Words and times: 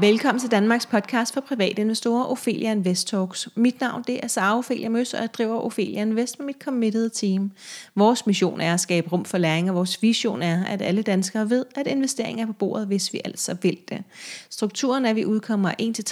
Velkommen 0.00 0.40
til 0.40 0.50
Danmarks 0.50 0.86
podcast 0.86 1.34
for 1.34 1.40
private 1.40 1.80
investorer, 1.80 2.24
Ophelia 2.24 2.72
Invest 2.72 3.08
Talks. 3.08 3.48
Mit 3.54 3.80
navn 3.80 4.04
det 4.06 4.20
er 4.22 4.26
Sara 4.26 4.58
Ophelia 4.58 4.88
Møs, 4.88 5.14
og 5.14 5.20
jeg 5.20 5.34
driver 5.34 5.56
Ophelia 5.56 6.02
Invest 6.02 6.38
med 6.38 6.46
mit 6.46 6.56
committed 6.64 7.10
team. 7.10 7.50
Vores 7.94 8.26
mission 8.26 8.60
er 8.60 8.74
at 8.74 8.80
skabe 8.80 9.08
rum 9.12 9.24
for 9.24 9.38
læring, 9.38 9.70
og 9.70 9.76
vores 9.76 10.02
vision 10.02 10.42
er, 10.42 10.64
at 10.64 10.82
alle 10.82 11.02
danskere 11.02 11.50
ved, 11.50 11.64
at 11.76 11.86
investering 11.86 12.40
er 12.40 12.46
på 12.46 12.52
bordet, 12.52 12.86
hvis 12.86 13.12
vi 13.12 13.20
altså 13.24 13.56
vil 13.62 13.78
det. 13.88 14.02
Strukturen 14.50 15.04
er, 15.04 15.10
at 15.10 15.16
vi 15.16 15.24
udkommer 15.24 15.70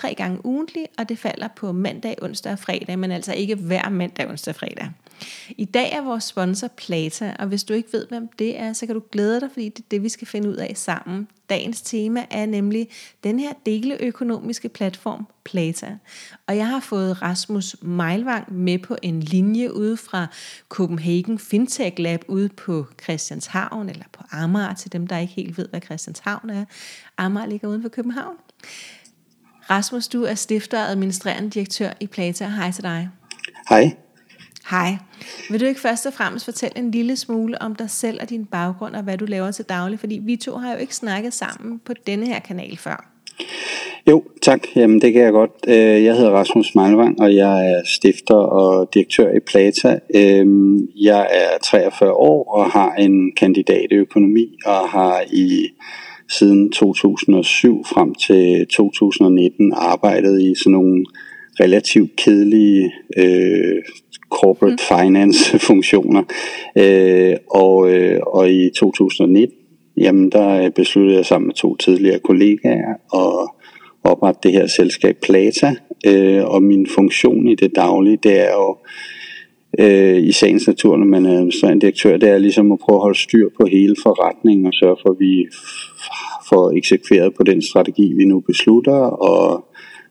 1-3 0.09 0.15
gange 0.15 0.47
ugentlig, 0.47 0.87
og 0.99 1.09
det 1.09 1.19
falder 1.19 1.49
på 1.57 1.73
mandag, 1.73 2.23
onsdag 2.23 2.53
og 2.53 2.59
fredag, 2.59 2.99
men 2.99 3.11
altså 3.11 3.33
ikke 3.33 3.55
hver 3.55 3.89
mandag, 3.89 4.29
onsdag 4.31 4.53
og 4.53 4.57
fredag. 4.57 4.91
I 5.49 5.65
dag 5.65 5.93
er 5.93 6.03
vores 6.03 6.25
sponsor 6.25 6.69
Plata, 6.69 7.37
og 7.39 7.47
hvis 7.47 7.65
du 7.65 7.75
ikke 7.75 7.93
ved, 7.93 8.07
hvem 8.09 8.29
det 8.39 8.61
er, 8.61 8.73
så 8.73 8.87
kan 8.87 8.95
du 8.95 9.03
glæde 9.13 9.41
dig, 9.41 9.49
fordi 9.53 9.69
det 9.69 9.79
er 9.79 9.89
det, 9.91 10.03
vi 10.03 10.09
skal 10.09 10.27
finde 10.27 10.49
ud 10.49 10.57
af 10.57 10.73
sammen. 10.77 11.29
Dagens 11.51 11.83
tema 11.83 12.27
er 12.31 12.47
nemlig 12.47 12.89
den 13.25 13.39
her 13.39 13.53
deleøkonomiske 13.67 14.69
platform 14.69 15.27
Plata. 15.45 15.97
Og 16.47 16.57
jeg 16.57 16.69
har 16.69 16.81
fået 16.81 17.23
Rasmus 17.23 17.77
Meilvang 17.83 18.53
med 18.53 18.79
på 18.79 18.97
en 19.03 19.21
linje 19.21 19.75
ude 19.75 19.97
fra 19.97 20.27
Copenhagen 20.69 21.39
Fintech 21.39 21.97
Lab 21.99 22.25
ude 22.29 22.49
på 22.49 22.87
Christianshavn, 23.03 23.89
eller 23.89 24.05
på 24.13 24.23
Amager, 24.31 24.75
til 24.75 24.93
dem, 24.93 25.07
der 25.07 25.19
ikke 25.19 25.33
helt 25.33 25.59
ved, 25.59 25.69
hvad 25.69 25.81
Christianshavn 25.81 26.51
er. 26.51 26.65
Amager 27.19 27.47
ligger 27.47 27.69
uden 27.69 27.83
for 27.83 27.89
København. 27.89 28.37
Rasmus, 29.71 30.09
du 30.09 30.23
er 30.23 30.35
stifter 30.35 30.83
og 30.83 30.91
administrerende 30.91 31.51
direktør 31.51 31.91
i 32.01 32.07
Plata. 32.07 32.49
Hej 32.49 32.71
til 32.71 32.83
dig. 32.83 33.09
Hej. 33.69 33.97
Hej. 34.71 34.97
Vil 35.51 35.61
du 35.61 35.67
ikke 35.67 35.81
først 35.81 36.07
og 36.07 36.13
fremmest 36.13 36.45
fortælle 36.45 36.79
en 36.79 36.91
lille 36.91 37.17
smule 37.17 37.63
om 37.63 37.75
dig 37.75 37.91
selv 37.91 38.19
og 38.23 38.31
din 38.31 38.45
baggrund 38.45 38.95
og 38.95 39.03
hvad 39.03 39.19
du 39.19 39.25
laver 39.25 39.51
til 39.51 39.65
daglig? 39.65 40.01
Fordi 40.01 40.21
vi 40.23 40.37
to 40.37 40.57
har 40.57 40.73
jo 40.73 40.79
ikke 40.79 40.95
snakket 40.95 41.35
sammen 41.35 41.81
på 41.85 41.93
denne 42.07 42.27
her 42.27 42.39
kanal 42.39 42.77
før. 42.77 43.11
Jo, 44.09 44.25
tak. 44.43 44.61
Jamen, 44.77 45.01
det 45.01 45.13
kan 45.13 45.23
jeg 45.23 45.33
godt. 45.33 45.51
Øh, 45.69 46.05
jeg 46.05 46.17
hedder 46.17 46.31
Rasmus 46.31 46.75
Malvang, 46.75 47.21
og 47.21 47.35
jeg 47.35 47.71
er 47.71 47.83
stifter 47.85 48.35
og 48.35 48.95
direktør 48.95 49.31
i 49.37 49.41
Plata. 49.41 49.99
Øhm, 50.15 50.89
jeg 50.97 51.29
er 51.31 51.59
43 51.65 52.13
år 52.13 52.53
og 52.55 52.71
har 52.71 52.95
en 52.95 53.33
kandidat 53.37 53.87
i 53.91 53.95
økonomi 53.95 54.57
og 54.67 54.89
har 54.89 55.25
i 55.33 55.67
siden 56.31 56.73
2007 56.73 57.85
frem 57.85 58.15
til 58.15 58.67
2019 58.67 59.73
arbejdet 59.77 60.43
i 60.43 60.55
sådan 60.55 60.73
nogle 60.73 61.05
relativt 61.61 62.17
kedelige 62.17 62.93
øh, 63.17 63.83
corporate 64.31 64.79
mm. 64.91 64.99
finance 64.99 65.59
funktioner. 65.69 66.23
Øh, 66.79 67.37
og, 67.51 67.91
øh, 67.91 68.21
og 68.27 68.51
i 68.51 68.71
2019, 68.79 69.57
jamen 69.97 70.31
der 70.31 70.71
besluttede 70.71 71.17
jeg 71.17 71.27
sammen 71.27 71.47
med 71.47 71.55
to 71.55 71.77
tidligere 71.77 72.19
kollegaer 72.19 72.95
at 73.15 73.49
oprette 74.05 74.41
det 74.43 74.53
her 74.53 74.67
selskab 74.67 75.17
Plata. 75.23 75.75
Øh, 76.07 76.45
og 76.45 76.63
min 76.63 76.87
funktion 76.87 77.49
i 77.49 77.55
det 77.55 77.77
daglige, 77.77 78.19
det 78.23 78.41
er 78.41 78.53
jo 78.53 78.77
øh, 79.79 80.23
i 80.23 80.33
sagens 80.33 80.67
natur, 80.67 80.97
når 80.97 81.07
man 81.07 81.27
er 81.27 81.33
administrerende 81.33 81.81
direktør, 81.81 82.17
det 82.17 82.29
er 82.29 82.39
ligesom 82.39 82.73
at 82.73 82.79
prøve 82.79 82.97
at 82.97 83.03
holde 83.03 83.19
styr 83.19 83.49
på 83.61 83.67
hele 83.67 83.97
forretningen 84.03 84.67
og 84.67 84.75
sørge 84.75 84.97
for, 85.03 85.11
at 85.11 85.21
vi 85.21 85.47
får 86.49 86.77
eksekveret 86.77 87.35
på 87.35 87.43
den 87.43 87.63
strategi, 87.63 88.13
vi 88.13 88.25
nu 88.25 88.41
beslutter, 88.41 89.01
og 89.31 89.65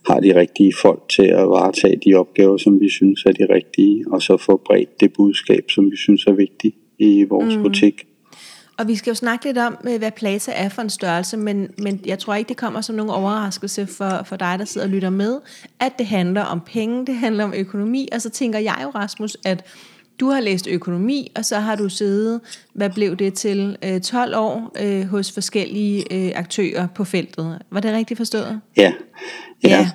har 0.07 0.19
de 0.19 0.39
rigtige 0.39 0.73
folk 0.81 1.01
til 1.09 1.25
at 1.25 1.49
varetage 1.49 2.01
de 2.05 2.13
opgaver, 2.13 2.57
som 2.57 2.79
vi 2.79 2.89
synes 2.89 3.23
er 3.25 3.31
de 3.31 3.53
rigtige, 3.53 4.05
og 4.11 4.21
så 4.21 4.37
få 4.37 4.61
bredt 4.65 4.99
det 4.99 5.13
budskab, 5.13 5.65
som 5.69 5.91
vi 5.91 5.97
synes 5.97 6.25
er 6.25 6.33
vigtigt 6.33 6.75
i 6.99 7.23
vores 7.23 7.55
mm. 7.55 7.63
butik. 7.63 8.03
Og 8.79 8.87
vi 8.87 8.95
skal 8.95 9.11
jo 9.11 9.15
snakke 9.15 9.45
lidt 9.45 9.57
om, 9.57 9.77
øh, 9.89 9.97
hvad 9.97 10.11
Plaza 10.11 10.51
er 10.55 10.69
for 10.69 10.81
en 10.81 10.89
størrelse, 10.89 11.37
men, 11.37 11.69
men 11.77 12.01
jeg 12.05 12.19
tror 12.19 12.35
ikke, 12.35 12.49
det 12.49 12.57
kommer 12.57 12.81
som 12.81 12.95
nogen 12.95 13.11
overraskelse 13.11 13.87
for, 13.87 14.23
for 14.25 14.35
dig, 14.35 14.55
der 14.59 14.65
sidder 14.65 14.87
og 14.87 14.91
lytter 14.91 15.09
med, 15.09 15.39
at 15.79 15.93
det 15.97 16.05
handler 16.05 16.41
om 16.41 16.61
penge, 16.65 17.05
det 17.05 17.15
handler 17.15 17.43
om 17.43 17.53
økonomi, 17.57 18.07
og 18.11 18.21
så 18.21 18.29
tænker 18.29 18.59
jeg 18.59 18.79
jo, 18.83 18.89
Rasmus, 18.89 19.37
at 19.45 19.65
du 20.19 20.29
har 20.29 20.39
læst 20.39 20.67
økonomi, 20.67 21.31
og 21.35 21.45
så 21.45 21.59
har 21.59 21.75
du 21.75 21.89
siddet, 21.89 22.41
hvad 22.73 22.89
blev 22.89 23.15
det 23.15 23.33
til, 23.33 23.77
12 24.03 24.33
øh, 24.33 24.41
år 24.41 24.71
øh, 24.79 25.07
hos 25.07 25.31
forskellige 25.31 26.13
øh, 26.13 26.31
aktører 26.35 26.87
på 26.87 27.03
feltet. 27.03 27.61
Var 27.71 27.79
det 27.79 27.93
rigtigt 27.93 28.17
forstået? 28.17 28.61
Ja. 28.77 28.93
Ja. 29.63 29.69
ja. 29.69 29.89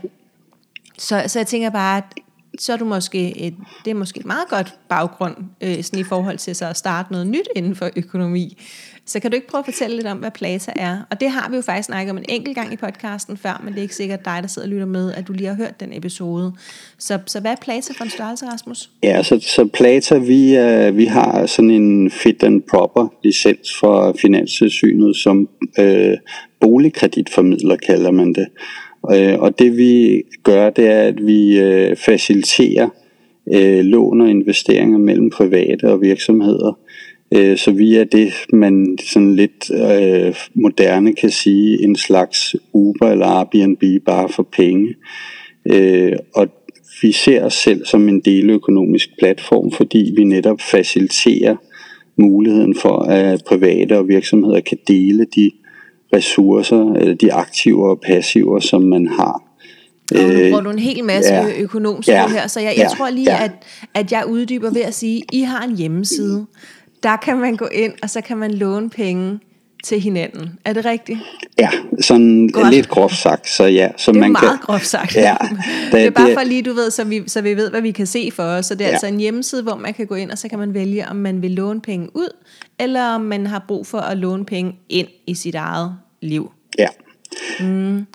Så, 0.99 1.25
så 1.27 1.39
jeg 1.39 1.47
tænker 1.47 1.71
bare, 1.71 1.97
at 1.97 2.05
så 2.59 2.73
er 2.73 2.77
du 2.77 2.85
måske 2.85 3.39
et, 3.39 3.55
det 3.85 3.91
er 3.91 3.95
måske 3.95 4.21
et 4.21 4.27
meget 4.27 4.49
godt 4.49 4.75
baggrund 4.89 5.37
øh, 5.61 5.83
sådan 5.83 6.01
i 6.01 6.05
forhold 6.05 6.39
til 6.39 6.57
så 6.57 6.67
at 6.67 6.77
starte 6.77 7.13
noget 7.13 7.27
nyt 7.27 7.49
inden 7.57 7.77
for 7.77 7.91
økonomi. 7.97 8.59
Så 9.07 9.21
kan 9.21 9.31
du 9.31 9.35
ikke 9.35 9.47
prøve 9.47 9.59
at 9.59 9.65
fortælle 9.65 9.97
lidt 9.97 10.07
om, 10.07 10.19
hvad 10.19 10.31
Plata 10.31 10.73
er? 10.77 10.97
Og 11.11 11.21
det 11.21 11.31
har 11.31 11.51
vi 11.51 11.57
jo 11.57 11.63
faktisk 11.63 11.87
snakket 11.87 12.11
om 12.11 12.19
en 12.19 12.25
enkelt 12.29 12.55
gang 12.55 12.73
i 12.73 12.77
podcasten 12.77 13.37
før, 13.37 13.61
men 13.65 13.73
det 13.73 13.79
er 13.79 13.83
ikke 13.83 13.95
sikkert 13.95 14.25
dig, 14.25 14.39
der 14.43 14.49
sidder 14.49 14.69
og 14.69 14.73
lytter 14.73 14.87
med, 14.87 15.13
at 15.15 15.29
du 15.29 15.33
lige 15.33 15.47
har 15.47 15.55
hørt 15.55 15.81
den 15.81 15.93
episode. 15.93 16.53
Så, 16.99 17.19
så 17.27 17.41
hvad 17.41 17.51
er 17.51 17.57
Plata 17.63 17.93
for 17.97 18.05
en 18.05 18.11
størrelse, 18.11 18.47
Rasmus? 18.47 18.91
Ja, 19.03 19.23
så, 19.23 19.41
så 19.41 19.69
Plata, 19.75 20.19
vi, 20.19 20.59
uh, 20.59 20.97
vi 20.97 21.05
har 21.05 21.47
sådan 21.47 21.71
en 21.71 22.11
fit 22.11 22.43
and 22.43 22.63
proper 22.71 23.09
licens 23.25 23.77
fra 23.81 24.13
Finanssynet 24.13 25.17
som 25.17 25.49
uh, 25.79 26.15
boligkreditformidler, 26.61 27.77
kalder 27.77 28.11
man 28.11 28.33
det. 28.33 28.47
Uh, 29.03 29.43
og 29.43 29.59
det 29.59 29.77
vi 29.77 30.23
gør, 30.43 30.71
det 30.71 30.87
er, 30.87 31.03
at 31.03 31.27
vi 31.27 31.63
uh, 31.63 31.97
faciliterer 31.97 32.89
uh, 33.47 33.85
lån 33.85 34.21
og 34.21 34.31
investeringer 34.31 34.99
mellem 34.99 35.31
private 35.31 35.85
og 35.85 36.01
virksomheder 36.01 36.79
Øh, 37.35 37.59
så 37.59 37.71
vi 37.71 37.97
er 37.97 38.05
det, 38.05 38.33
man 38.53 38.99
sådan 39.13 39.37
lidt 39.37 39.71
øh, 39.71 40.35
moderne 40.55 41.15
kan 41.15 41.31
sige, 41.31 41.85
en 41.85 41.97
slags 41.97 42.57
Uber 42.73 43.11
eller 43.11 43.27
Airbnb 43.27 44.05
bare 44.07 44.29
for 44.29 44.49
penge. 44.57 44.95
Øh, 45.67 46.13
og 46.35 46.49
vi 47.03 47.13
ser 47.13 47.45
os 47.45 47.55
selv 47.55 47.87
som 47.87 48.09
en 48.09 48.21
deleøkonomisk 48.21 49.09
platform, 49.19 49.73
fordi 49.73 50.13
vi 50.17 50.25
netop 50.25 50.61
faciliterer 50.61 51.57
muligheden 52.17 52.75
for, 52.75 52.99
at 52.99 53.43
private 53.47 53.99
og 53.99 54.09
virksomheder 54.09 54.61
kan 54.61 54.79
dele 54.87 55.27
de 55.37 55.51
ressourcer, 56.15 56.93
eller 56.93 57.15
de 57.15 57.33
aktiver 57.33 57.89
og 57.89 58.01
passiver, 58.07 58.61
som 58.61 58.83
man 58.83 59.09
har. 59.09 59.43
Og 60.15 60.23
nu 60.23 60.33
bruger 60.33 60.61
du 60.61 60.71
en 60.71 60.79
hel 60.79 61.05
masse 61.05 61.35
ja, 61.35 61.47
økonomisk 61.59 62.09
ja, 62.09 62.29
her, 62.29 62.47
så 62.47 62.61
jeg, 62.61 62.75
jeg 62.77 62.89
ja, 62.91 62.97
tror 62.97 63.11
lige, 63.11 63.31
ja. 63.31 63.45
at, 63.45 63.51
at 63.95 64.13
jeg 64.13 64.25
uddyber 64.29 64.71
ved 64.71 64.81
at 64.81 64.95
sige, 64.95 65.23
I 65.33 65.41
har 65.41 65.65
en 65.65 65.77
hjemmeside, 65.77 66.47
der 67.03 67.17
kan 67.17 67.39
man 67.39 67.57
gå 67.57 67.67
ind, 67.67 67.93
og 68.03 68.11
så 68.11 68.21
kan 68.21 68.39
man 68.39 68.55
låne 68.55 68.91
penge 68.91 69.41
til 69.85 70.01
hinanden. 70.01 70.59
Er 70.65 70.73
det 70.73 70.85
rigtigt? 70.85 71.19
Ja, 71.59 71.71
sådan 72.01 72.49
Godt. 72.49 72.71
lidt 72.71 72.89
groft 72.89 73.17
sagt, 73.17 73.49
så 73.49 73.65
ja. 73.65 73.89
Så 73.97 74.13
det 74.13 74.17
er 74.17 74.21
man 74.21 74.33
meget 74.33 74.51
kan, 74.51 74.59
groft 74.59 74.87
sagt. 74.87 75.17
Ja, 75.17 75.37
det, 75.85 75.93
det 75.93 76.05
er 76.07 76.11
bare 76.11 76.35
for 76.35 76.45
lige, 76.45 76.63
du 76.63 76.73
ved, 76.73 76.91
så 76.91 77.05
vi, 77.05 77.23
så 77.27 77.41
vi 77.41 77.57
ved, 77.57 77.71
hvad 77.71 77.81
vi 77.81 77.91
kan 77.91 78.07
se 78.07 78.31
for 78.31 78.43
os. 78.43 78.67
Så 78.67 78.75
det 78.75 78.85
er 78.85 78.89
ja. 78.89 78.93
altså 78.93 79.07
en 79.07 79.21
hjemmeside, 79.21 79.63
hvor 79.63 79.77
man 79.77 79.95
kan 79.95 80.07
gå 80.07 80.15
ind, 80.15 80.31
og 80.31 80.39
så 80.39 80.49
kan 80.49 80.59
man 80.59 80.75
vælge, 80.75 81.09
om 81.09 81.17
man 81.17 81.43
vil 81.43 81.51
låne 81.51 81.81
penge 81.81 82.09
ud, 82.15 82.29
eller 82.79 83.05
om 83.05 83.21
man 83.21 83.47
har 83.47 83.65
brug 83.69 83.87
for 83.87 83.99
at 83.99 84.19
låne 84.19 84.45
penge 84.45 84.77
ind 84.89 85.09
i 85.27 85.35
sit 85.35 85.55
eget 85.55 85.95
liv. 86.23 86.53
Ja. 86.79 86.89
Mm. 87.61 88.07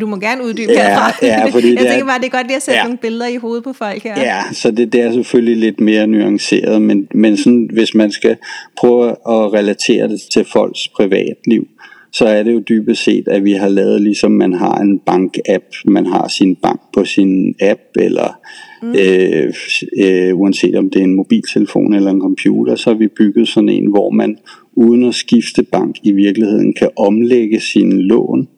Du 0.00 0.06
må 0.06 0.16
gerne 0.16 0.44
uddybe 0.44 0.72
ja, 0.72 0.88
herfra. 0.88 1.26
Ja, 1.26 1.46
fordi 1.54 1.74
jeg 1.74 1.86
tænker 1.86 2.06
bare, 2.06 2.18
det 2.18 2.26
er 2.26 2.30
godt 2.30 2.46
lige 2.46 2.56
at 2.56 2.62
sætte 2.62 2.78
ja. 2.78 2.84
nogle 2.84 2.98
billeder 2.98 3.26
i 3.26 3.36
hovedet 3.36 3.64
på 3.64 3.72
folk 3.72 4.02
her. 4.02 4.20
Ja, 4.20 4.42
så 4.52 4.70
det, 4.70 4.92
det 4.92 5.00
er 5.00 5.12
selvfølgelig 5.12 5.56
lidt 5.56 5.80
mere 5.80 6.06
nuanceret, 6.06 6.82
men, 6.82 7.08
men 7.14 7.36
sådan, 7.36 7.68
hvis 7.72 7.94
man 7.94 8.12
skal 8.12 8.36
prøve 8.76 9.10
at 9.10 9.52
relatere 9.52 10.08
det 10.08 10.20
til 10.32 10.44
folks 10.52 10.88
privatliv, 10.88 11.66
så 12.12 12.26
er 12.26 12.42
det 12.42 12.52
jo 12.52 12.58
dybest 12.68 13.04
set, 13.04 13.28
at 13.28 13.44
vi 13.44 13.52
har 13.52 13.68
lavet, 13.68 14.00
ligesom 14.00 14.30
man 14.30 14.52
har 14.52 14.78
en 14.78 15.00
bank-app, 15.10 15.64
man 15.84 16.06
har 16.06 16.28
sin 16.28 16.56
bank 16.56 16.80
på 16.94 17.04
sin 17.04 17.54
app, 17.60 17.80
eller 17.96 18.38
mm. 18.82 18.94
øh, 19.00 19.54
øh, 19.98 20.38
uanset 20.38 20.76
om 20.76 20.90
det 20.90 21.00
er 21.00 21.04
en 21.04 21.14
mobiltelefon 21.14 21.94
eller 21.94 22.10
en 22.10 22.20
computer, 22.20 22.74
så 22.74 22.90
har 22.90 22.98
vi 22.98 23.08
bygget 23.08 23.48
sådan 23.48 23.68
en, 23.68 23.90
hvor 23.90 24.10
man 24.10 24.38
uden 24.72 25.04
at 25.04 25.14
skifte 25.14 25.62
bank 25.62 25.96
i 26.02 26.12
virkeligheden 26.12 26.74
kan 26.74 26.88
omlægge 26.96 27.60
sine 27.60 28.02
lån 28.02 28.48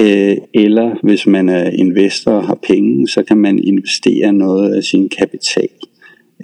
Øh, 0.00 0.36
eller 0.54 0.94
hvis 1.02 1.26
man 1.26 1.48
er 1.48 1.70
investor 1.70 2.32
og 2.32 2.46
har 2.46 2.58
penge, 2.62 3.08
så 3.08 3.22
kan 3.22 3.36
man 3.36 3.58
investere 3.58 4.32
noget 4.32 4.74
af 4.74 4.84
sin 4.84 5.08
kapital. 5.08 5.68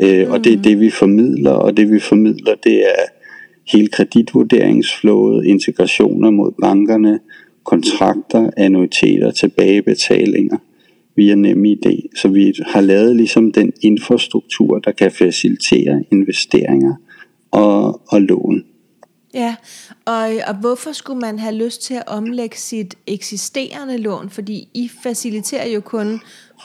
Øh, 0.02 0.26
mm. 0.26 0.32
Og 0.32 0.44
det 0.44 0.52
er 0.52 0.62
det, 0.62 0.80
vi 0.80 0.90
formidler, 0.90 1.50
og 1.50 1.76
det 1.76 1.90
vi 1.90 2.00
formidler, 2.00 2.54
det 2.64 2.86
er 2.86 3.02
hele 3.72 3.86
kreditvurderingsflået, 3.86 5.46
integrationer 5.46 6.30
mod 6.30 6.52
bankerne, 6.60 7.20
kontrakter, 7.64 8.50
annuiteter, 8.56 9.30
tilbagebetalinger 9.30 10.56
via 11.16 11.34
NemID. 11.34 12.08
Så 12.16 12.28
vi 12.28 12.54
har 12.66 12.80
lavet 12.80 13.16
ligesom 13.16 13.52
den 13.52 13.72
infrastruktur, 13.82 14.78
der 14.78 14.92
kan 14.92 15.10
facilitere 15.10 16.04
investeringer 16.12 16.94
og, 17.50 18.00
og 18.08 18.22
lån. 18.22 18.64
Ja, 19.34 19.54
og, 20.04 20.30
og 20.48 20.54
hvorfor 20.60 20.92
skulle 20.92 21.20
man 21.20 21.38
have 21.38 21.54
lyst 21.54 21.82
til 21.82 21.94
at 21.94 22.02
omlægge 22.06 22.56
sit 22.56 22.94
eksisterende 23.06 23.98
lån? 23.98 24.30
Fordi 24.30 24.68
I 24.74 24.90
faciliterer 25.02 25.68
jo 25.68 25.80
kun 25.80 26.20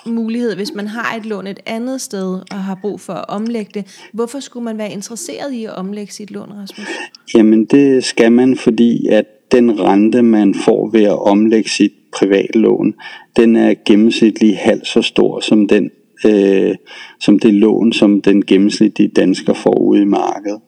mulighed, 0.05 0.55
hvis 0.55 0.73
man 0.73 0.87
har 0.87 1.17
et 1.17 1.25
lån 1.25 1.47
et 1.47 1.59
andet 1.65 2.01
sted 2.01 2.39
og 2.51 2.63
har 2.63 2.79
brug 2.81 2.99
for 2.99 3.13
at 3.13 3.25
omlægge 3.27 3.71
det. 3.73 4.07
Hvorfor 4.13 4.39
skulle 4.39 4.63
man 4.63 4.77
være 4.77 4.91
interesseret 4.91 5.53
i 5.53 5.65
at 5.65 5.75
omlægge 5.75 6.13
sit 6.13 6.31
lån, 6.31 6.51
Rasmus? 6.61 6.87
Jamen 7.35 7.65
det 7.65 8.03
skal 8.03 8.31
man, 8.31 8.57
fordi 8.57 9.07
at 9.07 9.25
den 9.51 9.79
rente, 9.79 10.21
man 10.21 10.55
får 10.55 10.89
ved 10.89 11.03
at 11.03 11.19
omlægge 11.27 11.69
sit 11.69 11.91
privatlån, 12.13 12.93
den 13.35 13.55
er 13.55 13.73
gennemsnitlig 13.85 14.57
halvt 14.57 14.87
så 14.87 15.01
stor 15.01 15.39
som 15.39 15.67
den 15.67 15.91
øh, 16.25 16.75
som 17.19 17.39
det 17.39 17.53
lån, 17.53 17.93
som 17.93 18.21
den 18.21 18.45
gennemsnitlige 18.45 19.11
dansker 19.15 19.53
får 19.53 19.79
ude 19.79 20.01
i 20.01 20.05
markedet. 20.05 20.59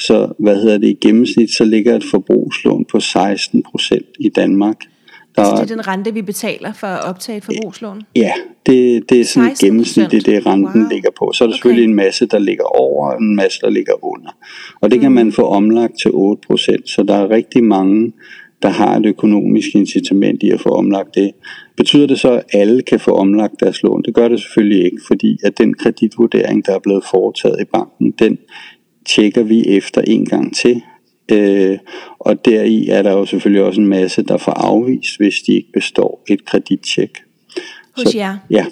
Så 0.00 0.32
hvad 0.38 0.56
hedder 0.56 0.78
det 0.78 0.88
i 0.88 0.98
gennemsnit, 1.00 1.50
så 1.50 1.64
ligger 1.64 1.96
et 1.96 2.04
forbrugslån 2.04 2.84
på 2.84 3.00
16 3.00 3.62
procent 3.62 4.06
i 4.18 4.28
Danmark. 4.28 4.76
Der 5.36 5.42
altså 5.42 5.64
det 5.64 5.70
er 5.70 5.74
den 5.74 5.88
rente, 5.88 6.14
vi 6.14 6.22
betaler 6.22 6.72
for 6.72 6.86
at 6.86 7.04
optage 7.04 7.38
et 7.38 7.44
forbrugslån? 7.44 8.02
Ja, 8.16 8.32
det, 8.66 9.10
det 9.10 9.20
er 9.20 9.24
sådan 9.24 9.50
et 9.50 9.58
gennemsnit, 9.58 10.10
det 10.10 10.28
er 10.28 10.32
det, 10.32 10.46
renten 10.46 10.80
wow. 10.80 10.90
ligger 10.90 11.10
på. 11.18 11.32
Så 11.34 11.44
er 11.44 11.46
der 11.46 11.52
okay. 11.52 11.56
selvfølgelig 11.56 11.84
en 11.84 11.94
masse, 11.94 12.26
der 12.26 12.38
ligger 12.38 12.64
over, 12.64 13.10
og 13.10 13.22
en 13.22 13.36
masse, 13.36 13.60
der 13.60 13.70
ligger 13.70 14.04
under. 14.04 14.30
Og 14.80 14.90
det 14.90 14.98
mm. 14.98 15.02
kan 15.02 15.12
man 15.12 15.32
få 15.32 15.42
omlagt 15.42 15.94
til 16.02 16.10
8 16.14 16.40
procent. 16.46 16.90
Så 16.90 17.02
der 17.02 17.14
er 17.14 17.30
rigtig 17.30 17.64
mange, 17.64 18.12
der 18.62 18.68
har 18.68 18.96
et 18.96 19.06
økonomisk 19.06 19.68
incitament 19.74 20.42
i 20.42 20.50
at 20.50 20.60
få 20.60 20.68
omlagt 20.68 21.14
det. 21.14 21.30
Betyder 21.76 22.06
det 22.06 22.20
så, 22.20 22.30
at 22.30 22.44
alle 22.52 22.82
kan 22.82 23.00
få 23.00 23.10
omlagt 23.10 23.60
deres 23.60 23.82
lån? 23.82 24.02
Det 24.02 24.14
gør 24.14 24.28
det 24.28 24.40
selvfølgelig 24.40 24.84
ikke, 24.84 25.00
fordi 25.06 25.38
at 25.44 25.58
den 25.58 25.74
kreditvurdering, 25.74 26.66
der 26.66 26.74
er 26.74 26.78
blevet 26.78 27.04
foretaget 27.10 27.60
i 27.60 27.64
banken, 27.64 28.10
den 28.18 28.38
tjekker 29.14 29.42
vi 29.42 29.66
efter 29.66 30.00
en 30.00 30.26
gang 30.26 30.56
til. 30.56 30.82
Øh, 31.32 31.78
og 32.18 32.44
deri 32.44 32.88
er 32.88 33.02
der 33.02 33.12
jo 33.12 33.26
selvfølgelig 33.26 33.62
også 33.62 33.80
en 33.80 33.86
masse, 33.86 34.22
der 34.22 34.36
får 34.36 34.52
afvist, 34.52 35.16
hvis 35.16 35.34
de 35.46 35.52
ikke 35.52 35.72
består 35.72 36.22
et 36.28 36.44
kredittjek. 36.44 37.10
Hos 37.96 38.14
jer? 38.14 38.38
Ja. 38.50 38.66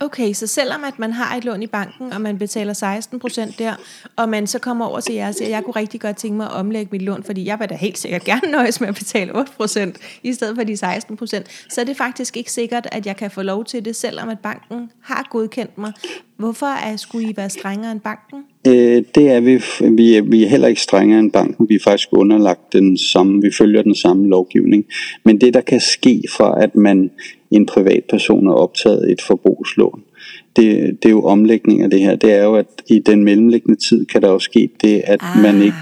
Okay, 0.00 0.32
så 0.32 0.46
selvom 0.46 0.84
at 0.84 0.98
man 0.98 1.12
har 1.12 1.36
et 1.36 1.44
lån 1.44 1.62
i 1.62 1.66
banken, 1.66 2.12
og 2.12 2.20
man 2.20 2.38
betaler 2.38 2.72
16 2.72 3.18
procent 3.20 3.58
der, 3.58 3.74
og 4.16 4.28
man 4.28 4.46
så 4.46 4.58
kommer 4.58 4.86
over 4.86 5.00
til 5.00 5.14
jer 5.14 5.28
og 5.28 5.34
siger, 5.34 5.48
jeg 5.48 5.64
kunne 5.64 5.76
rigtig 5.76 6.00
godt 6.00 6.16
tænke 6.16 6.36
mig 6.36 6.46
at 6.46 6.52
omlægge 6.52 6.88
mit 6.92 7.02
lån, 7.02 7.22
fordi 7.22 7.44
jeg 7.44 7.60
vil 7.60 7.68
da 7.68 7.74
helt 7.74 7.98
sikkert 7.98 8.24
gerne 8.24 8.50
nøjes 8.50 8.80
med 8.80 8.88
at 8.88 8.94
betale 8.94 9.34
8 9.38 9.52
procent, 9.56 9.98
i 10.22 10.32
stedet 10.32 10.56
for 10.56 10.64
de 10.64 10.76
16 10.76 11.16
procent, 11.16 11.46
så 11.70 11.80
er 11.80 11.84
det 11.84 11.96
faktisk 11.96 12.36
ikke 12.36 12.52
sikkert, 12.52 12.88
at 12.92 13.06
jeg 13.06 13.16
kan 13.16 13.30
få 13.30 13.42
lov 13.42 13.64
til 13.64 13.84
det, 13.84 13.96
selvom 13.96 14.28
at 14.28 14.38
banken 14.38 14.90
har 15.02 15.28
godkendt 15.30 15.78
mig. 15.78 15.92
Hvorfor 16.36 16.66
er, 16.66 16.96
skulle 16.96 17.30
I 17.30 17.36
være 17.36 17.50
strengere 17.50 17.92
end 17.92 18.00
banken? 18.00 18.44
Øh, 18.66 19.02
det 19.14 19.30
er 19.30 19.40
vi. 19.40 19.62
Vi 19.96 20.16
er, 20.16 20.22
vi 20.22 20.44
er 20.44 20.48
heller 20.48 20.68
ikke 20.68 20.80
strengere 20.80 21.20
end 21.20 21.32
banken. 21.32 21.68
Vi 21.68 21.74
er 21.74 21.80
faktisk 21.84 22.08
underlagt 22.12 22.72
den 22.72 22.98
samme, 22.98 23.42
vi 23.42 23.50
følger 23.58 23.82
den 23.82 23.94
samme 23.94 24.28
lovgivning. 24.28 24.84
Men 25.24 25.40
det, 25.40 25.54
der 25.54 25.60
kan 25.60 25.80
ske 25.80 26.22
for, 26.36 26.44
at 26.44 26.76
man 26.76 27.10
en 27.50 27.66
privatperson 27.66 28.46
har 28.46 28.54
optaget 28.54 29.10
et 29.10 29.22
forbrugslån, 29.22 30.02
det, 30.56 31.02
det 31.02 31.08
er 31.08 31.10
jo 31.10 31.24
omlægning 31.24 31.82
af 31.82 31.90
det 31.90 32.00
her. 32.00 32.16
Det 32.16 32.32
er 32.32 32.44
jo, 32.44 32.54
at 32.54 32.66
i 32.86 32.98
den 32.98 33.24
mellemliggende 33.24 33.80
tid 33.88 34.06
kan 34.06 34.22
der 34.22 34.28
jo 34.28 34.38
ske 34.38 34.70
det, 34.80 35.02
at 35.04 35.20
ah. 35.22 35.42
man 35.42 35.62
ikke 35.62 35.76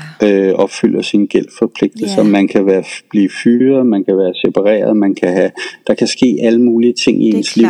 øh, 0.49 0.55
opfylder 0.55 1.03
sin 1.03 1.27
gældforpligtelser. 1.27 2.19
Yeah. 2.19 2.33
Man 2.33 2.49
kan 2.49 2.67
være, 2.67 2.85
blive 3.11 3.31
fyret, 3.43 3.87
man 3.87 4.05
kan 4.05 4.17
være 4.17 4.35
separeret, 4.45 4.97
man 4.97 5.15
kan 5.15 5.33
have, 5.33 5.51
der 5.87 5.95
kan 5.95 6.07
ske 6.07 6.39
alle 6.43 6.63
mulige 6.63 6.95
ting 7.05 7.25
i 7.25 7.29
ens 7.29 7.57
liv, 7.57 7.67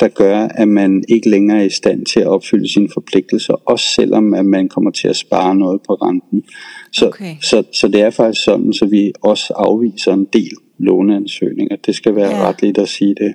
der 0.00 0.08
gør, 0.08 0.38
at 0.38 0.68
man 0.68 1.04
ikke 1.08 1.30
længere 1.30 1.58
er 1.58 1.64
i 1.64 1.70
stand 1.70 2.06
til 2.06 2.20
at 2.20 2.26
opfylde 2.26 2.72
sine 2.72 2.88
forpligtelser, 2.94 3.54
også 3.54 3.84
selvom 3.94 4.34
at 4.34 4.46
man 4.46 4.68
kommer 4.68 4.90
til 4.90 5.08
at 5.08 5.16
spare 5.16 5.54
noget 5.54 5.80
på 5.86 5.94
renten. 5.94 6.44
Så, 6.92 7.06
okay. 7.06 7.34
så, 7.42 7.62
så 7.72 7.88
det 7.88 8.00
er 8.00 8.10
faktisk 8.10 8.44
sådan, 8.44 8.72
så 8.72 8.86
vi 8.86 9.12
også 9.22 9.52
afviser 9.56 10.12
en 10.12 10.26
del 10.32 10.52
låneansøgninger. 10.78 11.76
Det 11.86 11.94
skal 11.94 12.16
være 12.16 12.36
ja. 12.36 12.48
retligt 12.48 12.78
at 12.78 12.88
sige 12.88 13.14
det. 13.14 13.34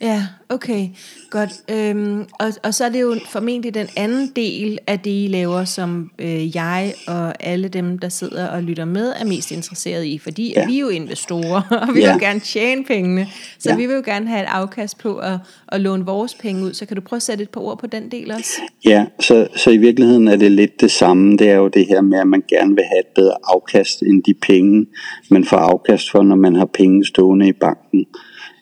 Ja, 0.00 0.22
okay, 0.48 0.88
godt. 1.30 1.50
Øhm, 1.70 2.24
og, 2.40 2.52
og 2.62 2.74
så 2.74 2.84
er 2.84 2.88
det 2.88 3.00
jo 3.00 3.16
formentlig 3.28 3.74
den 3.74 3.86
anden 3.96 4.32
del 4.36 4.78
af 4.86 5.00
det, 5.00 5.10
I 5.10 5.28
laver, 5.30 5.64
som 5.64 6.10
øh, 6.18 6.56
jeg 6.56 6.94
og 7.08 7.44
alle 7.44 7.68
dem, 7.68 7.98
der 7.98 8.08
sidder 8.08 8.48
og 8.48 8.62
lytter 8.62 8.84
med, 8.84 9.12
er 9.20 9.24
mest 9.24 9.50
interesseret 9.50 10.04
i. 10.04 10.18
Fordi 10.18 10.52
ja. 10.56 10.66
vi 10.66 10.76
er 10.76 10.80
jo 10.80 10.88
investorer, 10.88 11.62
og 11.88 11.94
vi 11.94 12.00
ja. 12.00 12.12
vil 12.12 12.20
gerne 12.20 12.40
tjene 12.40 12.84
pengene. 12.84 13.26
Så 13.58 13.70
ja. 13.70 13.76
vi 13.76 13.86
vil 13.86 13.94
jo 13.94 14.02
gerne 14.04 14.28
have 14.28 14.42
et 14.42 14.48
afkast 14.48 14.98
på 14.98 15.16
at, 15.16 15.38
at 15.68 15.80
låne 15.80 16.04
vores 16.04 16.34
penge 16.34 16.64
ud. 16.64 16.74
Så 16.74 16.86
kan 16.86 16.96
du 16.96 17.00
prøve 17.02 17.18
at 17.18 17.22
sætte 17.22 17.42
et 17.42 17.50
par 17.50 17.60
ord 17.60 17.78
på 17.78 17.86
den 17.86 18.10
del 18.10 18.32
også? 18.32 18.60
Ja, 18.84 19.06
så, 19.20 19.48
så 19.56 19.70
i 19.70 19.76
virkeligheden 19.76 20.28
er 20.28 20.36
det 20.36 20.52
lidt 20.52 20.80
det 20.80 20.90
samme. 20.90 21.36
Det 21.36 21.50
er 21.50 21.56
jo 21.56 21.68
det 21.68 21.86
her 21.86 22.00
med, 22.00 22.18
at 22.20 22.26
man 22.26 22.42
gerne 22.48 22.74
vil 22.74 22.84
have 22.84 23.00
et 23.00 23.14
bedre 23.14 23.36
afkast 23.44 24.02
end 24.02 24.22
de 24.22 24.34
penge, 24.34 24.86
man 25.30 25.44
får 25.44 25.56
afkast 25.56 26.10
for, 26.10 26.22
når 26.22 26.36
man 26.36 26.54
har 26.54 26.66
penge 26.66 27.06
stående 27.06 27.48
i 27.48 27.52
banken. 27.52 28.06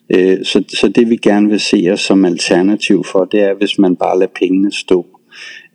Øh, 0.09 0.45
så, 0.45 0.63
så 0.69 0.91
det 0.95 1.09
vi 1.09 1.15
gerne 1.15 1.49
vil 1.49 1.59
se 1.59 1.89
os 1.91 2.01
som 2.01 2.25
alternativ 2.25 3.03
for, 3.03 3.25
det 3.25 3.41
er, 3.41 3.53
hvis 3.53 3.79
man 3.79 3.95
bare 3.95 4.19
lader 4.19 4.31
pengene 4.39 4.71
stå. 4.71 5.05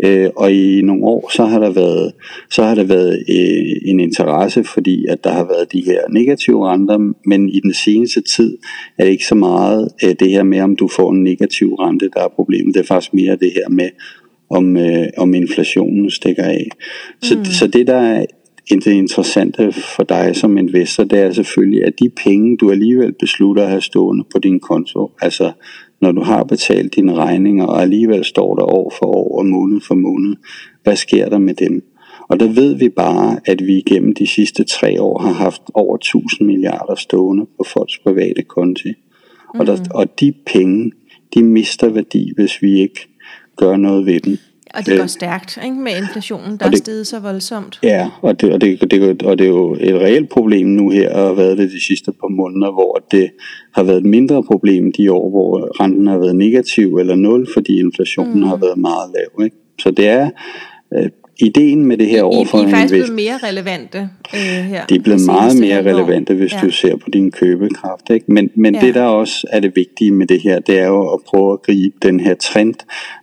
Øh, 0.05 0.31
og 0.37 0.53
i 0.53 0.83
nogle 0.83 1.05
år, 1.05 1.31
så 1.33 1.45
har 1.45 1.59
der 1.59 1.71
været, 1.71 2.13
så 2.51 2.63
har 2.63 2.75
der 2.75 2.85
været 2.85 3.25
øh, 3.29 3.91
en 3.91 4.01
interesse, 4.01 4.65
fordi 4.65 5.07
at 5.07 5.25
der 5.25 5.31
har 5.31 5.45
været 5.45 5.73
de 5.73 5.83
her 5.85 6.01
negative 6.11 6.69
renter, 6.69 7.13
men 7.27 7.49
i 7.49 7.61
den 7.61 7.75
seneste 7.75 8.21
tid 8.21 8.59
er 8.99 9.05
det 9.05 9.11
ikke 9.11 9.27
så 9.27 9.35
meget 9.35 9.89
øh, 10.05 10.15
det 10.21 10.31
her 10.31 10.43
med, 10.43 10.61
om 10.61 10.77
du 10.77 10.89
får 10.89 11.13
en 11.13 11.23
negativ 11.25 11.75
rente, 11.75 12.11
der 12.15 12.25
er 12.25 12.29
problemet. 12.29 12.75
Det 12.75 12.81
er 12.81 12.87
faktisk 12.87 13.15
mere 13.15 13.37
det 13.37 13.53
her 13.55 13.69
med, 13.69 13.89
om, 14.51 14.77
øh, 14.77 15.07
om 15.17 15.35
inflationen 15.35 16.11
stikker 16.11 16.45
af. 16.45 16.69
Så, 17.23 17.39
mm. 17.39 17.45
så 17.45 17.67
det, 17.67 17.87
der 17.87 17.97
er 17.97 18.27
det 18.79 18.93
interessante 18.93 19.73
for 19.73 20.03
dig 20.03 20.37
som 20.37 20.59
investor, 20.59 21.05
det 21.05 21.19
er 21.19 21.33
selvfølgelig, 21.33 21.85
at 21.85 21.93
de 21.99 22.11
penge, 22.25 22.57
du 22.57 22.71
alligevel 22.71 23.13
beslutter 23.13 23.63
at 23.63 23.69
have 23.69 23.81
stående 23.81 24.25
på 24.33 24.39
din 24.39 24.61
konto, 24.61 25.11
altså 25.23 25.53
når 26.01 26.13
du 26.13 26.23
har 26.23 26.45
betalt 26.45 26.95
dine 26.95 27.15
regninger, 27.15 27.67
og 27.67 27.83
alligevel 27.83 28.25
står 28.25 28.55
der 28.55 28.63
år 28.63 28.93
for 28.99 29.07
år 29.07 29.39
og 29.39 29.47
måned 29.47 29.81
for 29.81 29.95
måned, 29.95 30.37
hvad 30.83 30.97
sker 30.97 31.29
der 31.29 31.39
med 31.39 31.55
dem? 31.55 31.83
Og 32.29 32.41
der 32.41 32.49
ved 32.53 32.75
vi 32.75 32.89
bare, 32.89 33.41
at 33.45 33.67
vi 33.67 33.79
igennem 33.79 34.15
de 34.15 34.27
sidste 34.27 34.65
tre 34.65 35.03
år 35.03 35.19
har 35.19 35.33
haft 35.33 35.63
over 35.75 35.97
1000 35.97 36.47
milliarder 36.47 36.95
stående 36.95 37.47
på 37.59 37.65
folks 37.65 37.99
private 37.99 38.43
konti. 38.43 38.89
Mm. 39.55 39.61
Og, 39.61 39.67
der, 39.67 39.77
mm. 39.77 39.85
og 39.95 40.21
de 40.21 40.33
penge, 40.47 40.93
de 41.35 41.43
mister 41.43 41.89
værdi, 41.89 42.33
hvis 42.37 42.63
vi 42.63 42.81
ikke 42.81 43.09
gør 43.57 43.77
noget 43.77 44.07
ved 44.07 44.21
dem. 44.21 44.37
Og 44.75 44.87
det 44.87 44.99
går 44.99 45.07
stærkt 45.07 45.59
ikke? 45.65 45.77
med 45.77 45.97
inflationen, 45.97 46.57
der 46.57 46.67
det, 46.67 46.75
er 46.75 46.77
steget 46.77 47.07
så 47.07 47.21
voldsomt. 47.21 47.79
Ja, 47.83 48.11
og 48.23 48.41
det, 48.41 48.53
og, 48.53 48.61
det, 48.61 48.91
det, 48.91 49.23
og 49.23 49.39
det 49.39 49.45
er 49.45 49.49
jo 49.49 49.77
et 49.81 49.95
reelt 49.95 50.31
problem 50.31 50.67
nu 50.67 50.91
her, 50.91 51.15
og 51.15 51.27
har 51.27 51.35
været 51.35 51.59
det 51.59 51.71
de 51.71 51.85
sidste 51.85 52.13
par 52.13 52.29
måneder, 52.29 52.73
hvor 52.73 53.05
det 53.11 53.31
har 53.75 53.83
været 53.83 53.99
et 53.99 54.05
mindre 54.05 54.43
problem 54.43 54.93
de 54.93 55.13
år, 55.13 55.31
hvor 55.31 55.83
renten 55.83 56.07
har 56.07 56.19
været 56.19 56.37
negativ 56.37 56.97
eller 56.97 57.15
nul, 57.15 57.47
fordi 57.55 57.81
inflationen 57.81 58.41
mm. 58.41 58.47
har 58.47 58.57
været 58.57 58.79
meget 58.79 59.11
lav. 59.15 59.45
Ikke? 59.45 59.57
Så 59.79 59.91
det 59.91 60.09
er 60.09 60.31
øh, 60.95 61.09
ideen 61.43 61.87
med 61.87 61.97
det 61.99 62.07
her 62.07 62.23
overfor 62.23 62.59
I, 62.59 62.63
I 62.63 62.65
er 62.65 62.71
faktisk 62.71 62.95
blevet 62.95 63.13
mere 63.13 63.39
relevante 63.43 64.09
øh, 64.35 64.41
her. 64.41 64.87
De 64.87 64.95
er 64.95 65.01
blevet 65.01 65.27
meget 65.27 65.59
mere 65.61 65.79
relevante, 65.79 66.35
hvis 66.35 66.53
ja. 66.53 66.61
du 66.63 66.71
ser 66.71 66.97
på 66.97 67.11
din 67.13 67.31
købekraft. 67.31 68.11
Ikke? 68.11 68.33
Men, 68.33 68.51
men 68.55 68.75
ja. 68.75 68.81
det, 68.81 68.95
der 68.95 69.05
også 69.05 69.47
er 69.51 69.61
det 69.61 69.73
vigtige 69.77 70.11
med 70.11 70.27
det 70.27 70.41
her, 70.43 70.59
det 70.59 70.79
er 70.79 70.87
jo 70.87 71.13
at 71.13 71.21
prøve 71.27 71.53
at 71.53 71.63
gribe 71.63 71.97
den 72.03 72.21
her 72.21 72.35
trend, 72.35 72.75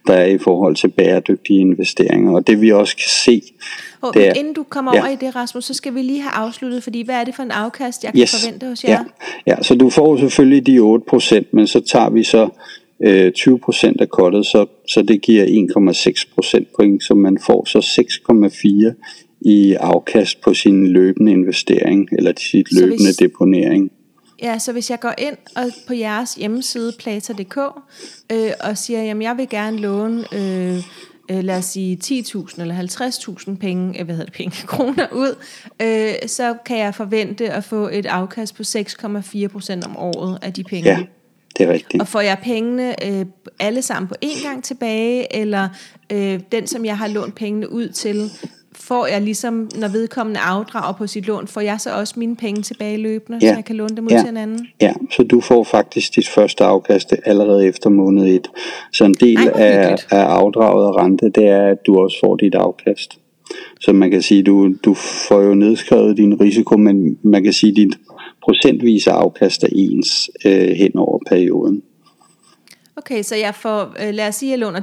der 0.08 0.14
er 0.14 0.26
i 0.26 0.38
forhold 0.38 0.76
til 0.76 0.88
bæredygtige 0.88 1.60
investeringer. 1.60 2.32
Og 2.32 2.48
det 2.48 2.62
vi 2.62 2.72
også 2.72 2.96
kan 2.96 3.10
se, 3.10 3.42
og 4.02 4.14
det 4.14 4.28
er, 4.28 4.34
inden 4.34 4.54
du 4.54 4.64
kommer 4.64 4.92
ja. 4.96 5.02
over 5.02 5.10
i 5.10 5.16
det, 5.16 5.36
Rasmus, 5.36 5.66
så 5.66 5.74
skal 5.74 5.96
vi 5.96 6.02
lige 6.02 6.22
have 6.22 6.32
afsluttet, 6.32 6.84
fordi 6.84 7.02
hvad 7.06 7.16
er 7.16 7.24
det 7.24 7.36
for 7.36 7.44
en 7.44 7.52
afkast, 7.52 8.04
jeg 8.04 8.14
kan 8.14 8.22
yes. 8.22 8.46
forvente 8.46 8.68
hos 8.68 8.84
jer? 8.84 8.90
Ja. 8.92 9.04
ja, 9.48 9.64
så 9.64 9.76
du 9.76 9.90
får 9.90 10.18
selvfølgelig 10.18 10.68
de 10.68 10.80
8%, 10.80 11.44
men 11.54 11.68
så 11.68 11.80
tager 11.80 12.10
vi 12.10 12.24
så 12.24 12.50
øh, 13.06 13.32
20% 13.38 13.94
af 14.00 14.10
kottet, 14.10 14.46
så, 14.46 14.66
så 14.88 15.02
det 15.02 15.22
giver 15.22 15.46
1,6% 15.46 16.74
point, 16.76 17.04
så 17.04 17.14
man 17.14 17.38
får 17.46 17.66
så 17.66 17.80
6,4 18.94 19.42
i 19.42 19.74
afkast 19.74 20.42
på 20.42 20.54
sin 20.54 20.88
løbende 20.88 21.32
investering, 21.32 22.10
eller 22.12 22.32
sit 22.38 22.68
så 22.70 22.80
løbende 22.80 23.06
hvis, 23.06 23.18
deponering. 23.18 23.92
Ja, 24.44 24.60
så 24.60 24.72
hvis 24.72 24.90
jeg 24.90 25.00
går 25.00 25.14
ind 25.18 25.38
og 25.56 25.64
på 25.88 25.94
jeres 25.94 26.36
hjemmeside, 26.36 26.94
plata.dk, 27.00 27.58
øh, 28.32 28.52
og 28.60 28.78
siger, 28.78 29.04
jamen 29.04 29.22
jeg 29.22 29.38
vil 29.38 29.50
gerne 29.50 29.78
låne... 29.78 30.24
Øh, 30.34 30.84
øh, 31.32 31.44
lad 31.44 31.58
os 31.58 31.66
sige 31.66 31.98
10.000 32.04 32.62
eller 32.62 32.76
50.000 32.76 33.58
penge, 33.58 34.00
øh, 34.00 34.06
hvad 34.06 34.16
hedder 34.16 34.26
det, 34.26 34.34
penge, 34.34 34.68
kroner 34.68 35.08
ud, 35.12 35.36
øh, 35.82 36.30
så 36.30 36.56
kan 36.66 36.78
jeg 36.78 36.96
forvente 36.96 37.50
at 37.50 37.64
få 37.64 37.90
et 37.92 38.06
afkast 38.06 38.56
på 38.56 38.64
6,4 38.64 39.48
procent 39.48 39.86
om 39.86 39.98
året 39.98 40.40
af 40.42 40.54
de 40.54 40.64
penge. 40.64 40.90
Ja, 40.90 41.00
det 41.58 41.68
er 41.68 41.74
rigtigt. 41.74 42.02
Og 42.02 42.08
får 42.08 42.22
jeg 42.22 42.38
pengene 42.44 43.06
øh, 43.08 43.26
alle 43.60 43.82
sammen 43.82 44.08
på 44.08 44.16
én 44.26 44.48
gang 44.48 44.64
tilbage, 44.64 45.36
eller 45.36 45.70
øh, 46.12 46.40
den, 46.52 46.68
som 46.68 46.86
jeg 46.86 46.98
har 46.98 47.08
lånt 47.08 47.36
pengene 47.36 47.72
ud 47.72 47.88
til, 47.88 48.32
får 48.80 49.08
jeg 49.08 49.22
ligesom, 49.22 49.70
når 49.76 49.88
vedkommende 49.88 50.40
afdrager 50.40 50.94
på 50.94 51.08
sit 51.08 51.28
lån, 51.28 51.48
får 51.48 51.62
jeg 51.62 51.80
så 51.80 51.94
også 51.94 52.14
mine 52.18 52.36
penge 52.36 52.62
tilbage 52.62 52.98
løbende, 52.98 53.40
ja. 53.42 53.50
så 53.50 53.56
jeg 53.56 53.66
kan 53.66 53.76
låne 53.76 53.96
dem 53.96 54.06
ud 54.06 54.12
ja. 54.12 54.20
til 54.20 54.30
en 54.30 54.38
anden? 54.38 54.68
Ja, 54.82 54.94
så 55.12 55.24
du 55.24 55.42
får 55.42 55.64
faktisk 55.64 56.16
dit 56.16 56.28
første 56.28 56.64
afkast 56.64 57.14
allerede 57.26 57.68
efter 57.68 57.90
måned 57.90 58.26
1. 58.36 58.48
Så 58.94 59.06
en 59.06 59.14
del 59.14 59.38
Ej, 59.38 59.52
af, 59.56 59.96
af 60.12 60.24
afdraget 60.24 60.88
og 60.88 60.96
rente, 60.96 61.26
det 61.26 61.48
er, 61.48 61.68
at 61.68 61.78
du 61.88 61.98
også 61.98 62.18
får 62.24 62.36
dit 62.36 62.56
afkast. 62.56 63.20
Så 63.82 63.94
man 63.94 64.12
kan 64.12 64.22
sige, 64.22 64.44
du, 64.44 64.74
du 64.86 64.94
får 64.94 65.42
jo 65.42 65.54
nedskrevet 65.54 66.18
din 66.18 66.42
risiko, 66.42 66.78
men 66.78 67.18
man 67.24 67.44
kan 67.44 67.54
sige, 67.54 67.76
dit 67.76 67.98
procentvise 68.48 69.12
afkast 69.12 69.64
er 69.64 69.68
ens 69.72 70.30
øh, 70.46 70.70
hen 70.70 70.92
over 70.98 71.20
perioden. 71.30 71.82
Okay, 72.96 73.24
så 73.24 73.36
jeg 73.36 73.56
får, 73.56 73.96
øh, 74.08 74.14
lad 74.14 74.28
os 74.28 74.36
sige, 74.36 74.54
at 74.54 74.60
jeg 74.60 74.60
låner 74.60 74.80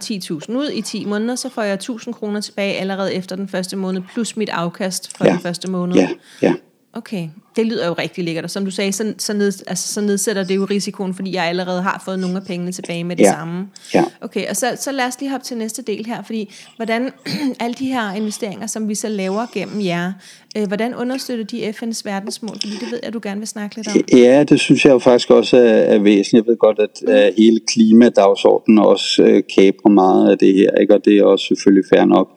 10.000 0.50 0.56
ud 0.56 0.70
i 0.74 0.80
10 0.80 1.04
måneder, 1.04 1.34
så 1.34 1.48
får 1.48 1.62
jeg 1.62 1.78
1.000 1.82 2.12
kroner 2.12 2.40
tilbage 2.40 2.74
allerede 2.74 3.14
efter 3.14 3.36
den 3.36 3.48
første 3.48 3.76
måned, 3.76 4.02
plus 4.12 4.36
mit 4.36 4.48
afkast 4.48 5.16
for 5.16 5.24
ja. 5.24 5.32
den 5.32 5.40
første 5.40 5.70
måned. 5.70 5.96
Ja, 5.96 6.08
ja. 6.42 6.54
Okay, 6.96 7.28
det 7.56 7.66
lyder 7.66 7.86
jo 7.86 7.92
rigtig 7.92 8.24
lækkert, 8.24 8.44
og 8.44 8.50
som 8.50 8.64
du 8.64 8.70
sagde, 8.70 8.92
så, 8.92 9.14
så, 9.18 9.32
ned, 9.32 9.52
altså, 9.66 9.92
så 9.92 10.00
nedsætter 10.00 10.44
det 10.44 10.56
jo 10.56 10.64
risikoen, 10.64 11.14
fordi 11.14 11.34
jeg 11.34 11.44
allerede 11.44 11.82
har 11.82 12.02
fået 12.04 12.18
nogle 12.18 12.36
af 12.36 12.42
pengene 12.46 12.72
tilbage 12.72 13.04
med 13.04 13.16
det 13.16 13.24
Ja. 13.24 13.30
samme. 13.32 13.66
Ja. 13.94 14.04
Okay, 14.20 14.48
og 14.50 14.56
så, 14.56 14.66
så 14.80 14.92
lad 14.92 15.04
os 15.04 15.20
lige 15.20 15.30
hoppe 15.30 15.46
til 15.46 15.56
næste 15.56 15.82
del 15.82 16.06
her, 16.06 16.22
fordi 16.22 16.54
hvordan 16.76 17.10
alle 17.60 17.74
de 17.74 17.86
her 17.86 18.12
investeringer, 18.12 18.66
som 18.66 18.88
vi 18.88 18.94
så 18.94 19.08
laver 19.08 19.46
gennem 19.54 19.84
jer, 19.84 20.12
øh, 20.58 20.66
hvordan 20.66 20.94
understøtter 20.94 21.44
de 21.44 21.68
FN's 21.68 22.00
verdensmål? 22.04 22.56
Fordi 22.60 22.72
det 22.80 22.90
ved 22.92 23.00
jeg, 23.02 23.12
du 23.12 23.20
gerne 23.22 23.40
vil 23.40 23.48
snakke 23.48 23.76
lidt 23.76 23.88
om. 23.88 24.18
Ja, 24.18 24.44
det 24.44 24.60
synes 24.60 24.84
jeg 24.84 24.92
jo 24.92 24.98
faktisk 24.98 25.30
også 25.30 25.56
er, 25.56 25.62
er 25.62 25.98
væsentligt. 25.98 26.46
Jeg 26.46 26.50
ved 26.50 26.56
godt, 26.58 26.78
at, 26.78 27.08
at 27.08 27.34
hele 27.36 27.60
klimadagsordenen 27.68 28.78
også 28.78 29.22
øh, 29.22 29.42
kaprer 29.56 29.90
meget 29.90 30.30
af 30.30 30.38
det 30.38 30.54
her, 30.54 30.70
ikke? 30.80 30.94
og 30.94 31.04
det 31.04 31.18
er 31.18 31.24
også 31.24 31.46
selvfølgelig 31.46 31.84
fair 31.94 32.04
nok. 32.04 32.28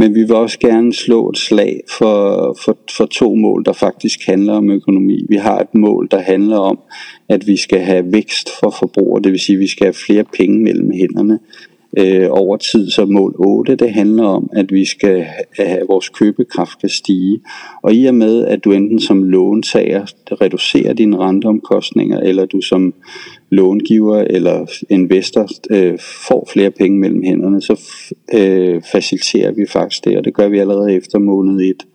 Men 0.00 0.14
vi 0.14 0.20
vil 0.20 0.34
også 0.34 0.58
gerne 0.58 0.92
slå 0.92 1.30
et 1.30 1.38
slag 1.38 1.80
for, 1.98 2.56
for, 2.64 2.78
for 2.96 3.06
to 3.06 3.34
mål, 3.34 3.64
der 3.64 3.72
faktisk 3.72 4.26
handler 4.26 4.52
om 4.52 4.70
økonomi. 4.70 5.26
Vi 5.28 5.36
har 5.36 5.58
et 5.58 5.74
mål, 5.74 6.08
der 6.10 6.20
handler 6.20 6.58
om, 6.58 6.78
at 7.28 7.46
vi 7.46 7.56
skal 7.56 7.80
have 7.80 8.12
vækst 8.12 8.48
for 8.60 8.70
forbrugere, 8.78 9.22
det 9.22 9.32
vil 9.32 9.40
sige, 9.40 9.56
at 9.56 9.60
vi 9.60 9.66
skal 9.66 9.84
have 9.84 9.94
flere 10.06 10.24
penge 10.24 10.62
mellem 10.62 10.90
hænderne 10.90 11.38
øh, 11.98 12.26
over 12.30 12.56
tid. 12.56 12.90
Så 12.90 13.04
mål 13.04 13.34
8, 13.38 13.74
det 13.74 13.90
handler 13.90 14.24
om, 14.24 14.50
at 14.52 14.72
vi 14.72 14.84
skal 14.84 15.26
have, 15.56 15.68
at 15.68 15.88
vores 15.88 16.08
købekraft 16.08 16.80
kan 16.80 16.88
stige. 16.88 17.40
Og 17.82 17.94
i 17.94 18.06
og 18.06 18.14
med, 18.14 18.46
at 18.46 18.64
du 18.64 18.72
enten 18.72 19.00
som 19.00 19.24
låntager 19.24 20.06
reducerer 20.34 20.92
dine 20.92 21.18
renteomkostninger, 21.18 22.20
eller 22.20 22.46
du 22.46 22.60
som 22.60 22.94
långiver 23.50 24.16
eller 24.16 24.66
investor 24.88 25.48
øh, 25.70 25.98
får 26.28 26.48
flere 26.52 26.70
penge 26.70 26.98
mellem 26.98 27.22
hænderne, 27.22 27.62
så 27.62 27.80
øh, 28.34 28.82
faciliterer 28.92 29.52
vi 29.52 29.66
faktisk 29.66 30.04
det, 30.04 30.18
og 30.18 30.24
det 30.24 30.34
gør 30.34 30.48
vi 30.48 30.58
allerede 30.58 30.94
efter 30.94 31.18
måned 31.18 31.60
1. 31.60 31.86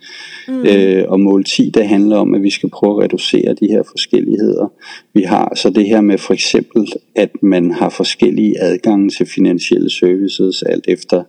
Mm. 0.48 0.66
Øh, 0.66 1.06
og 1.08 1.20
mål 1.20 1.44
10, 1.44 1.72
det 1.74 1.88
handler 1.88 2.18
om, 2.18 2.34
at 2.34 2.44
vi 2.44 2.50
skal 2.50 2.70
prøve 2.70 2.98
at 2.98 3.04
reducere 3.04 3.54
de 3.54 3.68
her 3.68 3.84
forskelligheder. 3.84 4.72
Vi 5.14 5.22
har 5.22 5.54
så 5.56 5.70
det 5.70 5.86
her 5.86 6.02
med 6.02 6.18
for 6.18 6.34
eksempel, 6.34 6.88
at 7.16 7.30
man 7.42 7.72
har 7.72 7.90
forskellige 7.90 8.62
adgange 8.62 9.10
til 9.10 9.26
finansielle 9.26 9.90
services, 9.90 10.64
alt 10.64 10.86
efter 10.88 11.24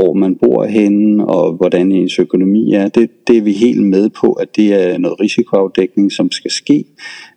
hvor 0.00 0.12
man 0.12 0.36
bor 0.36 0.64
henne, 0.64 1.26
og 1.26 1.52
hvordan 1.52 1.92
ens 1.92 2.18
økonomi 2.18 2.72
er. 2.72 2.88
Det, 2.88 3.10
det 3.26 3.36
er 3.36 3.42
vi 3.42 3.52
helt 3.52 3.82
med 3.82 4.10
på, 4.10 4.32
at 4.32 4.56
det 4.56 4.74
er 4.74 4.98
noget 4.98 5.20
risikoafdækning, 5.20 6.12
som 6.12 6.30
skal 6.30 6.50
ske. 6.50 6.84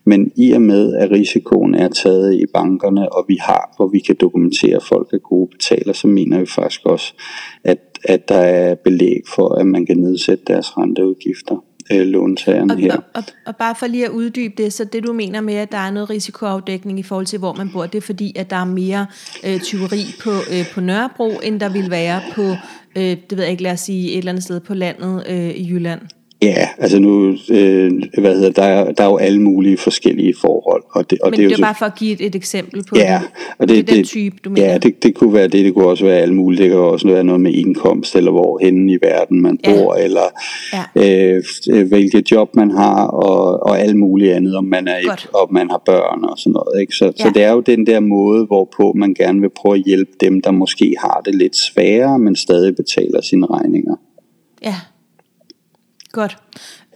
Men 0.06 0.32
i 0.36 0.52
og 0.52 0.62
med, 0.62 0.96
at 0.96 1.12
risikoen 1.12 1.76
er 1.76 1.88
taget 1.88 2.34
i 2.34 2.46
bankerne, 2.54 3.14
og 3.14 3.26
vi 3.28 3.38
har, 3.42 3.74
hvor 3.78 3.88
vi 3.88 4.00
kan 4.00 4.16
dokumentere, 4.22 4.76
at 4.76 4.84
folk 4.84 5.14
er 5.14 5.18
gode 5.18 5.48
betaler, 5.52 5.94
så 5.94 6.08
mener 6.08 6.40
vi 6.40 6.46
faktisk 6.46 6.86
også, 6.86 7.14
at, 7.64 7.80
at 8.04 8.30
der 8.30 8.44
er 8.60 8.76
belæg 8.76 9.22
for, 9.36 9.48
at 9.56 9.66
man 9.66 9.86
kan 9.86 9.98
nedsætte 9.98 10.44
deres 10.48 10.78
renteudgifter 10.78 11.64
øh, 12.00 12.08
Og, 12.70 12.78
her. 12.78 12.96
og, 12.96 13.04
og, 13.14 13.24
og 13.46 13.56
bare 13.56 13.76
for 13.76 13.88
lige 13.88 14.06
at 14.06 14.12
uddybe 14.12 14.54
det, 14.64 14.74
så 14.74 14.84
det 14.84 15.04
du 15.04 15.14
mener 15.14 15.42
med, 15.42 15.54
at 15.54 15.72
der 15.72 15.78
er 15.78 15.92
noget 15.92 16.10
risikoafdækning 16.10 17.00
i 17.00 17.04
forhold 17.04 17.26
til, 17.26 17.40
hvor 17.40 17.54
man 17.54 17.70
bor, 17.74 17.86
det 17.86 17.98
er 17.98 18.02
fordi, 18.02 18.34
at 18.36 18.50
der 18.50 18.56
er 18.56 18.66
mere 18.66 19.06
øh, 19.46 19.60
tyveri 19.60 20.06
på, 20.24 20.30
øh, 20.30 20.66
på 20.74 20.82
Nørrebro, 20.82 21.40
end 21.44 21.60
der 21.60 21.70
vil 21.70 21.92
være 21.92 22.22
på, 22.36 22.42
øh, 22.96 23.04
det 23.04 23.38
ved 23.38 23.44
jeg 23.44 23.52
ikke, 23.52 23.64
lad 23.64 23.72
os 23.72 23.80
sige, 23.80 24.12
et 24.12 24.18
eller 24.18 24.32
andet 24.32 24.44
sted 24.44 24.60
på 24.60 24.74
landet 24.74 25.24
øh, 25.30 25.50
i 25.50 25.70
Jylland. 25.72 26.02
Ja, 26.44 26.68
altså 26.78 27.00
nu, 27.00 27.36
øh, 27.50 27.92
hvad 28.18 28.36
hedder, 28.36 28.50
der, 28.52 28.64
er, 28.64 28.92
der 28.92 29.04
er 29.04 29.08
jo 29.08 29.18
alle 29.18 29.42
mulige 29.42 29.78
forskellige 29.78 30.34
forhold. 30.42 30.84
Og 30.92 31.10
det, 31.12 31.20
og 31.20 31.30
Men 31.30 31.38
det 31.40 31.46
er 31.46 31.50
det 31.50 31.58
er 31.58 31.64
bare 31.64 31.76
for 31.80 31.86
at 31.86 31.96
give 31.96 32.12
et, 32.14 32.22
et 32.26 32.36
eksempel 32.36 32.84
på 32.84 32.96
Ja, 32.96 33.22
det. 33.24 33.56
og 33.58 33.68
det, 33.70 33.78
det, 33.78 33.88
det 33.88 33.96
den 33.96 34.04
type, 34.06 34.36
du 34.46 34.50
mener. 34.50 34.72
Ja, 34.72 34.78
det, 34.78 35.04
det 35.04 35.16
kunne 35.16 35.34
være 35.34 35.48
det. 35.48 35.66
Det 35.66 35.74
kunne 35.74 35.86
også 35.88 36.06
være 36.06 36.18
alt 36.18 36.36
muligt. 36.36 36.62
Det 36.62 36.70
kan 36.70 36.80
også 36.80 37.08
være 37.08 37.24
noget 37.24 37.42
med 37.42 37.54
indkomst, 37.54 38.16
eller 38.16 38.32
hvor 38.32 38.60
henne 38.62 38.94
i 38.94 38.98
verden 39.02 39.42
man 39.42 39.60
Ja. 39.66 39.74
bor, 39.76 39.94
eller 39.94 40.22
Ja. 40.74 41.36
øh, 41.36 41.44
øh, 41.72 41.88
hvilket 41.88 42.32
job 42.32 42.56
man 42.56 42.72
har, 42.72 43.08
og, 43.08 43.64
og 43.64 43.80
alt 43.80 43.96
muligt 43.96 44.34
andet, 44.34 44.56
om 44.56 44.64
man, 44.66 44.88
er 44.88 44.98
et, 44.98 45.30
om 45.34 45.54
man 45.54 45.70
har 45.70 45.82
børn 45.86 46.24
og 46.24 46.38
sådan 46.38 46.52
noget. 46.54 46.82
Ikke? 46.82 46.94
Så, 46.96 47.06
ja. 47.06 47.12
så 47.24 47.32
det 47.34 47.44
er 47.44 47.52
jo 47.52 47.60
den 47.60 47.88
der 47.88 48.00
måde, 48.00 48.46
hvorpå 48.46 48.94
man 48.96 49.14
gerne 49.14 49.42
vil 49.42 49.50
prøve 49.56 49.76
at 49.76 49.84
hjælpe 49.86 50.12
dem, 50.22 50.42
der 50.42 50.52
måske 50.52 50.96
har 51.00 51.22
det 51.26 51.36
lidt 51.36 51.56
sværere, 51.56 52.20
men 52.20 52.36
stadig 52.36 52.76
betaler 52.76 53.22
sine 53.22 53.46
regninger. 53.46 53.96
Ja. 54.64 54.76
Godt. 56.14 56.38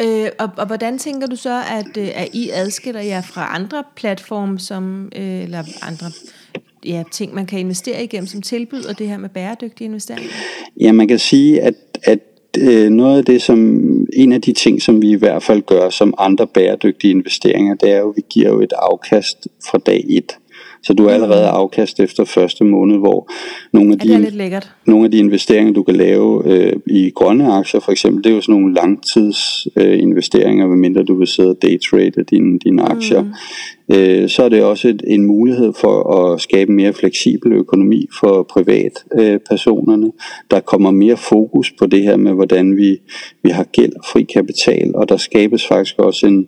Øh, 0.01 0.29
og, 0.39 0.49
og 0.57 0.67
hvordan 0.67 0.97
tænker 0.97 1.27
du 1.27 1.35
så, 1.35 1.63
at, 1.71 1.97
øh, 1.97 2.09
at 2.15 2.29
I 2.33 2.49
adskiller 2.53 3.01
jer 3.01 3.21
fra 3.21 3.55
andre 3.55 3.83
platforme, 3.95 4.59
som, 4.59 5.11
øh, 5.15 5.43
eller 5.43 5.63
andre 5.81 6.05
ja, 6.85 7.03
ting, 7.11 7.35
man 7.35 7.45
kan 7.45 7.59
investere 7.59 8.03
igennem, 8.03 8.27
som 8.27 8.41
tilbyder 8.41 8.93
det 8.93 9.07
her 9.07 9.17
med 9.17 9.29
bæredygtige 9.29 9.85
investeringer? 9.85 10.29
Ja, 10.79 10.91
man 10.91 11.07
kan 11.07 11.19
sige, 11.19 11.61
at, 11.61 11.73
at 12.03 12.19
øh, 12.57 12.89
noget 12.89 13.17
af 13.17 13.25
det, 13.25 13.41
som 13.41 13.59
en 14.13 14.31
af 14.31 14.41
de 14.41 14.53
ting, 14.53 14.81
som 14.81 15.01
vi 15.01 15.11
i 15.11 15.15
hvert 15.15 15.43
fald 15.43 15.61
gør 15.61 15.89
som 15.89 16.13
andre 16.17 16.47
bæredygtige 16.47 17.11
investeringer, 17.11 17.75
det 17.75 17.91
er 17.91 17.97
jo, 17.97 18.09
at 18.09 18.15
vi 18.15 18.21
giver 18.29 18.49
jo 18.49 18.61
et 18.61 18.73
afkast 18.77 19.47
fra 19.71 19.77
dag 19.77 20.05
1. 20.09 20.37
Så 20.83 20.93
du 20.93 21.05
er 21.05 21.13
allerede 21.13 21.47
afkast 21.47 21.99
efter 21.99 22.25
første 22.25 22.63
måned, 22.63 22.97
hvor 22.97 23.31
nogle 23.73 23.93
af 23.93 24.05
Ja, 24.05 24.17
de 24.19 24.61
nogle 24.85 25.05
af 25.05 25.11
de 25.11 25.17
investeringer, 25.17 25.73
du 25.73 25.83
kan 25.83 25.95
lave 25.95 26.43
øh, 26.45 26.73
i 26.85 27.09
grønne 27.09 27.53
aktier 27.53 27.81
for 27.81 27.91
eksempel, 27.91 28.23
det 28.23 28.29
er 28.29 28.35
jo 28.35 28.41
sådan 28.41 28.61
nogle 28.61 28.75
langtidsinvesteringer, 28.75 30.65
øh, 30.65 30.69
medmindre 30.69 31.03
du 31.03 31.15
vil 31.15 31.27
sidde 31.27 31.49
og 31.49 31.57
daytrade 31.61 32.23
dine, 32.29 32.59
dine 32.59 32.81
aktier. 32.83 33.21
Mm. 33.21 33.29
Øh, 33.95 34.29
så 34.29 34.43
er 34.43 34.49
det 34.49 34.63
også 34.63 34.87
et, 34.87 35.03
en 35.07 35.25
mulighed 35.25 35.73
for 35.81 36.13
at 36.13 36.41
skabe 36.41 36.71
mere 36.71 36.93
fleksibel 36.93 37.53
økonomi 37.53 38.07
for 38.19 38.43
privatpersonerne. 38.43 40.07
Øh, 40.07 40.11
der 40.51 40.59
kommer 40.59 40.91
mere 40.91 41.17
fokus 41.17 41.73
på 41.79 41.85
det 41.85 42.03
her 42.03 42.17
med, 42.17 42.33
hvordan 42.33 42.77
vi, 42.77 42.97
vi 43.43 43.49
har 43.49 43.63
gæld 43.63 43.93
og 43.95 44.05
fri 44.13 44.23
kapital, 44.23 44.91
og 44.95 45.09
der 45.09 45.17
skabes 45.17 45.67
faktisk 45.67 45.99
også 45.99 46.27
en, 46.27 46.47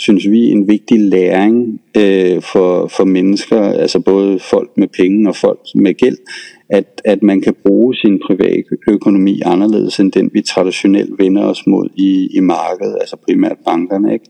synes 0.00 0.30
vi, 0.30 0.38
en 0.38 0.68
vigtig 0.68 1.00
læring 1.00 1.80
øh, 1.96 2.42
for, 2.42 2.86
for 2.86 3.04
mennesker, 3.04 3.60
altså 3.60 4.00
både 4.00 4.38
folk 4.38 4.70
med 4.76 4.88
penge 4.88 5.28
og 5.28 5.36
folk 5.36 5.60
med 5.74 5.94
gæld, 5.94 6.16
at, 6.70 7.02
at 7.04 7.22
man 7.22 7.40
kan 7.40 7.54
bruge 7.62 7.94
sin 7.94 8.20
private 8.26 8.76
økonomi 8.88 9.40
anderledes 9.44 10.00
end 10.00 10.12
den, 10.12 10.30
vi 10.32 10.42
traditionelt 10.42 11.18
vender 11.18 11.44
os 11.44 11.66
mod 11.66 11.88
i, 11.96 12.28
i 12.34 12.40
markedet, 12.40 12.96
altså 13.00 13.16
primært 13.16 13.56
bankerne. 13.64 14.12
Ikke? 14.12 14.24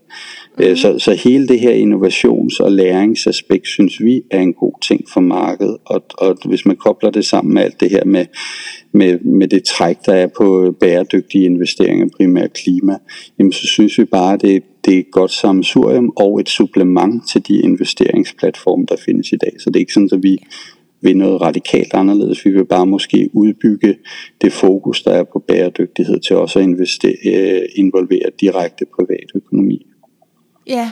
Mm-hmm. 0.57 0.75
Så, 0.75 0.99
så 0.99 1.13
hele 1.13 1.47
det 1.47 1.59
her 1.59 1.73
innovations- 1.73 2.63
og 2.63 2.71
læringsaspekt, 2.71 3.67
synes 3.67 4.03
vi, 4.03 4.21
er 4.31 4.39
en 4.39 4.53
god 4.53 4.73
ting 4.87 5.01
for 5.13 5.21
markedet. 5.21 5.77
Og, 5.85 6.03
og 6.17 6.37
hvis 6.45 6.65
man 6.65 6.75
kobler 6.75 7.09
det 7.09 7.25
sammen 7.25 7.53
med 7.53 7.61
alt 7.61 7.79
det 7.79 7.89
her 7.91 8.05
med, 8.05 8.25
med, 8.93 9.19
med 9.19 9.47
det 9.47 9.63
træk, 9.63 9.97
der 10.05 10.13
er 10.13 10.27
på 10.37 10.75
bæredygtige 10.79 11.45
investeringer, 11.45 12.07
primært 12.17 12.53
klima, 12.53 12.97
jamen 13.39 13.51
så 13.51 13.67
synes 13.67 13.97
vi 13.97 14.05
bare, 14.05 14.33
at 14.33 14.41
det, 14.41 14.63
det 14.85 14.95
er 14.95 14.99
et 14.99 15.11
godt 15.11 15.31
sammensurium 15.31 16.13
og 16.15 16.39
et 16.39 16.49
supplement 16.49 17.29
til 17.29 17.47
de 17.47 17.59
investeringsplatforme, 17.59 18.85
der 18.89 18.95
findes 19.05 19.31
i 19.31 19.35
dag. 19.35 19.51
Så 19.59 19.69
det 19.69 19.75
er 19.75 19.79
ikke 19.79 19.93
sådan, 19.93 20.09
at 20.13 20.23
vi 20.23 20.37
vil 21.01 21.17
noget 21.17 21.41
radikalt 21.41 21.93
anderledes. 21.93 22.45
Vi 22.45 22.51
vil 22.51 22.65
bare 22.65 22.85
måske 22.85 23.29
udbygge 23.33 23.97
det 24.41 24.53
fokus, 24.53 25.03
der 25.03 25.11
er 25.11 25.23
på 25.23 25.39
bæredygtighed 25.47 26.19
til 26.19 26.35
også 26.35 26.59
at 26.59 26.63
investere, 26.63 27.15
øh, 27.25 27.61
involvere 27.75 28.29
direkte 28.41 28.85
privatøkonomi. 28.95 29.85
Ja, 30.67 30.91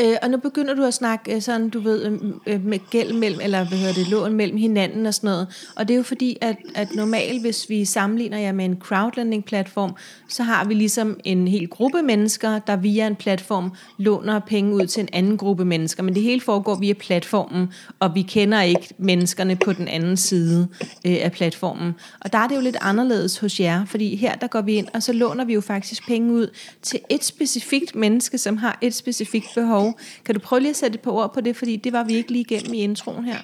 øh, 0.00 0.16
og 0.22 0.30
nu 0.30 0.36
begynder 0.36 0.74
du 0.74 0.84
at 0.84 0.94
snakke 0.94 1.34
øh, 1.34 1.42
sådan, 1.42 1.68
du 1.68 1.80
ved, 1.80 2.04
øhm, 2.04 2.40
øh, 2.46 2.64
med 2.64 2.78
gæld 2.90 3.12
mellem, 3.12 3.40
eller 3.40 3.68
hvad 3.68 3.78
hedder 3.78 3.94
det, 3.94 4.08
lån 4.08 4.32
mellem 4.32 4.56
hinanden 4.56 5.06
og 5.06 5.14
sådan 5.14 5.28
noget. 5.28 5.72
Og 5.76 5.88
det 5.88 5.94
er 5.94 5.98
jo 5.98 6.02
fordi, 6.02 6.38
at, 6.40 6.56
at 6.74 6.94
normalt, 6.94 7.40
hvis 7.40 7.68
vi 7.68 7.84
sammenligner 7.84 8.38
jer 8.38 8.52
med 8.52 8.64
en 8.64 8.76
crowdlending-platform, 8.76 9.94
så 10.28 10.42
har 10.42 10.64
vi 10.64 10.74
ligesom 10.74 11.20
en 11.24 11.48
hel 11.48 11.68
gruppe 11.68 12.02
mennesker, 12.02 12.58
der 12.58 12.76
via 12.76 13.06
en 13.06 13.16
platform 13.16 13.72
låner 13.98 14.38
penge 14.38 14.74
ud 14.74 14.86
til 14.86 15.00
en 15.00 15.08
anden 15.12 15.36
gruppe 15.36 15.64
mennesker. 15.64 16.02
Men 16.02 16.14
det 16.14 16.22
hele 16.22 16.40
foregår 16.40 16.74
via 16.74 16.92
platformen, 16.92 17.68
og 18.00 18.14
vi 18.14 18.22
kender 18.22 18.62
ikke 18.62 18.94
menneskerne 18.98 19.56
på 19.56 19.72
den 19.72 19.88
anden 19.88 20.16
side 20.16 20.68
øh, 21.06 21.16
af 21.20 21.32
platformen. 21.32 21.94
Og 22.20 22.32
der 22.32 22.38
er 22.38 22.48
det 22.48 22.56
jo 22.56 22.60
lidt 22.60 22.76
anderledes 22.80 23.38
hos 23.38 23.60
jer, 23.60 23.84
fordi 23.84 24.16
her 24.16 24.34
der 24.34 24.46
går 24.46 24.60
vi 24.60 24.72
ind, 24.72 24.86
og 24.94 25.02
så 25.02 25.12
låner 25.12 25.44
vi 25.44 25.54
jo 25.54 25.60
faktisk 25.60 26.06
penge 26.06 26.32
ud 26.32 26.48
til 26.82 27.00
et 27.10 27.24
specifikt 27.24 27.94
menneske, 27.94 28.38
som 28.38 28.56
har 28.56 28.78
et 28.80 28.94
specifikt 28.94 29.46
behov. 29.54 29.83
Kan 30.24 30.34
du 30.34 30.40
prøve 30.40 30.60
lige 30.60 30.70
at 30.70 30.76
sætte 30.76 30.94
et 30.94 31.00
par 31.00 31.10
ord 31.10 31.34
på 31.34 31.40
det, 31.40 31.56
fordi 31.56 31.76
det 31.76 31.92
var 31.92 32.04
vi 32.04 32.14
ikke 32.14 32.32
lige 32.32 32.46
igennem 32.50 32.74
i 32.74 32.78
introen 32.78 33.24
her. 33.24 33.36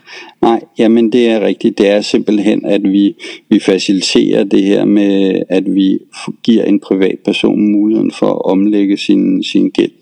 Nej, 0.43 0.61
jamen 0.79 1.13
det 1.13 1.29
er 1.29 1.41
rigtigt. 1.41 1.79
Det 1.79 1.89
er 1.89 2.01
simpelthen, 2.01 2.65
at 2.65 2.83
vi, 2.83 3.15
vi 3.49 3.61
faciliterer 3.61 4.45
det 4.45 4.63
her 4.63 4.85
med, 4.85 5.43
at 5.49 5.75
vi 5.75 5.99
giver 6.43 6.65
en 6.65 6.81
privatperson 6.81 7.73
muligheden 7.73 8.11
for 8.11 8.27
at 8.27 8.45
omlægge 8.45 8.97
sin, 8.97 9.43
sin 9.43 9.71
gæld. 9.71 9.93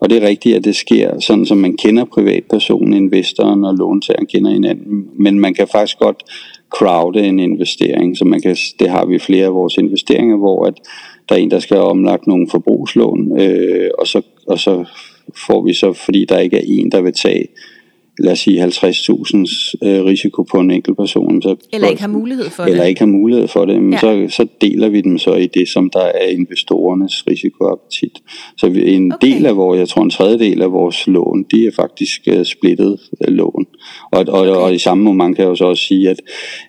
Og 0.00 0.10
det 0.10 0.22
er 0.22 0.28
rigtigt, 0.28 0.56
at 0.56 0.64
det 0.64 0.76
sker 0.76 1.20
sådan, 1.20 1.46
som 1.46 1.58
man 1.58 1.76
kender 1.76 2.04
privatpersonen, 2.04 2.92
investoren 2.92 3.64
og 3.64 3.74
låntageren 3.74 4.26
kender 4.26 4.50
hinanden. 4.50 5.04
Men 5.18 5.40
man 5.40 5.54
kan 5.54 5.68
faktisk 5.72 5.98
godt 5.98 6.22
crowde 6.70 7.26
en 7.26 7.38
investering, 7.38 8.16
så 8.16 8.24
man 8.24 8.40
kan, 8.40 8.56
det 8.78 8.90
har 8.90 9.06
vi 9.06 9.18
flere 9.18 9.46
af 9.46 9.54
vores 9.54 9.76
investeringer, 9.76 10.36
hvor 10.36 10.66
at 10.66 10.74
der 11.28 11.34
er 11.34 11.38
en, 11.38 11.50
der 11.50 11.58
skal 11.58 11.76
have 11.76 11.88
omlagt 11.88 12.26
nogle 12.26 12.48
forbrugslån, 12.50 13.40
øh, 13.40 13.90
og, 13.98 14.06
så, 14.06 14.22
og 14.46 14.58
så 14.58 14.84
får 15.36 15.64
vi 15.64 15.72
så, 15.72 15.92
fordi 15.92 16.24
der 16.24 16.38
ikke 16.38 16.56
er 16.56 16.62
en, 16.66 16.92
der 16.92 17.00
vil 17.00 17.12
tage 17.12 17.46
lad 18.20 18.32
os 18.32 18.38
sige 18.38 18.64
50.000 18.64 18.68
øh, 19.82 20.04
risiko 20.04 20.42
på 20.42 20.56
en 20.60 20.70
enkelt 20.70 20.96
person. 20.96 21.42
Så, 21.42 21.56
eller 21.72 21.88
ikke 21.88 22.00
har 22.00 22.08
mulighed 22.08 22.50
for 22.50 22.62
eller 22.62 22.74
det. 22.74 22.80
Eller 22.80 22.88
ikke 22.88 23.00
har 23.00 23.06
mulighed 23.06 23.48
for 23.48 23.64
det, 23.64 23.82
men 23.82 23.92
Ja. 23.92 23.98
så, 23.98 24.26
så 24.28 24.46
deler 24.60 24.88
vi 24.88 25.00
dem 25.00 25.18
så 25.18 25.34
i 25.34 25.46
det, 25.46 25.68
som 25.68 25.90
der 25.90 26.00
er 26.00 26.26
investorernes 26.28 27.24
risikoappetit. 27.30 28.12
Så 28.56 28.68
vi, 28.68 28.94
en 28.94 29.12
Okay. 29.12 29.28
del 29.28 29.46
af 29.46 29.56
vores, 29.56 29.78
jeg 29.78 29.88
tror 29.88 30.02
en 30.02 30.10
tredjedel 30.10 30.62
af 30.62 30.72
vores 30.72 31.06
lån, 31.06 31.44
de 31.50 31.66
er 31.66 31.70
faktisk 31.76 32.28
uh, 32.36 32.42
splittet 32.44 32.98
uh, 33.28 33.34
lån. 33.34 33.66
Og, 34.12 34.24
og, 34.28 34.40
okay. 34.40 34.50
og 34.50 34.74
i 34.74 34.78
samme 34.78 35.04
moment 35.04 35.36
kan 35.36 35.42
jeg 35.42 35.50
jo 35.50 35.54
så 35.54 35.64
også 35.64 35.84
sige, 35.84 36.10
at, 36.10 36.20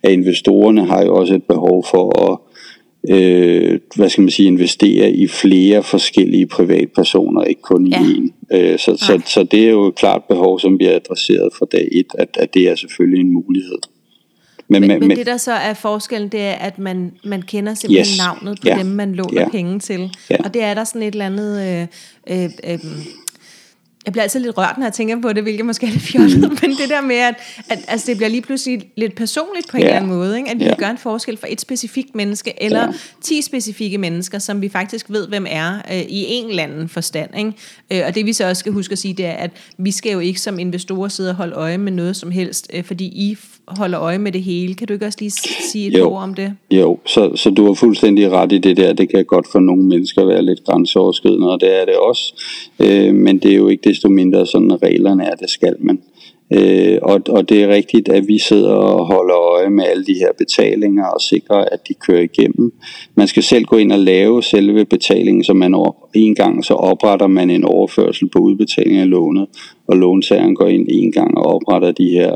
at 0.04 0.12
investorerne 0.12 0.86
har 0.86 1.06
jo 1.06 1.16
også 1.16 1.36
et 1.36 1.44
behov 1.44 1.86
for 1.92 2.32
at 2.32 2.38
øh, 3.10 3.80
hvad 3.96 4.10
skal 4.10 4.22
man 4.22 4.32
sige, 4.32 4.48
investere 4.48 5.12
i 5.12 5.28
flere 5.28 5.84
forskellige 5.84 6.48
privatpersoner, 6.48 7.44
ikke 7.44 7.62
kun 7.62 7.88
i 7.88 7.90
Ja. 7.90 7.98
én. 7.98 8.56
Øh, 8.58 8.80
så, 8.80 8.98
så, 8.98 9.22
så 9.26 9.44
det 9.44 9.66
er 9.66 9.70
jo 9.70 9.88
et 9.88 9.96
klart 9.96 10.22
behov, 10.30 10.60
som 10.60 10.80
har 10.82 10.90
adresseret 10.92 11.50
fra 11.60 11.66
dag 11.72 11.88
et, 11.92 12.06
at, 12.20 12.30
at 12.40 12.54
det 12.54 12.70
er 12.70 12.76
selvfølgelig 12.76 13.20
en 13.22 13.34
mulighed. 13.34 13.78
Men, 14.72 14.82
men, 14.88 15.00
men 15.08 15.18
det 15.18 15.26
der 15.26 15.38
så 15.38 15.52
er 15.52 15.74
forskellen, 15.74 16.30
det 16.30 16.40
er, 16.42 16.52
at 16.52 16.80
man, 16.80 17.12
man 17.24 17.42
kender 17.42 17.74
simpelthen 17.74 18.02
Yes. 18.12 18.18
navnet 18.18 18.60
på 18.62 18.68
Ja. 18.68 18.78
dem, 18.80 18.86
man 18.86 19.14
låner 19.16 19.42
Ja. 19.42 19.50
penge 19.50 19.80
til. 19.80 20.10
Ja. 20.30 20.36
Og 20.44 20.54
det 20.54 20.64
er 20.64 20.74
der 20.74 20.84
sådan 20.84 21.02
et 21.02 21.12
eller 21.12 21.26
andet... 21.26 21.88
Øh, 22.32 22.44
øh, 22.44 22.50
øh, 22.74 22.80
jeg 24.06 24.14
bliver 24.14 24.24
altid 24.24 24.40
lidt 24.40 24.58
rørt, 24.58 24.78
når 24.78 24.86
jeg 24.86 24.94
tænker 24.94 25.22
på 25.22 25.34
det, 25.34 25.44
hvilket 25.44 25.66
måske 25.66 25.88
er 25.88 25.92
lidt 25.92 26.04
fjollet, 26.04 26.38
mm. 26.52 26.58
men 26.62 26.72
det 26.72 26.90
der 26.90 27.02
med, 27.02 27.16
at, 27.16 27.36
at 27.70 27.80
altså, 27.88 28.08
det 28.08 28.18
bliver 28.18 28.30
lige 28.30 28.42
pludselig 28.42 28.82
lidt 28.98 29.16
personligt 29.16 29.68
på 29.72 29.78
en 29.78 29.84
eller 29.84 29.96
anden 29.96 30.12
måde, 30.12 30.38
ikke? 30.38 30.50
at 30.50 30.60
vi 30.60 30.64
kan 30.64 30.76
gøre 30.78 30.92
en 30.92 30.98
forskel 30.98 31.38
for 31.38 31.48
et 31.50 31.62
specifikt 31.62 32.16
menneske, 32.16 32.64
eller 32.64 32.80
Ja. 32.80 32.88
10 33.22 33.42
specifikke 33.42 33.98
mennesker, 33.98 34.40
som 34.40 34.62
vi 34.62 34.70
faktisk 34.70 35.10
ved, 35.10 35.28
hvem 35.28 35.46
er 35.50 35.74
øh, 35.92 36.02
i 36.02 36.26
en 36.28 36.50
eller 36.50 36.64
anden 36.64 36.90
forstand. 36.90 37.30
Ikke? 37.38 37.52
Øh, 37.92 38.02
og 38.08 38.16
det 38.16 38.26
vi 38.26 38.34
så 38.34 38.48
også 38.50 38.60
skal 38.60 38.72
huske 38.72 38.92
at 38.92 38.98
sige, 38.98 39.14
det 39.14 39.26
er, 39.26 39.32
at 39.32 39.52
vi 39.78 39.92
skal 39.92 40.12
jo 40.12 40.20
ikke 40.20 40.42
som 40.42 40.60
investorer 40.60 41.08
sidde 41.08 41.30
og 41.30 41.36
holde 41.36 41.54
øje 41.54 41.78
med 41.78 41.92
noget 41.92 42.16
som 42.16 42.32
helst, 42.32 42.72
øh, 42.74 42.84
fordi 42.84 43.06
I 43.06 43.38
holder 43.68 44.00
øje 44.02 44.18
med 44.18 44.32
det 44.32 44.44
hele. 44.44 44.74
Kan 44.76 44.88
du 44.88 44.94
ikke 44.94 45.06
også 45.06 45.18
lige 45.22 45.32
sige 45.72 45.88
et 45.88 45.98
Jo. 45.98 46.12
ord 46.12 46.24
om 46.24 46.34
det? 46.34 46.54
Jo, 46.72 47.00
så, 47.06 47.32
så 47.36 47.50
du 47.50 47.66
har 47.66 47.74
fuldstændig 47.74 48.32
ret 48.32 48.52
i 48.52 48.58
det 48.58 48.78
der. 48.78 48.94
Det 48.94 49.10
kan 49.10 49.26
godt 49.26 49.48
for 49.52 49.60
nogle 49.60 49.84
mennesker 49.84 50.26
være 50.26 50.42
lidt 50.46 50.64
grænseoverskridende, 50.66 51.52
og 51.52 51.62
det 51.62 51.82
er 51.82 51.86
det 51.86 51.96
også. 51.96 52.34
Øh, 52.80 53.16
men 53.16 53.38
det 53.40 53.52
er 53.52 53.56
jo 53.56 53.68
ikke 53.68 53.89
desto 53.90 54.10
mindre 54.10 54.46
sådan, 54.46 54.84
reglerne 54.84 55.24
er, 55.24 55.36
det 55.36 55.50
skal 55.50 55.76
man. 55.80 56.00
Øh, 56.54 56.98
og, 57.02 57.22
og 57.30 57.50
det 57.50 57.64
er 57.64 57.68
rigtigt, 57.68 58.10
at 58.10 58.28
vi 58.28 58.38
sidder 58.38 58.74
og 58.74 59.06
holder 59.06 59.36
øje 59.36 59.70
med 59.70 59.84
alle 59.86 60.06
de 60.06 60.14
her 60.14 60.32
betalinger 60.38 61.06
og 61.06 61.22
sikrer, 61.22 61.66
at 61.72 61.88
de 61.88 61.94
kører 61.94 62.22
igennem. 62.22 62.74
Man 63.16 63.28
skal 63.28 63.44
selv 63.44 63.66
gå 63.66 63.78
ind 63.78 63.92
og 63.92 64.00
lave 64.00 64.44
selve 64.44 64.86
betalingen, 64.86 65.44
så 65.44 65.54
man 65.54 65.74
over- 65.74 66.10
en 66.14 66.36
gang 66.36 66.66
så 66.66 66.74
opretter 66.74 67.28
man 67.28 67.50
en 67.50 67.64
overførsel 67.64 68.30
på 68.30 68.40
udbetaling 68.40 68.98
af 68.98 69.10
lånet, 69.10 69.48
og 69.88 69.98
låntageren 69.98 70.56
går 70.56 70.68
ind 70.68 70.88
en 70.90 71.12
gang 71.12 71.38
og 71.38 71.46
opretter 71.46 71.92
de 71.92 72.10
her 72.10 72.36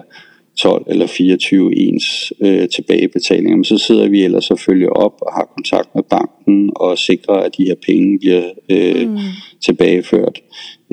12 0.59 0.83
eller 0.87 1.07
24 1.07 1.75
ens 1.75 2.33
øh, 2.41 2.67
tilbagebetalinger. 2.75 3.55
Men 3.55 3.63
så 3.63 3.77
sidder 3.77 4.09
vi 4.09 4.23
ellers 4.23 4.51
følger 4.57 4.89
op 4.89 5.13
og 5.21 5.33
har 5.33 5.51
kontakt 5.55 5.95
med 5.95 6.03
banken 6.03 6.71
og 6.75 6.97
sikrer, 6.97 7.35
at 7.35 7.57
de 7.57 7.63
her 7.63 7.75
penge 7.85 8.19
bliver 8.19 8.43
øh, 8.69 9.09
mm. 9.09 9.17
tilbageført. 9.65 10.41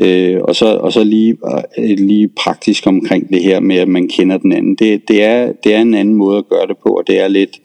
Øh, 0.03 0.41
og, 0.43 0.57
så, 0.57 0.67
og 0.67 0.93
så 0.93 1.05
lige, 1.05 1.37
øh, 1.79 1.99
lige 1.99 2.29
praktisk 2.29 2.87
omkring 2.87 3.29
det 3.29 3.43
her 3.43 3.61
med, 3.61 3.77
at 3.77 3.89
man 3.89 4.09
kender 4.09 4.39
den 4.39 4.53
anden. 4.53 4.75
Det, 4.75 5.09
det, 5.09 5.23
er, 5.23 5.53
det 5.65 5.75
er 5.75 5.81
en 5.81 5.95
anden 5.95 6.15
måde 6.15 6.39
at 6.39 6.49
gøre 6.49 6.67
det 6.67 6.77
på, 6.83 6.89
og 6.89 7.07
det 7.07 7.21
er 7.21 7.29
lidt 7.29 7.61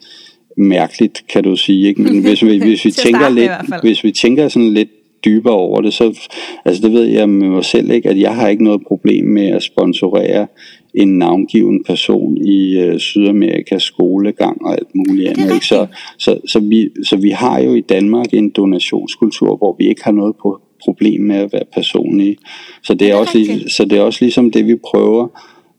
mærkeligt, 0.58 1.24
kan 1.30 1.44
du 1.44 1.56
sige. 1.56 1.88
Ikke? 1.88 2.02
Men 2.02 2.22
hvis 2.22 2.44
vi, 2.44 2.58
hvis 2.58 2.86
vi 2.86 2.92
tænker 3.06 3.30
lidt, 3.30 3.52
hvis 3.82 4.04
vi 4.04 4.12
tænker 4.12 4.48
sådan 4.48 4.74
lidt 4.74 4.90
dybere 5.26 5.54
over 5.54 5.82
det, 5.82 5.94
så 5.94 6.20
altså 6.66 6.82
det 6.82 6.94
ved 6.94 7.04
jeg 7.04 7.30
med 7.30 7.50
mig 7.50 7.66
selv 7.66 7.92
ikke, 7.92 8.10
at 8.10 8.20
jeg 8.20 8.36
har 8.36 8.48
ikke 8.48 8.64
noget 8.64 8.82
problem 8.88 9.26
med 9.26 9.48
at 9.48 9.64
sponsorere 9.64 10.48
en 10.94 11.18
navngiven 11.18 11.84
person 11.84 12.38
i 12.38 12.80
øh, 12.80 13.00
Sydamerika 13.00 13.78
skolegang 13.80 14.66
og 14.66 14.72
alt 14.72 14.96
muligt 14.96 15.30
det 15.30 15.42
andet. 15.42 15.54
Ikke? 15.54 15.66
Så, 15.66 15.88
så, 16.18 16.40
så, 16.48 16.60
vi, 16.60 16.90
så 17.04 17.18
vi 17.18 17.30
har 17.30 17.60
jo 17.60 17.74
i 17.74 17.82
Danmark 17.82 18.34
en 18.34 18.50
donationskultur, 18.50 19.56
hvor 19.56 19.76
vi 19.80 19.88
ikke 19.88 20.04
har 20.04 20.12
noget 20.12 20.36
på 20.42 20.62
problem 20.86 21.22
med 21.22 21.36
at 21.36 21.54
være 21.54 21.66
personlige. 21.74 22.38
Så 22.84 22.94
det 22.94 23.02
er, 23.02 23.06
det 23.06 23.12
er 23.12 23.16
også, 23.16 23.38
rigtigt. 23.38 23.72
så 23.72 23.86
det 23.86 23.98
er 23.98 24.02
også 24.02 24.26
ligesom 24.26 24.52
det, 24.52 24.68
vi 24.68 24.76
prøver 24.76 25.28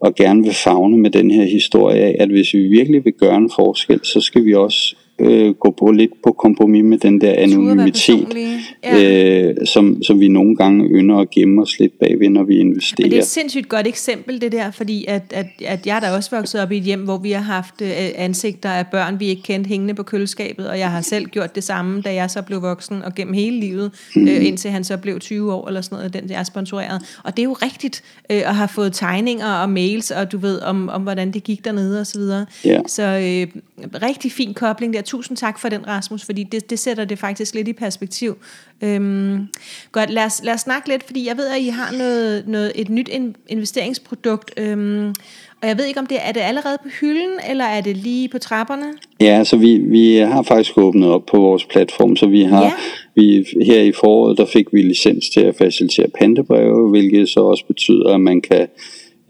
og 0.00 0.14
gerne 0.14 0.42
vil 0.42 0.54
fagne 0.54 0.98
med 0.98 1.11
den 1.11 1.30
her 1.30 1.44
historie 1.44 2.00
af, 2.00 2.16
at 2.20 2.28
hvis 2.28 2.54
vi 2.54 2.62
virkelig 2.62 3.04
vil 3.04 3.12
gøre 3.12 3.37
en 3.37 3.50
forskel, 3.56 4.00
så 4.02 4.20
skal 4.20 4.44
vi 4.44 4.54
også 4.54 4.96
øh, 5.18 5.55
gå 5.55 5.74
på 5.79 5.90
lidt 5.90 6.11
på 6.24 6.33
kompromis 6.33 6.85
med 6.85 6.98
den 6.98 7.20
der 7.20 7.33
anonymitet. 7.33 8.37
Ja. 8.85 9.48
øh, 9.48 9.55
som, 9.66 10.02
som 10.02 10.20
vi 10.20 10.29
nogle 10.29 10.57
gange 10.57 10.85
ynder 10.90 11.16
at 11.16 11.31
gemme 11.31 11.62
os 11.62 11.79
lidt 11.79 11.98
bagved, 11.98 12.29
når 12.29 12.44
vi 12.44 12.57
investerer. 12.57 13.05
Men 13.05 13.11
det 13.11 13.16
er 13.16 13.22
et 13.22 13.26
sindssygt 13.29 13.68
godt 13.68 13.87
eksempel, 13.87 14.40
det 14.40 14.52
der, 14.52 14.70
fordi 14.70 15.05
at, 15.09 15.22
at, 15.35 15.46
at 15.64 15.87
jeg 15.87 15.96
er 15.96 16.00
da 16.00 16.11
også 16.16 16.37
vokset 16.37 16.61
op 16.62 16.72
i 16.72 16.76
et 16.76 16.83
hjem, 16.83 17.00
hvor 17.00 17.18
vi 17.18 17.31
har 17.31 17.42
haft 17.42 17.74
øh, 17.83 17.88
ansigter 18.16 18.70
af 18.70 18.87
børn, 18.87 19.20
vi 19.20 19.26
ikke 19.26 19.42
kendte 19.42 19.68
hængende 19.68 19.94
på 19.94 20.02
køleskabet, 20.02 20.68
og 20.68 20.79
jeg 20.79 20.90
har 20.90 21.00
selv 21.00 21.26
gjort 21.26 21.55
det 21.55 21.64
samme, 21.64 22.00
da 22.02 22.14
jeg 22.14 22.31
så 22.31 22.42
blev 22.42 22.62
voksen, 22.62 23.02
og 23.02 23.14
gennem 23.14 23.35
hele 23.35 23.61
livet, 23.61 23.90
Mhm. 24.16 24.29
øh, 24.29 24.46
indtil 24.46 24.70
han 24.70 24.85
så 24.85 24.96
blev 24.96 25.18
20 25.20 25.52
år, 25.55 25.68
eller 25.68 25.81
sådan 25.81 25.96
noget, 25.96 26.14
den 26.14 26.31
jeg 26.31 26.38
er 26.40 26.44
sponsoreret. 26.44 27.02
Og 27.24 27.37
det 27.37 27.38
er 27.42 27.44
jo 27.44 27.52
rigtigt, 27.52 28.02
øh, 28.31 28.37
at 28.48 28.55
have 28.55 28.68
fået 28.68 28.92
tegninger 28.92 29.46
og 29.52 29.70
mails, 29.70 30.11
og 30.11 30.33
du 30.33 30.38
ved, 30.38 30.61
om, 30.62 30.88
om 30.88 31.02
hvordan 31.02 31.31
det 31.33 31.44
gik 31.44 31.64
dernede, 31.64 32.00
og 32.00 32.07
så 32.07 32.18
videre. 32.18 32.46
Ja. 32.64 32.81
Så 32.87 33.02
øh, 33.02 33.61
rigtig 34.02 34.33
fin 34.33 34.55
kobling 34.55 34.94
der. 34.94 35.00
Tusind 35.07 35.37
tak 35.37 35.59
for 35.59 35.69
den, 35.69 35.87
Rasmus, 35.87 36.25
fordi 36.25 36.42
det, 36.42 36.71
det 36.71 36.79
sætter 36.79 37.05
det 37.05 37.19
faktisk 37.19 37.55
lidt 37.55 37.69
i 37.69 37.73
perspektiv. 37.73 38.37
Øhm, 38.85 39.47
godt, 39.92 40.11
lad 40.11 40.25
os, 40.25 40.40
lad 40.45 40.55
os 40.55 40.61
snakke 40.61 40.88
lidt, 40.88 41.03
fordi 41.07 41.27
jeg 41.29 41.37
ved, 41.37 41.47
at 41.49 41.61
I 41.61 41.69
har 41.69 41.92
noget, 41.99 42.49
noget, 42.49 42.73
et 42.75 42.88
nyt 42.88 43.09
in, 43.09 43.37
investeringsprodukt, 43.49 44.55
øhm, 44.57 45.14
og 45.62 45.69
jeg 45.69 45.79
ved 45.79 45.85
ikke, 45.85 46.01
om 46.01 46.07
det 46.07 46.19
er 46.21 46.33
det 46.33 46.40
allerede 46.40 46.79
på 46.83 46.88
hylden, 47.01 47.31
eller 47.51 47.64
er 47.64 47.81
det 47.81 47.97
lige 47.97 48.29
på 48.29 48.38
trapperne? 48.38 48.87
Ja, 49.21 49.45
så 49.45 49.57
vi, 49.57 49.79
vi 49.79 50.16
har 50.16 50.42
faktisk 50.42 50.79
åbnet 50.79 51.09
op 51.09 51.27
på 51.27 51.37
vores 51.40 51.64
platform, 51.64 52.16
så 52.16 52.27
vi 52.27 52.42
har 52.42 52.62
Ja. 52.64 52.73
vi, 53.14 53.47
her 53.66 53.81
i 53.81 53.92
foråret, 53.92 54.38
der 54.38 54.47
fik 54.47 54.66
vi 54.73 54.83
licens 54.83 55.29
til 55.29 55.40
at 55.40 55.57
facilitere 55.57 56.07
pantebreve, 56.19 56.90
hvilket 56.90 57.29
så 57.29 57.40
også 57.40 57.64
betyder, 57.66 58.14
at 58.14 58.21
man 58.21 58.40
kan 58.40 58.66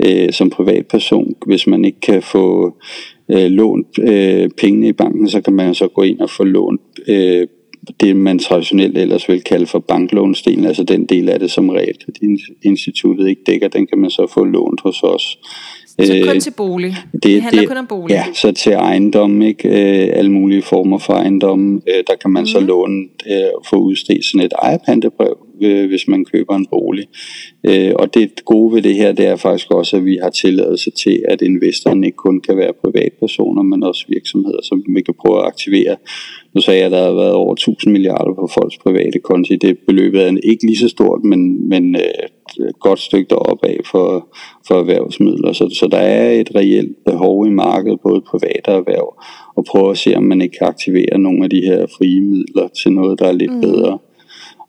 øh, 0.06 0.32
som 0.32 0.50
privatperson, 0.50 1.34
hvis 1.46 1.66
man 1.66 1.84
ikke 1.84 2.00
kan 2.00 2.22
få 2.22 2.76
øh, 3.30 3.50
lånt 3.50 3.98
øh, 3.98 4.50
pengene 4.58 4.88
i 4.88 4.92
banken, 4.92 5.28
så 5.28 5.40
kan 5.40 5.52
man 5.52 5.74
så 5.74 5.88
gå 5.88 6.02
ind 6.02 6.20
og 6.20 6.30
få 6.30 6.44
lånt 6.44 6.80
øh, 7.08 7.46
det, 8.00 8.16
man 8.16 8.38
traditionelt 8.38 8.98
ellers 8.98 9.28
vil 9.28 9.42
kalde 9.42 9.66
for 9.66 9.78
banklånsdelen, 9.78 10.64
altså 10.64 10.84
den 10.84 11.06
del 11.06 11.28
af 11.28 11.38
det, 11.38 11.50
som 11.50 11.68
realkreditinstituttet 11.68 13.28
ikke 13.28 13.42
dækker, 13.46 13.68
den 13.68 13.86
kan 13.86 13.98
man 13.98 14.10
så 14.10 14.26
få 14.34 14.44
lånt 14.44 14.80
hos 14.80 15.02
os. 15.02 15.38
Så 16.04 16.22
kun 16.26 16.34
Øh, 16.34 16.40
til 16.40 16.52
bolig. 16.56 16.96
Det, 17.12 17.22
det 17.22 17.42
handler 17.42 17.66
kun 17.66 17.76
om 17.76 17.86
bolig. 17.86 18.14
Ja, 18.14 18.24
så 18.34 18.52
til 18.52 18.72
ejendom, 18.72 19.42
ikke? 19.42 19.68
Øh, 19.68 20.08
alle 20.12 20.32
mulige 20.32 20.62
former 20.62 20.98
for 20.98 21.12
ejendom. 21.12 21.74
Øh, 21.76 22.04
der 22.06 22.16
kan 22.20 22.30
man 22.30 22.42
mm. 22.42 22.46
så 22.46 22.60
låne, 22.60 23.04
øh, 23.30 23.50
få 23.70 23.76
udstedt 23.76 24.24
sådan 24.24 24.46
et 24.46 24.52
ejerpantebrev, 24.62 25.36
hvis 25.88 26.08
man 26.08 26.24
køber 26.24 26.56
en 26.56 26.66
bolig. 26.66 27.06
Og 27.98 28.14
det 28.14 28.44
gode 28.44 28.74
ved 28.74 28.82
det 28.82 28.94
her, 28.94 29.12
det 29.12 29.26
er 29.26 29.36
faktisk 29.36 29.70
også, 29.70 29.96
at 29.96 30.04
vi 30.04 30.18
har 30.22 30.30
tilladelse 30.30 30.90
til, 30.90 31.22
at 31.28 31.42
investoren 31.42 32.04
ikke 32.04 32.16
kun 32.16 32.40
kan 32.40 32.56
være 32.56 32.72
privatpersoner, 32.84 33.62
men 33.62 33.82
også 33.82 34.04
virksomheder, 34.08 34.62
som 34.62 34.84
vi 34.88 35.02
kan 35.02 35.14
prøve 35.24 35.38
at 35.38 35.46
aktivere. 35.46 35.96
Nu 36.56 36.62
sagde 36.62 36.78
jeg, 36.78 36.86
at 36.86 36.92
der 36.92 37.04
har 37.04 37.12
været 37.12 37.32
over 37.32 37.52
1000 37.52 37.92
milliarder 37.92 38.34
på 38.34 38.48
folks 38.54 38.78
private 38.78 39.18
konti. 39.18 39.56
Det 39.56 39.78
beløbet 39.86 40.22
er 40.22 40.36
ikke 40.44 40.66
lige 40.66 40.78
så 40.78 40.88
stort, 40.88 41.24
men, 41.24 41.68
men 41.68 41.96
øh, 41.96 42.66
et 42.68 42.80
godt 42.80 42.98
stykke 42.98 43.28
deroppe 43.30 43.68
af 43.68 43.80
for, 43.90 44.28
for 44.68 44.74
erhvervsmidler. 44.74 45.52
Så, 45.52 45.76
så 45.78 45.88
der 45.90 45.98
er 45.98 46.30
et 46.40 46.50
reelt 46.54 47.04
behov 47.04 47.46
i 47.46 47.50
markedet, 47.50 48.00
både 48.00 48.20
privat 48.20 48.68
og 48.68 48.74
erhverv, 48.74 49.22
og 49.56 49.64
prøve 49.64 49.90
at 49.90 49.98
se, 49.98 50.16
om 50.16 50.22
man 50.22 50.40
ikke 50.40 50.56
kan 50.58 50.66
aktivere 50.66 51.18
nogle 51.18 51.44
af 51.44 51.50
de 51.50 51.60
her 51.60 51.86
frie 51.86 52.20
midler 52.20 52.68
til 52.68 52.92
noget, 52.92 53.18
der 53.18 53.26
er 53.26 53.32
lidt 53.32 53.54
mm. 53.54 53.60
bedre. 53.60 53.98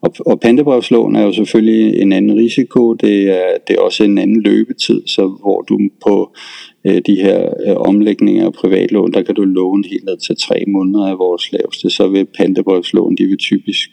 Og, 0.01 0.13
og 0.25 0.39
pantebrevslån 0.39 1.15
er 1.15 1.23
jo 1.23 1.31
selvfølgelig 1.31 2.01
en 2.01 2.11
anden 2.13 2.37
risiko. 2.37 2.93
Det 2.93 3.23
er, 3.23 3.49
det 3.67 3.75
er 3.75 3.81
også 3.81 4.03
en 4.03 4.17
anden 4.17 4.41
løbetid, 4.41 5.07
så 5.07 5.37
hvor 5.41 5.61
du 5.61 5.79
på 6.03 6.35
de 6.87 7.15
her 7.15 7.53
øh, 7.67 7.75
omlægninger 7.75 8.45
af 8.45 8.53
privatlån, 8.53 9.13
der 9.13 9.21
kan 9.21 9.35
du 9.35 9.43
låne 9.43 9.83
helt 9.87 10.05
ned 10.05 10.17
til 10.17 10.35
tre 10.35 10.63
måneder 10.67 11.05
af 11.07 11.17
vores 11.17 11.51
laveste. 11.51 11.89
Så 11.89 12.07
vil 12.07 12.25
pantebrevslån, 12.25 13.15
de 13.15 13.25
vil 13.25 13.37
typisk 13.37 13.89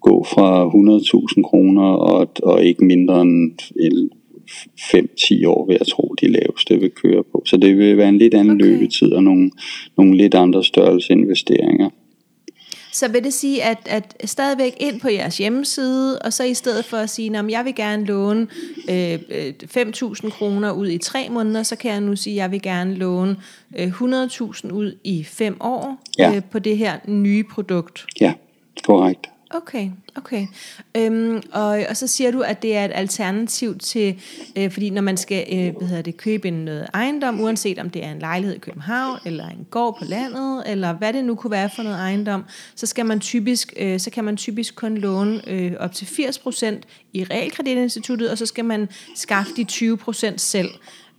gå 0.00 0.24
fra 0.24 0.68
100.000 1.36 1.42
kroner 1.42 1.82
og, 1.82 2.28
og 2.42 2.64
ikke 2.64 2.84
mindre 2.84 3.20
end 3.22 3.52
en 3.80 4.10
5-10 4.80 5.48
år, 5.48 5.66
vil 5.66 5.76
jeg 5.80 5.86
tro, 5.86 6.14
de 6.20 6.28
laveste 6.28 6.80
vil 6.80 6.90
køre 6.90 7.22
på. 7.32 7.42
Så 7.46 7.56
det 7.56 7.78
vil 7.78 7.96
være 7.96 8.08
en 8.08 8.18
lidt 8.18 8.34
anden 8.34 8.60
okay. 8.60 8.70
løbetid 8.70 9.12
og 9.12 9.22
nogle, 9.22 9.50
nogle 9.96 10.16
lidt 10.16 10.34
andre 10.34 10.64
størrelse 10.64 11.12
investeringer. 11.12 11.90
Så 12.96 13.08
vil 13.08 13.24
det 13.24 13.32
sige, 13.34 13.62
at, 13.64 13.78
at 13.86 14.16
stadigvæk 14.24 14.76
ind 14.80 15.00
på 15.00 15.08
jeres 15.08 15.38
hjemmeside, 15.38 16.18
og 16.18 16.32
så 16.32 16.44
i 16.44 16.54
stedet 16.54 16.84
for 16.84 16.96
at 16.96 17.10
sige, 17.10 17.38
at 17.38 17.50
jeg 17.50 17.64
vil 17.64 17.74
gerne 17.74 18.04
låne 18.04 18.46
øh, 18.90 19.18
øh, 19.30 19.52
5.000 19.76 20.30
kroner 20.30 20.72
ud 20.72 20.88
i 20.88 20.98
tre 20.98 21.28
måneder, 21.30 21.62
så 21.62 21.76
kan 21.76 21.90
jeg 21.90 22.00
nu 22.00 22.16
sige, 22.16 22.34
at 22.34 22.36
jeg 22.36 22.50
vil 22.50 22.62
gerne 22.62 22.94
låne 22.94 23.36
øh, 23.78 23.88
100.000 23.88 24.72
ud 24.72 24.98
i 25.04 25.24
fem 25.24 25.56
år 25.60 25.98
Ja. 26.18 26.34
øh, 26.36 26.42
på 26.50 26.58
det 26.58 26.78
her 26.78 26.98
nye 27.06 27.44
produkt. 27.44 28.06
Ja, 28.20 28.32
korrekt. 28.84 29.26
Okay, 29.50 29.90
okay. 30.16 30.46
Øhm, 30.96 31.42
og, 31.52 31.84
og 31.88 31.96
så 31.96 32.06
siger 32.06 32.30
du, 32.30 32.40
at 32.40 32.62
det 32.62 32.76
er 32.76 32.84
et 32.84 32.90
alternativ 32.94 33.78
til, 33.78 34.20
øh, 34.56 34.70
fordi 34.70 34.90
når 34.90 35.02
man 35.02 35.16
skal 35.16 35.44
øh, 35.52 35.76
hvad 35.76 35.88
hedder 35.88 36.02
det, 36.02 36.16
købe 36.16 36.48
en 36.48 36.54
noget 36.54 36.86
ejendom, 36.94 37.40
uanset 37.40 37.78
om 37.78 37.90
det 37.90 38.04
er 38.04 38.12
en 38.12 38.18
lejlighed 38.18 38.56
i 38.56 38.58
København, 38.58 39.18
eller 39.26 39.48
en 39.48 39.66
gård 39.70 39.98
på 39.98 40.04
landet, 40.04 40.62
eller 40.66 40.92
hvad 40.92 41.12
det 41.12 41.24
nu 41.24 41.34
kunne 41.34 41.50
være 41.50 41.70
for 41.76 41.82
noget 41.82 41.98
ejendom, 41.98 42.44
så, 42.74 42.86
skal 42.86 43.06
man 43.06 43.20
typisk, 43.20 43.72
øh, 43.76 44.00
så 44.00 44.10
kan 44.10 44.24
man 44.24 44.36
typisk 44.36 44.74
kun 44.74 44.98
låne 44.98 45.48
øh, 45.48 45.72
op 45.78 45.92
til 45.92 46.04
80% 46.04 46.66
i 47.12 47.24
realkreditinstituttet, 47.24 48.30
og 48.30 48.38
så 48.38 48.46
skal 48.46 48.64
man 48.64 48.88
skaffe 49.14 49.52
de 49.56 49.66
20% 49.70 50.36
selv. 50.36 50.70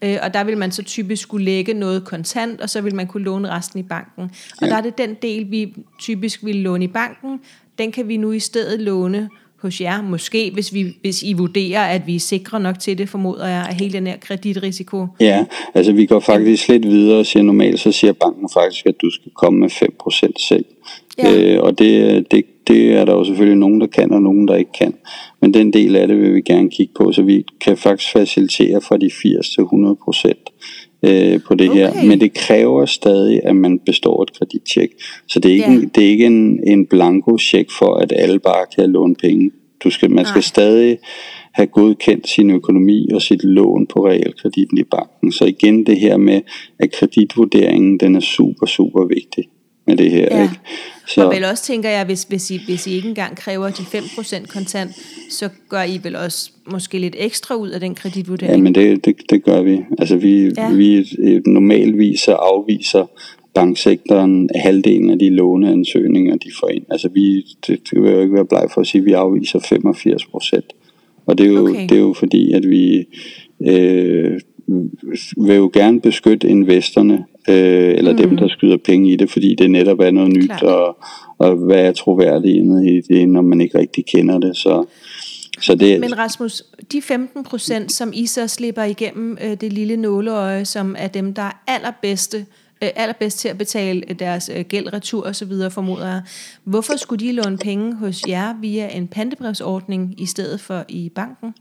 Øh, 0.02 0.18
og 0.22 0.34
der 0.34 0.44
vil 0.44 0.58
man 0.58 0.72
så 0.72 0.84
typisk 0.84 1.22
skulle 1.22 1.46
lægge 1.46 1.74
noget 1.74 2.06
kontant, 2.06 2.62
og 2.62 2.70
så 2.70 2.82
vil 2.82 2.96
man 2.96 3.08
kunne 3.08 3.24
låne 3.24 3.50
resten 3.50 3.80
i 3.80 3.84
banken. 3.84 4.24
Og 4.24 4.62
ja. 4.62 4.68
der 4.68 4.76
er 4.76 4.82
det 4.82 4.98
den 4.98 5.14
del, 5.22 5.52
vi 5.52 5.76
typisk 6.00 6.46
vil 6.46 6.56
låne 6.56 6.84
i 6.84 6.88
banken, 6.88 7.40
den 7.78 7.92
kan 7.92 8.08
vi 8.08 8.18
nu 8.18 8.32
i 8.32 8.40
stedet 8.40 8.82
låne 8.82 9.30
hos 9.62 9.82
jer, 9.82 10.02
måske 10.02 10.52
hvis, 10.54 10.74
vi, 10.74 10.96
hvis 11.02 11.24
I 11.24 11.34
vurderer, 11.34 11.82
at 11.82 12.08
vi 12.08 12.16
er 12.16 12.20
sikre 12.20 12.60
nok 12.60 12.80
til 12.80 12.98
det, 12.98 13.10
formoder 13.10 13.48
jeg, 13.48 13.66
af 13.70 13.76
hele 13.76 13.94
den 13.94 14.08
her 14.08 14.18
kreditrisiko. 14.18 15.08
Ja, 15.20 15.46
altså 15.74 15.92
vi 15.92 16.06
går 16.06 16.20
faktisk 16.20 16.68
lidt 16.68 16.88
videre 16.88 17.20
og 17.20 17.26
siger 17.26 17.44
normalt, 17.44 17.80
så 17.80 17.92
siger 17.92 18.14
banken 18.14 18.50
faktisk, 18.54 18.86
at 18.86 18.96
du 19.02 19.10
skal 19.10 19.32
komme 19.32 19.60
med 19.60 19.70
5% 19.72 20.48
selv. 20.48 20.66
Ja. 21.18 21.56
Øh, 21.56 21.64
og 21.64 21.80
det, 21.80 22.26
det, 22.32 22.46
det 22.68 22.94
er 22.94 23.06
der 23.06 23.14
jo 23.14 23.24
selvfølgelig 23.24 23.58
nogen, 23.58 23.82
der 23.82 23.88
kan, 23.88 24.12
og 24.12 24.22
nogen, 24.22 24.48
der 24.48 24.56
ikke 24.56 24.72
kan. 24.72 24.94
Men 25.42 25.54
den 25.54 25.74
del 25.74 25.96
af 25.96 26.08
det 26.08 26.18
vil 26.18 26.36
vi 26.36 26.42
gerne 26.42 26.70
kigge 26.70 26.94
på, 26.98 27.12
så 27.12 27.22
vi 27.22 27.46
kan 27.62 27.78
faktisk 27.78 28.12
facilitere 28.12 28.82
fra 28.82 28.98
de 28.98 29.12
80 29.22 29.50
til 29.50 29.62
100 29.62 29.96
procent 30.04 30.50
øh, 31.04 31.40
på 31.48 31.56
det 31.56 31.70
okay. 31.70 31.80
her. 31.80 32.06
Men 32.06 32.20
det 32.22 32.34
kræver 32.34 32.86
stadig, 32.86 33.42
at 33.44 33.56
man 33.56 33.80
består 33.80 34.24
et 34.24 34.34
kredittjek. 34.40 34.90
Så 35.28 35.40
det 35.40 35.50
er 35.50 35.54
ikke, 35.54 35.70
yeah. 35.70 35.84
en, 35.84 35.92
det 35.96 36.04
er 36.04 36.10
ikke 36.10 36.26
en, 36.26 36.60
en 36.68 36.86
blanko 36.86 37.38
check 37.38 37.72
for, 37.80 37.96
at 37.96 38.14
alle 38.16 38.40
bare 38.40 38.66
kan 38.76 38.92
låne 38.92 39.16
penge. 39.16 39.52
Du 39.84 39.90
skal, 39.90 40.12
man 40.12 40.26
skal 40.26 40.44
stadig 40.44 40.98
have 41.54 41.68
godkendt 41.68 42.28
sin 42.28 42.52
økonomi 42.52 43.10
og 43.14 43.22
sit 43.22 43.44
lån 43.44 43.88
på 43.88 44.08
realkreditten 44.08 44.78
i 44.78 44.84
banken. 44.84 45.32
Så 45.32 45.46
igen 45.46 45.86
det 45.86 46.00
her 46.00 46.18
med, 46.18 46.42
at 46.80 46.92
kreditvurderingen, 46.92 47.98
den 47.98 48.16
er 48.16 48.20
super, 48.20 48.66
super 48.66 49.06
vigtig 49.06 49.44
med 49.88 49.98
det 49.98 50.12
her. 50.12 50.28
Ja. 50.32 50.44
Ikke? 50.44 50.56
Så. 51.08 51.26
Og 51.26 51.34
vel 51.36 51.44
også 51.44 51.64
tænker 51.64 51.90
jeg, 51.90 52.06
hvis, 52.06 52.24
hvis, 52.24 52.52
I, 52.52 52.60
hvis 52.66 52.88
I 52.88 52.92
ikke 52.92 53.10
engang 53.10 53.38
kræver 53.38 53.70
de 53.70 53.84
5% 53.84 54.46
kontant, 54.48 54.92
så 55.30 55.50
gør 55.70 55.84
I 55.84 56.00
vel 56.04 56.16
også 56.16 56.52
måske 56.72 57.00
lidt 57.00 57.16
ekstra 57.18 57.56
ud 57.56 57.70
af 57.70 57.80
den 57.80 57.96
kreditvurdering? 57.96 58.56
Ja, 58.56 58.62
men 58.62 58.76
det, 58.76 59.06
det, 59.06 59.16
det 59.30 59.44
gør 59.44 59.62
vi. 59.62 59.80
Altså 60.00 60.18
vi, 60.18 60.52
ja. 60.58 60.72
vi 60.72 61.06
normalvis 61.46 62.28
afviser 62.28 63.06
banksektoren 63.54 64.50
halvdelen 64.56 65.10
af 65.10 65.20
de 65.20 65.30
låneansøgninger, 65.30 66.36
de 66.36 66.50
får 66.60 66.70
ind. 66.70 66.84
Altså 66.92 67.10
vi, 67.10 67.46
det, 67.68 67.80
det 67.92 68.02
vil 68.02 68.12
jo 68.12 68.22
ikke 68.22 68.34
være 68.34 68.46
bleg 68.46 68.68
for 68.74 68.82
at 68.82 68.88
sige, 68.88 69.02
at 69.02 69.06
vi 69.06 69.12
afviser 69.12 69.60
85 69.60 70.26
procent. 70.26 70.66
Og 71.26 71.38
det 71.38 71.46
er, 71.46 71.50
jo, 71.50 71.70
okay. 71.70 71.84
det 71.90 71.92
er 71.92 72.02
jo 72.02 72.14
fordi, 72.14 72.52
at 72.52 72.70
vi 72.70 73.06
øh, 73.62 74.40
vil 75.38 75.56
jo 75.56 75.70
gerne 75.74 76.02
beskytte 76.02 76.48
investorerne 76.48 77.26
øh, 77.48 77.98
eller 77.98 78.12
mm. 78.12 78.18
dem, 78.18 78.38
der 78.38 78.48
skyder 78.48 78.78
penge 78.86 79.12
i 79.12 79.16
det, 79.16 79.32
fordi 79.32 79.56
det 79.56 79.72
netop 79.72 80.00
er 80.00 80.12
noget 80.12 80.34
nyt, 80.34 80.64
og, 80.64 80.98
og 81.38 81.56
hvad 81.56 81.86
er 81.86 81.92
troværdigt 81.92 82.66
i 82.86 83.02
det, 83.14 83.30
når 83.30 83.42
man 83.42 83.62
ikke 83.62 83.80
rigtig 83.80 84.06
kender 84.06 84.40
det. 84.40 84.58
Så, 84.58 84.86
så 85.62 85.76
det, 85.76 86.00
Men 86.00 86.18
Rasmus, 86.18 86.64
de 86.92 87.02
15 87.02 87.44
procent, 87.44 87.92
som 87.92 88.12
I 88.14 88.26
så 88.26 88.48
slipper 88.48 88.84
igennem 88.84 89.38
øh, 89.44 89.58
det 89.62 89.74
lille 89.74 89.98
nåleøje, 89.98 90.66
som 90.66 90.96
er 91.00 91.08
dem, 91.08 91.34
der 91.34 91.42
er 91.42 91.64
allerbedste 91.68 92.46
Øh, 92.84 92.90
allerbedst 92.96 93.40
til 93.40 93.50
at 93.50 93.58
betale 93.58 94.04
øh, 94.10 94.20
deres 94.20 94.52
øh, 94.56 94.66
gæld 94.66 94.94
retur 94.94 95.26
og 95.28 95.36
så 95.36 95.46
videre, 95.46 95.72
formoder 95.72 96.08
jeg. 96.08 96.22
Hvorfor 96.64 96.98
skulle 96.98 97.26
de 97.26 97.32
låne 97.32 97.58
penge 97.58 97.96
hos 97.96 98.22
jer 98.28 98.54
via 98.62 98.98
en 98.98 99.08
pantebrevsordning 99.08 100.22
i 100.22 100.26
stedet 100.26 100.60
for 100.60 100.86
i 100.90 101.12
banken? 101.16 101.54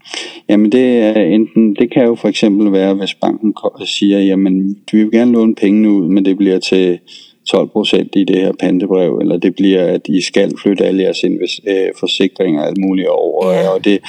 Jamen 0.49 0.71
det 0.71 0.99
er 0.99 1.21
enten, 1.21 1.75
det 1.75 1.91
kan 1.93 2.05
jo 2.05 2.15
for 2.15 2.27
eksempel 2.27 2.71
være, 2.71 2.93
hvis 2.93 3.13
banken 3.13 3.53
siger, 3.85 4.19
jamen 4.19 4.77
vi 4.91 5.03
vil 5.03 5.11
gerne 5.11 5.31
låne 5.31 5.55
pengene 5.55 5.91
ud, 5.91 6.07
men 6.07 6.25
det 6.25 6.37
bliver 6.37 6.59
til 6.59 6.99
12 7.47 7.69
procent 7.69 8.15
i 8.15 8.23
det 8.23 8.35
her 8.35 8.51
pantebrev, 8.59 9.17
eller 9.21 9.37
det 9.37 9.55
bliver, 9.55 9.85
at 9.85 10.01
I 10.07 10.21
skal 10.21 10.57
flytte 10.61 10.85
alle 10.85 11.03
jeres 11.03 11.23
øh, 11.23 11.89
forsikringer 11.99 12.61
og 12.61 12.67
alt 12.67 12.77
muligt 12.77 13.07
over. 13.07 13.51
Ja. 13.51 13.69
Og 13.69 13.85
det, 13.85 13.99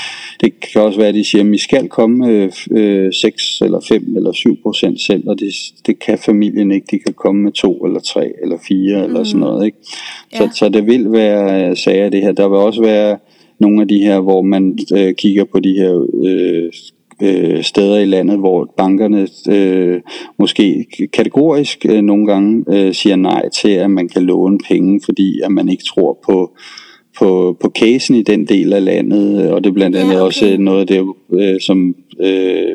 det 0.41 0.61
kan 0.61 0.83
også 0.83 0.99
være, 0.99 1.09
at 1.09 1.15
de 1.15 1.25
siger, 1.25 1.45
at 1.45 1.55
I 1.55 1.59
skal 1.59 1.89
komme 1.89 2.51
øh, 2.71 3.13
6 3.13 3.61
eller 3.61 3.81
5 3.81 4.17
eller 4.17 4.33
7 4.33 4.63
procent 4.63 5.01
selv, 5.01 5.29
og 5.29 5.39
det, 5.39 5.53
det 5.87 5.99
kan 5.99 6.19
familien 6.19 6.73
ikke. 6.73 6.87
De 6.91 6.99
kan 6.99 7.15
komme 7.15 7.43
med 7.43 7.53
2 7.53 7.85
eller 7.87 8.01
3 8.01 8.33
eller 8.43 8.59
4 8.69 8.99
mm. 8.99 9.05
eller 9.05 9.25
sådan 9.25 9.41
noget. 9.41 9.67
Ikke? 9.67 9.79
Så, 10.33 10.43
ja. 10.43 10.51
så 10.55 10.69
det 10.69 10.87
vil 10.87 11.13
være 11.13 11.77
sager 11.77 12.05
af 12.05 12.11
det 12.11 12.23
her. 12.23 12.33
Der 12.33 12.49
vil 12.49 12.59
også 12.59 12.83
være 12.83 13.19
nogle 13.61 13.83
af 13.83 13.89
de 13.89 13.99
her, 13.99 14.21
hvor 14.21 14.43
man 14.43 14.79
øh, 14.97 15.15
kigger 15.15 15.45
på 15.45 15.61
de 15.61 15.73
her 15.73 16.07
øh, 16.25 16.73
øh, 17.23 17.63
steder 17.63 17.99
i 17.99 18.05
landet, 18.05 18.39
hvor 18.39 18.75
bankerne 18.77 19.29
øh, 19.49 20.01
måske 20.39 20.87
kategorisk 21.13 21.87
øh, 21.89 22.03
nogle 22.03 22.27
gange 22.27 22.65
øh, 22.69 22.95
siger 22.95 23.17
nej 23.17 23.49
til, 23.49 23.71
at 23.71 23.91
man 23.91 24.09
kan 24.09 24.23
låne 24.23 24.59
penge, 24.69 25.01
fordi 25.05 25.41
at 25.45 25.53
man 25.53 25.69
ikke 25.69 25.85
tror 25.85 26.19
på 26.27 26.57
på, 27.19 27.57
på 27.61 27.71
casen 27.79 28.15
i 28.15 28.23
den 28.23 28.47
del 28.47 28.73
af 28.73 28.85
landet, 28.85 29.53
og 29.53 29.65
det 29.65 29.71
er 29.71 29.75
blandt 29.75 29.97
andet 29.97 30.13
ja, 30.13 30.17
okay. 30.17 30.27
også 30.27 30.57
noget 30.59 30.81
af 30.81 30.87
det, 30.87 31.07
øh, 31.33 31.61
som 31.61 31.95
øh, 32.21 32.75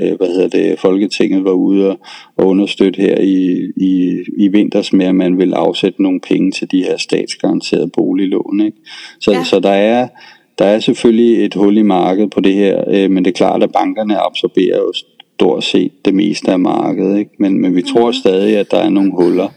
øh, 0.00 0.16
hvad 0.16 0.26
hedder 0.26 0.48
det, 0.48 0.78
Folketinget 0.78 1.44
var 1.44 1.52
ude 1.52 1.90
og, 1.90 1.98
og 2.36 2.46
understøtte 2.46 3.02
her 3.02 3.20
i, 3.20 3.70
i, 3.76 4.24
i 4.38 4.48
vinters 4.48 4.92
med, 4.92 5.06
at 5.06 5.14
man 5.14 5.38
vil 5.38 5.54
afsætte 5.54 6.02
nogle 6.02 6.20
penge 6.20 6.50
til 6.50 6.70
de 6.70 6.82
her 6.82 6.96
statsgaranterede 6.96 7.90
boliglån. 7.94 8.60
Ikke? 8.60 8.78
Så, 9.20 9.32
ja. 9.32 9.44
så 9.44 9.60
der 9.60 9.70
er 9.70 10.08
der 10.58 10.64
er 10.64 10.78
selvfølgelig 10.78 11.44
et 11.44 11.54
hul 11.54 11.76
i 11.76 11.82
markedet 11.82 12.30
på 12.30 12.40
det 12.40 12.54
her, 12.54 12.84
øh, 12.88 13.10
men 13.10 13.24
det 13.24 13.30
er 13.30 13.34
klart, 13.34 13.62
at 13.62 13.72
bankerne 13.72 14.18
absorberer 14.18 14.78
jo 14.78 14.92
stort 15.34 15.64
set 15.64 16.04
det 16.04 16.14
meste 16.14 16.52
af 16.52 16.58
markedet. 16.58 17.18
Ikke? 17.18 17.30
Men, 17.38 17.60
men 17.60 17.76
vi 17.76 17.82
tror 17.82 18.06
mhm. 18.06 18.12
stadig, 18.12 18.56
at 18.56 18.70
der 18.70 18.78
er 18.78 18.90
nogle 18.90 19.12
huller 19.12 19.48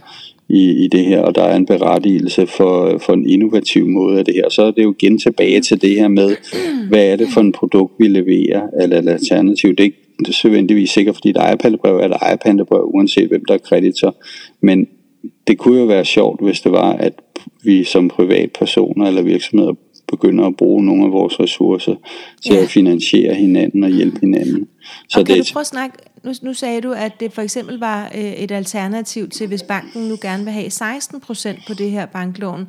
i, 0.49 0.83
i 0.83 0.87
det 0.87 1.05
her, 1.05 1.21
og 1.21 1.35
der 1.35 1.43
er 1.43 1.55
en 1.55 1.65
berettigelse 1.65 2.47
for, 2.47 2.97
for 2.97 3.13
en 3.13 3.29
innovativ 3.29 3.87
måde 3.87 4.19
af 4.19 4.25
det 4.25 4.33
her. 4.33 4.49
Så 4.49 4.61
er 4.63 4.71
det 4.71 4.83
jo 4.83 4.95
igen 4.99 5.19
tilbage 5.19 5.61
til 5.61 5.81
det 5.81 5.89
her 5.89 6.07
med, 6.07 6.35
hvad 6.89 7.05
er 7.05 7.15
det 7.15 7.27
for 7.33 7.41
en 7.41 7.51
produkt, 7.51 7.93
vi 7.99 8.07
leverer, 8.07 8.61
eller 8.81 8.99
et 8.99 9.09
alternativ. 9.09 9.69
Det 9.69 9.79
er 9.79 9.83
ikke 9.83 10.43
nødvendigvis 10.43 10.89
sikkert, 10.89 11.15
fordi 11.15 11.31
der 11.31 11.41
er 11.41 11.55
pantebrev, 11.55 11.99
eller 11.99 12.17
ejer 12.17 12.35
pantebrev, 12.35 12.91
uanset 12.93 13.27
hvem 13.27 13.45
der 13.45 13.53
er 13.53 13.57
kreditor. 13.57 14.15
Men 14.61 14.87
det 15.47 15.57
kunne 15.57 15.79
jo 15.79 15.85
være 15.85 16.05
sjovt, 16.05 16.43
hvis 16.43 16.61
det 16.61 16.71
var, 16.71 16.93
at 16.93 17.13
vi 17.63 17.83
som 17.83 18.07
privatpersoner 18.07 19.07
eller 19.07 19.21
virksomheder 19.21 19.73
begynder 20.11 20.45
at 20.45 20.55
bruge 20.57 20.85
nogle 20.85 21.05
af 21.05 21.11
vores 21.11 21.39
ressourcer 21.39 21.95
til 22.45 22.53
ja. 22.53 22.61
at 22.61 22.69
finansiere 22.69 23.33
hinanden 23.33 23.83
og 23.83 23.89
hjælpe 23.89 24.19
hinanden. 24.19 24.67
Så 25.09 25.19
og 25.19 25.25
kan 25.25 25.37
det, 25.37 25.49
du 25.49 25.53
prøve 25.53 25.61
at 25.61 25.67
snakke, 25.67 25.97
nu, 26.23 26.31
nu 26.41 26.53
sagde 26.53 26.81
du, 26.81 26.91
at 26.91 27.19
det 27.19 27.33
for 27.33 27.41
eksempel 27.41 27.79
var 27.79 28.11
øh, 28.17 28.33
et 28.33 28.51
alternativ 28.51 29.29
til, 29.29 29.47
hvis 29.47 29.63
banken 29.63 30.07
nu 30.07 30.17
gerne 30.21 30.43
vil 30.43 30.53
have 30.53 30.69
16 30.69 31.19
procent 31.19 31.59
på 31.67 31.73
det 31.73 31.91
her 31.91 32.05
banklån. 32.05 32.67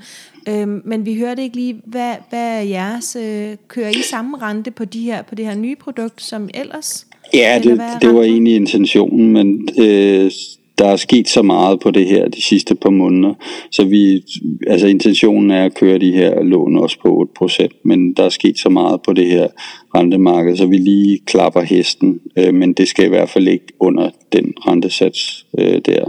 Øhm, 0.49 0.83
men 0.85 1.07
vi 1.07 1.19
hørte 1.19 1.43
ikke 1.43 1.57
lige, 1.57 1.81
hvad, 1.85 2.15
hvad 2.31 2.59
er 2.59 2.61
jeres, 2.61 3.17
øh, 3.17 3.57
kører 3.69 3.91
I 3.91 4.03
samme 4.03 4.39
rente 4.39 4.71
på, 4.71 4.85
de 4.85 5.01
her, 5.01 5.23
på 5.23 5.35
det 5.35 5.45
her 5.47 5.55
nye 5.55 5.77
produkt 5.77 6.23
som 6.23 6.49
ellers? 6.55 7.07
Ja, 7.35 7.61
det, 7.63 7.81
det 8.01 8.15
var 8.15 8.23
egentlig 8.23 8.55
intentionen, 8.55 9.33
men 9.33 9.69
øh, 9.79 10.31
der 10.79 10.87
er 10.89 10.97
sket 10.97 11.29
så 11.29 11.43
meget 11.43 11.81
på 11.81 11.91
det 11.91 12.07
her 12.07 12.29
de 12.29 12.43
sidste 12.43 12.75
par 12.75 12.91
måneder, 12.91 13.35
så 13.71 13.85
vi, 13.85 14.23
altså 14.67 14.87
intentionen 14.87 15.51
er 15.51 15.65
at 15.65 15.75
køre 15.75 15.99
de 15.99 16.13
her 16.13 16.43
lån 16.43 16.77
også 16.77 16.99
på 17.03 17.29
8%, 17.43 17.81
men 17.85 18.15
der 18.15 18.25
er 18.25 18.29
sket 18.29 18.59
så 18.59 18.69
meget 18.69 19.03
på 19.03 19.13
det 19.13 19.27
her 19.27 19.49
rentemarked, 19.95 20.57
så 20.57 20.67
vi 20.67 20.77
lige 20.77 21.19
klapper 21.27 21.61
hesten, 21.61 22.21
øh, 22.39 22.55
men 22.55 22.73
det 22.73 22.89
skal 22.89 23.05
i 23.05 23.09
hvert 23.09 23.29
fald 23.29 23.49
ikke 23.49 23.67
under 23.81 24.11
den 24.33 24.55
rentesats 24.67 25.47
øh, 25.59 25.81
der. 25.87 26.05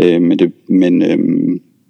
Øh, 0.00 0.22
men 0.22 0.38
det, 0.38 0.52
men, 0.68 1.02
øh, 1.02 1.18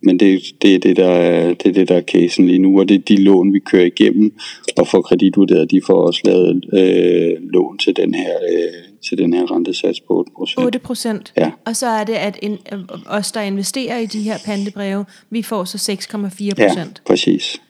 men 0.03 0.21
det, 0.21 0.43
det, 0.63 0.75
er 0.75 0.79
det, 0.79 0.97
der 0.97 1.09
er, 1.09 1.55
det 1.55 1.69
er 1.69 1.73
det, 1.73 1.89
der 1.89 1.97
er 1.97 2.03
casen 2.03 2.47
lige 2.47 2.59
nu, 2.59 2.81
og 2.81 2.89
det 2.89 2.95
er 2.95 2.99
de 3.09 3.17
lån, 3.23 3.53
vi 3.53 3.59
kører 3.59 3.87
igennem 3.87 4.33
og 4.79 4.89
får 4.89 5.01
kreditvurderet, 5.01 5.71
de 5.71 5.81
får 5.87 6.07
også 6.07 6.21
lavet 6.25 6.65
øh, 6.73 7.37
lån 7.53 7.79
til 7.79 7.97
den 7.97 8.15
her 8.15 8.35
øh, 8.53 8.86
til 9.09 9.19
den 9.19 9.35
her 9.35 9.55
rentesats 9.55 10.01
på 10.01 10.27
8%. 10.39 10.65
8 10.65 10.79
procent? 10.79 11.33
Ja. 11.37 11.51
Og 11.65 11.77
så 11.77 11.87
er 11.87 12.05
det, 12.05 12.13
at 12.13 12.39
en, 12.43 12.59
os, 13.07 13.33
der 13.33 13.41
investerer 13.41 13.99
i 13.99 14.07
de 14.07 14.21
her 14.21 14.39
pantebreve, 14.45 15.05
vi 15.31 15.43
får 15.43 15.65
så 15.65 15.93
6,4 15.93 16.19
procent? 16.19 16.77
Ja, 16.77 16.83
præcis. 17.07 17.61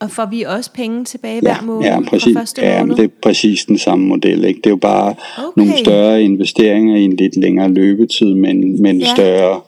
Og 0.00 0.10
får 0.10 0.26
vi 0.30 0.42
også 0.42 0.72
penge 0.72 1.04
tilbage 1.04 1.34
ja, 1.34 1.40
hver 1.40 1.62
måned 1.62 1.88
ja, 1.88 2.00
præcis. 2.00 2.34
fra 2.34 2.40
første 2.40 2.62
ja, 2.62 2.80
måned? 2.80 2.96
det 2.96 3.04
er 3.04 3.08
præcis 3.22 3.64
den 3.64 3.78
samme 3.78 4.06
model. 4.06 4.44
Ikke? 4.44 4.58
Det 4.58 4.66
er 4.66 4.70
jo 4.70 4.76
bare 4.76 5.14
okay. 5.38 5.50
nogle 5.56 5.78
større 5.78 6.22
investeringer 6.22 6.96
i 6.96 7.02
en 7.02 7.16
lidt 7.16 7.36
længere 7.36 7.68
løbetid, 7.68 8.34
men, 8.34 8.82
men 8.82 9.00
ja. 9.00 9.14
større 9.14 9.60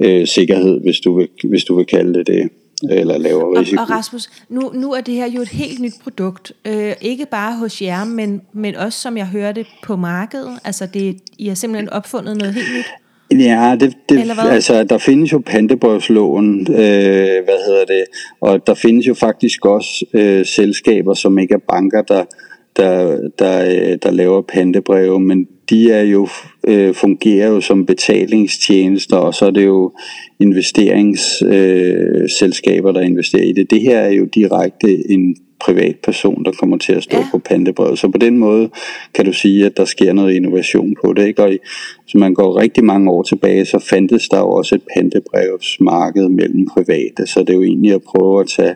øh, 0.00 0.26
sikkerhed, 0.26 0.80
hvis 0.80 1.00
du, 1.00 1.16
vil, 1.16 1.28
hvis 1.44 1.64
du 1.64 1.76
vil 1.76 1.86
kalde 1.86 2.14
det 2.14 2.26
det 2.26 2.48
eller 2.90 3.18
lavere 3.18 3.60
risiko. 3.60 3.80
Og, 3.80 3.86
og 3.88 3.90
Rasmus, 3.90 4.30
nu, 4.48 4.70
nu 4.74 4.92
er 4.92 5.00
det 5.00 5.14
her 5.14 5.30
jo 5.30 5.40
et 5.40 5.48
helt 5.48 5.80
nyt 5.80 5.94
produkt. 6.02 6.52
Øh, 6.64 6.92
ikke 7.00 7.26
bare 7.26 7.56
hos 7.56 7.82
jer, 7.82 8.04
men, 8.04 8.42
men 8.52 8.76
også 8.76 9.00
som 9.00 9.16
jeg 9.16 9.26
hørte 9.26 9.64
på 9.82 9.96
markedet. 9.96 10.58
Altså 10.64 10.86
det, 10.86 11.16
I 11.38 11.48
har 11.48 11.54
simpelthen 11.54 11.90
opfundet 11.90 12.36
noget 12.36 12.54
helt 12.54 12.68
nyt. 12.76 12.86
Ja, 13.40 13.76
det, 13.80 13.96
det, 14.08 14.30
altså, 14.40 14.84
der 14.84 14.98
findes 14.98 15.32
jo 15.32 15.42
pantebrevslån, 15.46 16.60
øh, 16.60 17.44
hvad 17.44 17.66
hedder 17.66 17.84
det, 17.84 18.04
og 18.40 18.66
der 18.66 18.74
findes 18.74 19.06
jo 19.06 19.14
faktisk 19.14 19.66
også 19.66 20.04
øh, 20.14 20.46
selskaber, 20.46 21.14
som 21.14 21.38
ikke 21.38 21.54
er 21.54 21.72
banker, 21.72 22.02
der, 22.02 22.24
der, 22.80 23.28
der, 23.38 23.96
der 23.96 24.10
laver 24.10 24.42
pantebreve, 24.42 25.20
men 25.20 25.48
de 25.70 25.92
er 25.92 26.02
jo 26.02 26.28
øh, 26.68 26.94
fungerer 26.94 27.48
jo 27.48 27.60
som 27.60 27.86
betalingstjenester, 27.86 29.16
og 29.16 29.34
så 29.34 29.46
er 29.46 29.50
det 29.50 29.66
jo 29.66 29.92
investeringsselskaber, 30.40 32.88
øh, 32.88 32.94
der 32.94 33.00
investerer 33.00 33.42
i 33.42 33.52
det. 33.52 33.70
Det 33.70 33.80
her 33.80 33.98
er 33.98 34.10
jo 34.10 34.24
direkte 34.24 35.10
en 35.10 35.36
privatperson, 35.60 36.44
der 36.44 36.52
kommer 36.52 36.78
til 36.78 36.92
at 36.92 37.02
stå 37.02 37.16
ja. 37.16 37.24
på 37.30 37.38
pantebrevet. 37.38 37.98
Så 37.98 38.08
på 38.08 38.18
den 38.18 38.38
måde 38.38 38.70
kan 39.14 39.24
du 39.24 39.32
sige, 39.32 39.66
at 39.66 39.76
der 39.76 39.84
sker 39.84 40.12
noget 40.12 40.34
innovation 40.34 40.94
på 41.04 41.12
det. 41.12 41.26
Ikke? 41.26 41.42
Og 41.42 41.48
hvis 42.04 42.14
man 42.14 42.34
går 42.34 42.60
rigtig 42.60 42.84
mange 42.84 43.10
år 43.10 43.22
tilbage, 43.22 43.64
så 43.64 43.78
fandtes 43.78 44.28
der 44.28 44.38
jo 44.38 44.50
også 44.50 44.74
et 44.74 44.82
pantebrevsmarked 44.96 46.28
mellem 46.28 46.68
private, 46.74 47.26
så 47.26 47.40
det 47.40 47.50
er 47.50 47.54
jo 47.54 47.62
egentlig 47.62 47.92
at 47.92 48.02
prøve 48.02 48.40
at 48.40 48.48
tage, 48.56 48.74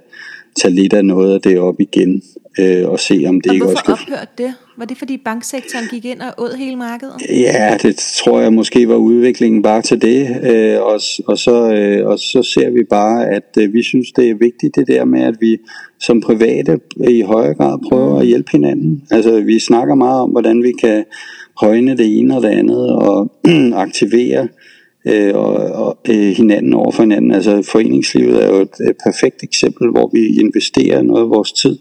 tage 0.60 0.74
lidt 0.74 0.92
af 0.92 1.04
noget 1.04 1.34
af 1.34 1.40
det 1.40 1.58
op 1.58 1.80
igen 1.80 2.22
øh, 2.58 2.88
og 2.88 3.00
se 3.00 3.24
om 3.28 3.40
det 3.40 3.50
og 3.50 3.54
ikke 3.54 3.66
også 3.66 3.84
kan... 3.84 3.92
ophørte 3.92 4.30
det? 4.38 4.54
Var 4.78 4.84
det 4.84 4.98
fordi 4.98 5.16
banksektoren 5.16 5.84
gik 5.90 6.04
ind 6.04 6.20
og 6.20 6.34
åd 6.38 6.56
hele 6.56 6.76
markedet? 6.76 7.14
Ja, 7.30 7.76
det 7.82 7.96
tror 7.96 8.40
jeg 8.40 8.52
måske 8.52 8.88
var 8.88 8.94
udviklingen 8.94 9.62
bare 9.62 9.82
til 9.82 10.02
det. 10.02 10.28
Øh, 10.42 10.82
og, 10.82 11.00
og, 11.26 11.38
så, 11.38 11.72
øh, 11.74 12.06
og 12.06 12.18
så 12.18 12.42
ser 12.54 12.70
vi 12.70 12.84
bare, 12.90 13.28
at 13.28 13.56
øh, 13.58 13.72
vi 13.72 13.82
synes, 13.82 14.12
det 14.12 14.30
er 14.30 14.34
vigtigt 14.34 14.76
det 14.76 14.86
der 14.86 15.04
med, 15.04 15.22
at 15.22 15.34
vi 15.40 15.58
som 16.00 16.20
private 16.20 16.80
i 17.08 17.20
højere 17.20 17.54
grad 17.54 17.78
prøver 17.88 18.20
at 18.20 18.26
hjælpe 18.26 18.50
hinanden. 18.52 19.02
Altså 19.10 19.40
vi 19.40 19.58
snakker 19.58 19.94
meget 19.94 20.20
om, 20.20 20.30
hvordan 20.30 20.62
vi 20.62 20.72
kan 20.72 21.04
højne 21.60 21.96
det 21.96 22.18
ene 22.18 22.36
og 22.36 22.42
det 22.42 22.48
andet 22.48 22.92
og 22.92 23.32
aktivere 23.86 24.48
øh, 25.06 25.34
og, 25.34 25.54
og 25.54 25.98
øh, 26.08 26.30
hinanden 26.36 26.74
over 26.74 26.90
for 26.90 27.02
hinanden. 27.02 27.32
Altså 27.32 27.62
foreningslivet 27.62 28.44
er 28.44 28.48
jo 28.48 28.60
et, 28.60 28.88
et 28.88 28.96
perfekt 29.04 29.42
eksempel, 29.42 29.90
hvor 29.90 30.10
vi 30.12 30.40
investerer 30.40 31.02
noget 31.02 31.22
af 31.22 31.30
vores 31.30 31.52
tid, 31.52 31.78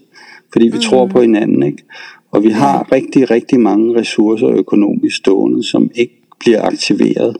fordi 0.52 0.64
vi 0.64 0.76
mm. 0.76 0.80
tror 0.80 1.06
på 1.06 1.20
hinanden. 1.20 1.62
Ikke? 1.62 1.84
Og 2.30 2.42
vi 2.42 2.48
har 2.48 2.92
rigtig, 2.92 3.30
rigtig 3.30 3.60
mange 3.60 4.00
ressourcer 4.00 4.48
økonomisk 4.48 5.16
stående, 5.16 5.64
som 5.64 5.90
ikke 5.94 6.20
bliver 6.40 6.62
aktiveret. 6.62 7.36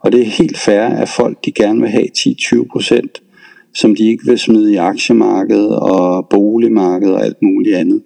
Og 0.00 0.12
det 0.12 0.20
er 0.20 0.24
helt 0.24 0.58
fair, 0.58 0.82
at 0.82 1.08
folk 1.08 1.44
de 1.44 1.52
gerne 1.52 1.80
vil 1.80 1.90
have 1.90 2.08
10-20 2.18 2.68
procent, 2.72 3.22
som 3.74 3.96
de 3.96 4.08
ikke 4.08 4.26
vil 4.26 4.38
smide 4.38 4.72
i 4.72 4.76
aktiemarkedet 4.76 5.78
og 5.78 6.28
boligmarkedet 6.28 7.14
og 7.14 7.24
alt 7.24 7.42
muligt 7.42 7.76
andet. 7.76 8.02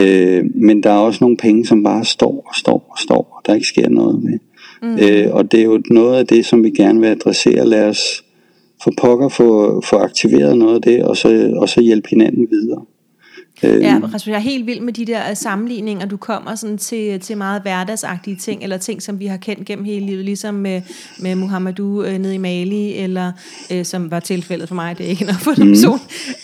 Øh, 0.00 0.44
men 0.54 0.82
der 0.82 0.90
er 0.90 0.98
også 0.98 1.18
nogle 1.20 1.36
penge, 1.36 1.66
som 1.66 1.82
bare 1.82 2.04
står 2.04 2.46
og 2.48 2.54
står 2.54 2.86
og 2.90 2.98
står, 2.98 3.32
og 3.36 3.46
der 3.46 3.54
ikke 3.54 3.66
sker 3.66 3.88
noget 3.88 4.22
med. 4.22 4.32
Mm. 4.32 4.51
Mm. 4.82 4.98
Øh, 5.02 5.34
og 5.34 5.52
det 5.52 5.60
er 5.60 5.64
jo 5.64 5.82
noget 5.90 6.18
af 6.18 6.26
det, 6.26 6.46
som 6.46 6.64
vi 6.64 6.70
gerne 6.70 7.00
vil 7.00 7.08
adressere. 7.08 7.66
Lad 7.66 7.88
os 7.88 8.24
for 8.82 8.92
pokker 9.00 9.28
få, 9.28 9.80
få 9.80 9.96
aktiveret 9.96 10.58
noget 10.58 10.74
af 10.74 10.82
det, 10.82 11.04
og 11.04 11.16
så, 11.16 11.52
og 11.56 11.68
så 11.68 11.80
hjælpe 11.80 12.08
hinanden 12.08 12.46
videre. 12.50 12.84
Øh, 13.64 13.80
ja, 13.80 14.00
Rasmus, 14.02 14.26
jeg 14.26 14.34
er 14.34 14.38
helt 14.38 14.66
vild 14.66 14.80
med 14.80 14.92
de 14.92 15.06
der 15.06 15.30
øh, 15.30 15.36
sammenligninger, 15.36 16.06
du 16.06 16.16
kommer 16.16 16.54
sådan 16.54 16.78
til, 16.78 17.20
til 17.20 17.36
meget 17.36 17.62
hverdagsagtige 17.62 18.36
ting, 18.36 18.62
eller 18.62 18.76
ting, 18.76 19.02
som 19.02 19.20
vi 19.20 19.26
har 19.26 19.36
kendt 19.36 19.64
gennem 19.64 19.84
hele 19.84 20.06
livet, 20.06 20.24
ligesom 20.24 20.54
med, 20.54 20.82
med 21.18 21.34
Muhammadu 21.34 22.02
øh, 22.02 22.18
nede 22.18 22.34
i 22.34 22.38
Mali, 22.38 22.94
eller 22.94 23.32
øh, 23.72 23.84
som 23.84 24.10
var 24.10 24.20
tilfældet 24.20 24.68
for 24.68 24.74
mig, 24.74 24.98
det 24.98 25.06
er 25.06 25.10
ikke 25.10 25.24
noget 25.24 25.40
for 25.40 25.54
mm. 25.58 25.68
person, 25.68 25.98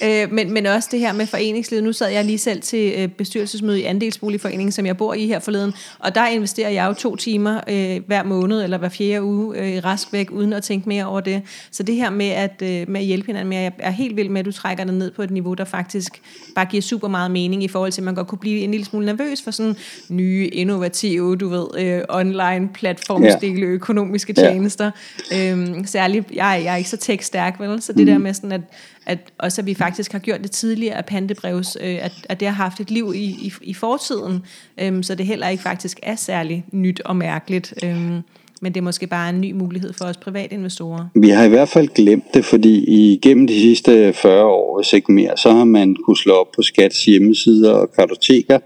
øh, 0.04 0.33
men, 0.33 0.52
men 0.52 0.66
også 0.66 0.88
det 0.92 1.00
her 1.00 1.12
med 1.12 1.26
foreningslivet. 1.26 1.85
Nu 1.85 1.92
sad 1.92 2.11
jeg 2.11 2.24
lige 2.24 2.38
selv 2.38 2.62
til 2.62 2.92
øh, 2.96 3.09
bestyrelsesmøde 3.09 3.81
i 3.81 3.85
Andelsboligforeningen, 3.85 4.72
som 4.72 4.87
jeg 4.87 4.96
bor 4.96 5.14
i 5.14 5.26
her 5.26 5.38
forleden, 5.38 5.72
og 5.98 6.14
der 6.14 6.26
investerer 6.26 6.70
jeg 6.70 6.87
jo 6.88 6.94
to 6.94 7.16
timer 7.16 7.61
øh, 7.68 8.00
hver 8.07 8.22
måned, 8.22 8.64
eller 8.64 8.78
hver 8.78 8.88
fjerde 8.88 9.22
uge, 9.22 9.59
øh, 9.59 9.85
rask 9.85 10.12
væk, 10.12 10.31
uden 10.31 10.52
at 10.52 10.62
tænke 10.62 10.88
mere 10.88 11.07
over 11.07 11.20
det. 11.20 11.42
Så 11.70 11.83
det 11.83 11.94
her 11.94 12.11
med 12.11 12.28
at, 12.28 12.62
øh, 12.62 12.88
med 12.88 13.00
at 13.00 13.07
hjælpe 13.07 13.26
hinanden, 13.26 13.48
med, 13.48 13.59
jeg 13.59 13.72
er 13.78 13.90
helt 13.90 14.16
vild 14.16 14.28
med, 14.28 14.40
at 14.40 14.46
du 14.46 14.52
trækker 14.52 14.85
det 14.85 14.94
ned 14.94 15.11
på 15.11 15.22
et 15.22 15.31
niveau, 15.31 15.54
der 15.54 15.64
faktisk 15.64 16.20
bare 16.54 16.66
giver 16.66 16.83
super 16.83 17.08
super 17.09 17.18
meget 17.18 17.31
mening 17.31 17.64
i 17.64 17.68
forhold 17.68 17.92
til, 17.92 18.01
at 18.01 18.05
man 18.05 18.14
godt 18.14 18.27
kunne 18.27 18.38
blive 18.38 18.61
en 18.61 18.71
lille 18.71 18.87
smule 18.87 19.07
nervøs 19.07 19.42
for 19.42 19.51
sådan 19.51 19.77
nye, 20.09 20.49
innovative, 20.53 21.37
du 21.37 21.49
ved, 21.49 21.66
øh, 21.79 22.03
online 22.09 22.68
platformsdele, 22.75 23.61
ja. 23.61 23.66
økonomiske 23.66 24.33
tjenester. 24.33 24.90
Ja. 25.31 25.53
Øhm, 25.53 25.87
særligt, 25.87 26.31
jeg, 26.31 26.61
jeg 26.64 26.73
er 26.73 26.77
ikke 26.77 26.90
så 26.90 26.97
tech-stærk, 26.97 27.61
vel? 27.61 27.83
Så 27.83 27.92
det 27.92 28.01
mm. 28.01 28.07
der 28.07 28.18
med 28.18 28.35
sådan, 28.35 28.53
at, 28.53 28.61
at 29.07 29.18
også 29.38 29.61
at 29.61 29.66
vi 29.66 29.75
faktisk 29.75 30.12
har 30.12 30.18
gjort 30.18 30.40
det 30.42 30.51
tidligere, 30.51 30.99
at 30.99 31.07
pantebrevs, 31.07 31.77
øh, 31.81 31.99
at, 32.01 32.12
at 32.29 32.40
det 32.40 32.49
har 32.49 32.55
haft 32.55 32.81
et 32.81 32.90
liv 32.90 33.12
i, 33.14 33.25
i, 33.25 33.53
i 33.62 33.75
fortiden, 33.75 34.42
øh, 34.81 35.05
så 35.05 35.14
det 35.14 35.27
heller 35.27 35.49
ikke 35.49 35.62
faktisk 35.62 36.01
er 36.03 36.16
særlig 36.16 36.64
nyt 36.73 37.01
og 37.01 37.16
mærkeligt. 37.16 37.75
Øh, 37.85 38.21
men 38.62 38.73
det 38.73 38.81
er 38.81 38.85
måske 38.85 39.07
bare 39.07 39.31
en 39.31 39.40
ny 39.40 39.53
mulighed 39.53 39.92
for 39.92 40.05
os 40.05 40.16
private 40.16 40.55
investorer. 40.55 41.09
Vi 41.14 41.29
har 41.29 41.44
i 41.44 41.49
hvert 41.49 41.68
fald 41.68 41.88
glemt 41.88 42.35
det, 42.35 42.44
fordi 42.44 42.85
igennem 43.12 43.47
de 43.47 43.61
sidste 43.61 44.12
40 44.12 44.44
år, 44.44 44.79
hvis 44.79 44.92
ikke 44.92 45.12
mere, 45.12 45.37
så 45.37 45.51
har 45.51 45.64
man 45.64 45.97
kunne 46.05 46.16
slå 46.16 46.33
op 46.33 46.47
på 46.57 46.62
Skats 46.62 47.05
hjemmesider 47.05 47.73
og 47.73 47.92
kartoteker, 47.92 48.59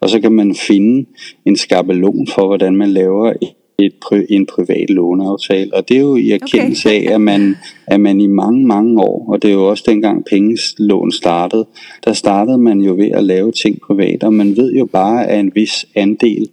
og 0.00 0.10
så 0.10 0.20
kan 0.20 0.32
man 0.32 0.54
finde 0.54 1.08
en 1.44 1.56
skabelon 1.56 2.26
for, 2.26 2.46
hvordan 2.46 2.76
man 2.76 2.88
laver 2.88 3.32
et, 3.78 3.92
en 4.28 4.46
privat 4.46 4.90
låneaftale. 4.90 5.74
Og 5.74 5.88
det 5.88 5.96
er 5.96 6.00
jo 6.00 6.16
i 6.16 6.30
erkendelse 6.30 6.88
okay. 6.88 7.08
af, 7.08 7.14
at 7.14 7.20
man, 7.20 7.56
at 7.86 8.00
man 8.00 8.20
i 8.20 8.26
mange, 8.26 8.66
mange 8.66 9.02
år, 9.02 9.26
og 9.28 9.42
det 9.42 9.48
er 9.48 9.54
jo 9.54 9.68
også 9.68 9.84
dengang 9.86 10.24
pengeslån 10.24 11.12
startede, 11.12 11.66
der 12.04 12.12
startede 12.12 12.58
man 12.58 12.80
jo 12.80 12.94
ved 12.94 13.10
at 13.10 13.24
lave 13.24 13.52
ting 13.52 13.80
privat, 13.80 14.24
og 14.24 14.34
man 14.34 14.56
ved 14.56 14.72
jo 14.72 14.84
bare, 14.84 15.26
at 15.26 15.40
en 15.40 15.52
vis 15.54 15.86
andel 15.94 16.48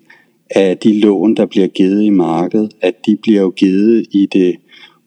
af 0.49 0.77
de 0.77 0.99
lån, 0.99 1.35
der 1.35 1.45
bliver 1.45 1.67
givet 1.67 2.03
i 2.03 2.09
markedet, 2.09 2.71
at 2.81 2.93
de 3.05 3.17
bliver 3.21 3.41
jo 3.41 3.49
givet 3.49 4.05
i 4.11 4.27
det 4.33 4.55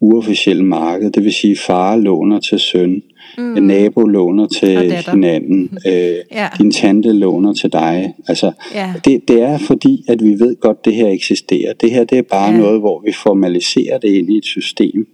uofficielle 0.00 0.64
marked. 0.64 1.10
Det 1.10 1.24
vil 1.24 1.32
sige, 1.32 1.56
far 1.56 1.96
låner 1.96 2.40
til 2.40 2.58
søn, 2.58 3.02
mm. 3.38 3.44
nabo 3.44 4.00
låner 4.00 4.46
til 4.46 4.92
hinanden, 4.92 5.78
øh, 5.86 6.16
ja. 6.32 6.48
din 6.58 6.70
tante 6.70 7.12
låner 7.12 7.52
til 7.52 7.72
dig. 7.72 8.14
Altså, 8.28 8.52
ja. 8.74 8.92
det, 9.04 9.28
det 9.28 9.42
er 9.42 9.58
fordi, 9.58 10.04
at 10.08 10.24
vi 10.24 10.30
ved 10.30 10.60
godt, 10.60 10.78
at 10.78 10.84
det 10.84 10.94
her 10.94 11.08
eksisterer. 11.08 11.72
Det 11.72 11.90
her 11.90 12.04
det 12.04 12.18
er 12.18 12.22
bare 12.22 12.52
ja. 12.52 12.58
noget, 12.58 12.80
hvor 12.80 13.02
vi 13.06 13.12
formaliserer 13.12 13.98
det 13.98 14.08
ind 14.08 14.30
i 14.30 14.36
et 14.36 14.44
system 14.44 15.06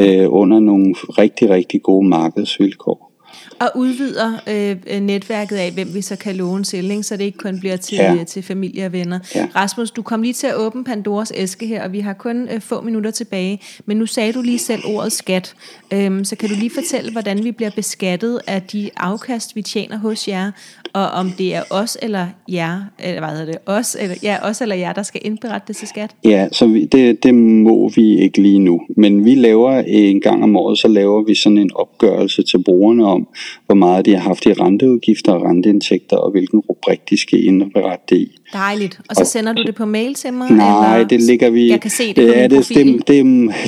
øh, 0.00 0.26
under 0.28 0.60
nogle 0.60 0.94
rigtig, 0.94 1.50
rigtig 1.50 1.82
gode 1.82 2.08
markedsvilkår 2.08 3.15
og 3.60 3.70
udvider 3.74 4.32
øh, 4.46 5.00
netværket 5.00 5.56
af, 5.56 5.72
hvem 5.72 5.94
vi 5.94 6.02
så 6.02 6.16
kan 6.16 6.36
låne 6.36 6.64
til, 6.64 6.90
ikke? 6.90 7.02
så 7.02 7.16
det 7.16 7.24
ikke 7.24 7.38
kun 7.38 7.60
bliver 7.60 7.76
til, 7.76 7.96
ja. 7.96 8.24
til 8.24 8.42
familie 8.42 8.86
og 8.86 8.92
venner. 8.92 9.18
Ja. 9.34 9.48
Rasmus, 9.56 9.90
du 9.90 10.02
kom 10.02 10.22
lige 10.22 10.32
til 10.32 10.46
at 10.46 10.56
åbne 10.56 10.84
Pandoras 10.84 11.32
æske 11.34 11.66
her, 11.66 11.84
og 11.84 11.92
vi 11.92 12.00
har 12.00 12.12
kun 12.12 12.48
øh, 12.48 12.60
få 12.60 12.80
minutter 12.80 13.10
tilbage, 13.10 13.60
men 13.86 13.96
nu 13.96 14.06
sagde 14.06 14.32
du 14.32 14.42
lige 14.42 14.58
selv 14.58 14.82
ordet 14.86 15.12
skat, 15.12 15.54
øhm, 15.92 16.24
så 16.24 16.36
kan 16.36 16.48
du 16.48 16.54
lige 16.54 16.70
fortælle, 16.70 17.12
hvordan 17.12 17.44
vi 17.44 17.52
bliver 17.52 17.70
beskattet 17.70 18.40
af 18.46 18.62
de 18.62 18.90
afkast, 18.96 19.56
vi 19.56 19.62
tjener 19.62 19.98
hos 19.98 20.28
jer, 20.28 20.50
og 20.92 21.06
om 21.06 21.30
det 21.38 21.54
er 21.54 21.62
os 21.70 21.98
eller 22.02 22.26
jer, 22.48 22.80
eller 22.98 23.20
hvad 23.20 23.38
hedder 23.38 23.52
det, 23.52 23.58
os 23.66 23.96
eller, 24.00 24.16
ja, 24.22 24.36
os 24.42 24.60
eller 24.60 24.76
jer, 24.76 24.92
der 24.92 25.02
skal 25.02 25.20
indberette 25.24 25.64
det 25.68 25.76
til 25.76 25.88
skat? 25.88 26.10
Ja, 26.24 26.48
så 26.52 26.66
vi, 26.66 26.84
det, 26.84 27.22
det 27.22 27.34
må 27.34 27.88
vi 27.88 28.18
ikke 28.18 28.42
lige 28.42 28.58
nu, 28.58 28.80
men 28.96 29.24
vi 29.24 29.34
laver 29.34 29.82
en 29.86 30.20
gang 30.20 30.42
om 30.42 30.56
året, 30.56 30.78
så 30.78 30.88
laver 30.88 31.22
vi 31.22 31.34
sådan 31.34 31.58
en 31.58 31.70
opgørelse 31.74 32.42
til 32.42 32.62
brugerne 32.64 33.06
om, 33.06 33.28
hvor 33.66 33.74
meget 33.74 34.06
de 34.06 34.12
har 34.12 34.20
haft 34.20 34.46
i 34.46 34.52
renteudgifter 34.52 35.32
og 35.32 35.42
renteindtægter, 35.42 36.16
og 36.16 36.30
hvilken 36.30 36.58
rubrik 36.58 37.10
de 37.10 37.16
skal 37.20 37.44
indberette 37.44 38.04
det 38.08 38.16
i. 38.16 38.38
Dejligt. 38.52 39.00
Og 39.08 39.16
så 39.16 39.20
og, 39.20 39.26
sender 39.26 39.52
du 39.52 39.62
det 39.62 39.74
på 39.74 39.84
mail 39.84 40.14
til 40.14 40.32
mig? 40.32 40.50
Nej, 40.50 40.94
eller? 40.94 41.08
det 41.08 41.22
ligger 41.22 41.50
vi... 41.50 41.68
Jeg 41.70 41.80
kan 41.80 41.90
se 41.90 42.14
det, 42.14 42.28
ja, 42.28 42.42
det, 42.42 42.68
det, 42.68 43.08
det, 43.08 43.24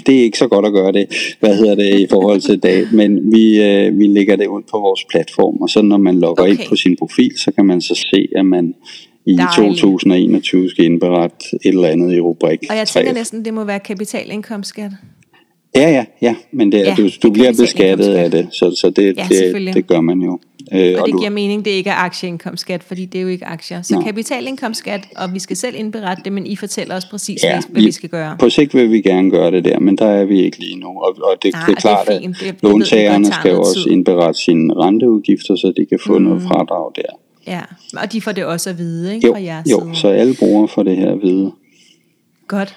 det 0.07 0.19
er 0.19 0.23
ikke 0.23 0.39
så 0.39 0.49
godt 0.49 0.67
at 0.67 0.73
gøre 0.73 0.93
det, 0.93 1.07
hvad 1.41 1.57
hedder 1.57 1.75
det, 1.75 2.01
i 2.01 2.07
forhold 2.11 2.41
til 2.41 2.59
dag, 2.59 2.87
men 2.93 3.33
vi, 3.33 3.63
øh, 3.63 3.99
vi 3.99 4.07
lægger 4.07 4.37
det 4.37 4.47
ud 4.47 4.63
på 4.71 4.79
vores 4.79 5.05
platform, 5.11 5.57
og 5.57 5.69
så 5.69 5.83
når 5.83 5.97
man 5.97 6.21
logger 6.21 6.43
okay. 6.43 6.53
ind 6.53 6.69
på 6.69 6.77
sin 6.77 6.97
profil, 6.97 7.33
så 7.39 7.53
kan 7.53 7.67
man 7.67 7.81
så 7.81 7.95
se, 7.95 8.29
at 8.37 8.47
man 8.47 8.75
i 9.27 9.37
Dejligt. 9.37 9.79
2021 9.79 10.71
skal 10.71 10.85
indberette 10.85 11.37
et 11.53 11.61
eller 11.65 11.89
andet 11.89 12.13
i 12.15 12.21
rubrik 12.21 12.59
Og 12.71 12.77
jeg 12.77 12.89
tænker 12.89 13.11
3. 13.11 13.19
næsten, 13.19 13.45
det 13.45 13.55
må 13.55 13.65
være 13.65 13.81
kapitalindkomstskat. 13.81 14.91
Ja, 15.75 15.91
ja, 15.91 16.05
ja, 16.23 16.35
men 16.53 16.73
det, 16.73 16.79
ja, 16.79 16.95
du, 16.99 17.09
du 17.23 17.31
bliver 17.31 17.53
beskattet 17.53 18.15
af 18.15 18.31
det, 18.31 18.49
så, 18.53 18.79
så 18.81 18.91
det, 18.91 19.17
ja, 19.17 19.27
det, 19.29 19.75
det 19.75 19.87
gør 19.87 20.01
man 20.01 20.21
jo. 20.21 20.39
Øh, 20.73 20.95
og, 20.95 21.01
og 21.01 21.07
det 21.07 21.13
du... 21.13 21.19
giver 21.19 21.31
mening, 21.31 21.65
det 21.65 21.71
ikke 21.71 21.91
er 21.91 21.95
aktieindkomstskat, 21.95 22.83
fordi 22.83 23.05
det 23.05 23.19
er 23.19 23.23
jo 23.23 23.29
ikke 23.29 23.45
aktier. 23.45 23.83
Så 23.83 23.95
Nå. 23.95 24.01
kapitalindkomstskat, 24.01 25.01
og 25.17 25.35
vi 25.35 25.39
skal 25.39 25.57
selv 25.57 25.75
indberette 25.79 26.23
det, 26.25 26.33
men 26.33 26.47
I 26.47 26.57
fortæller 26.57 26.97
os 26.97 27.05
præcis, 27.05 27.45
ja, 27.45 27.61
hvad 27.69 27.81
vi, 27.81 27.87
vi 27.87 27.93
skal 27.93 28.09
gøre. 28.09 28.37
På 28.39 28.51
sigt 28.51 28.75
vil 28.75 28.91
vi 28.91 29.01
gerne 29.01 29.31
gøre 29.31 29.51
det 29.51 29.65
der, 29.65 29.81
men 29.81 29.99
der 29.99 30.07
er 30.07 30.25
vi 30.25 30.43
ikke 30.43 30.59
lige 30.59 30.77
nu. 30.77 30.89
Og, 30.89 31.17
og 31.23 31.37
det, 31.43 31.53
Nej, 31.53 31.67
det 31.67 31.77
er 31.77 31.81
klart, 31.81 32.07
det 32.07 32.25
er 32.25 32.49
at 32.49 32.55
låntagerne 32.63 33.33
skal 33.33 33.51
jo 33.51 33.59
også 33.59 33.89
indberette 33.91 34.41
sine 34.41 34.75
renteudgifter, 34.75 35.57
så 35.57 35.73
de 35.77 35.87
kan 35.87 35.99
få 36.07 36.19
mm. 36.19 36.25
noget 36.25 36.43
fradrag 36.43 36.93
der. 36.97 37.17
Ja, 37.47 37.61
og 38.03 38.13
de 38.13 38.21
får 38.21 38.33
det 38.33 38.45
også 38.45 38.71
at 38.71 38.79
vide, 38.79 39.15
ikke, 39.15 39.27
jo, 39.27 39.33
fra 39.33 39.43
jeres 39.43 39.71
Jo, 39.71 39.81
side. 39.81 39.97
så 39.97 40.09
alle 40.09 40.35
brugere 40.39 40.69
får 40.69 40.83
det 40.83 40.97
her 40.97 41.13
at 41.13 41.23
vide. 41.23 41.53
Godt. 42.49 42.77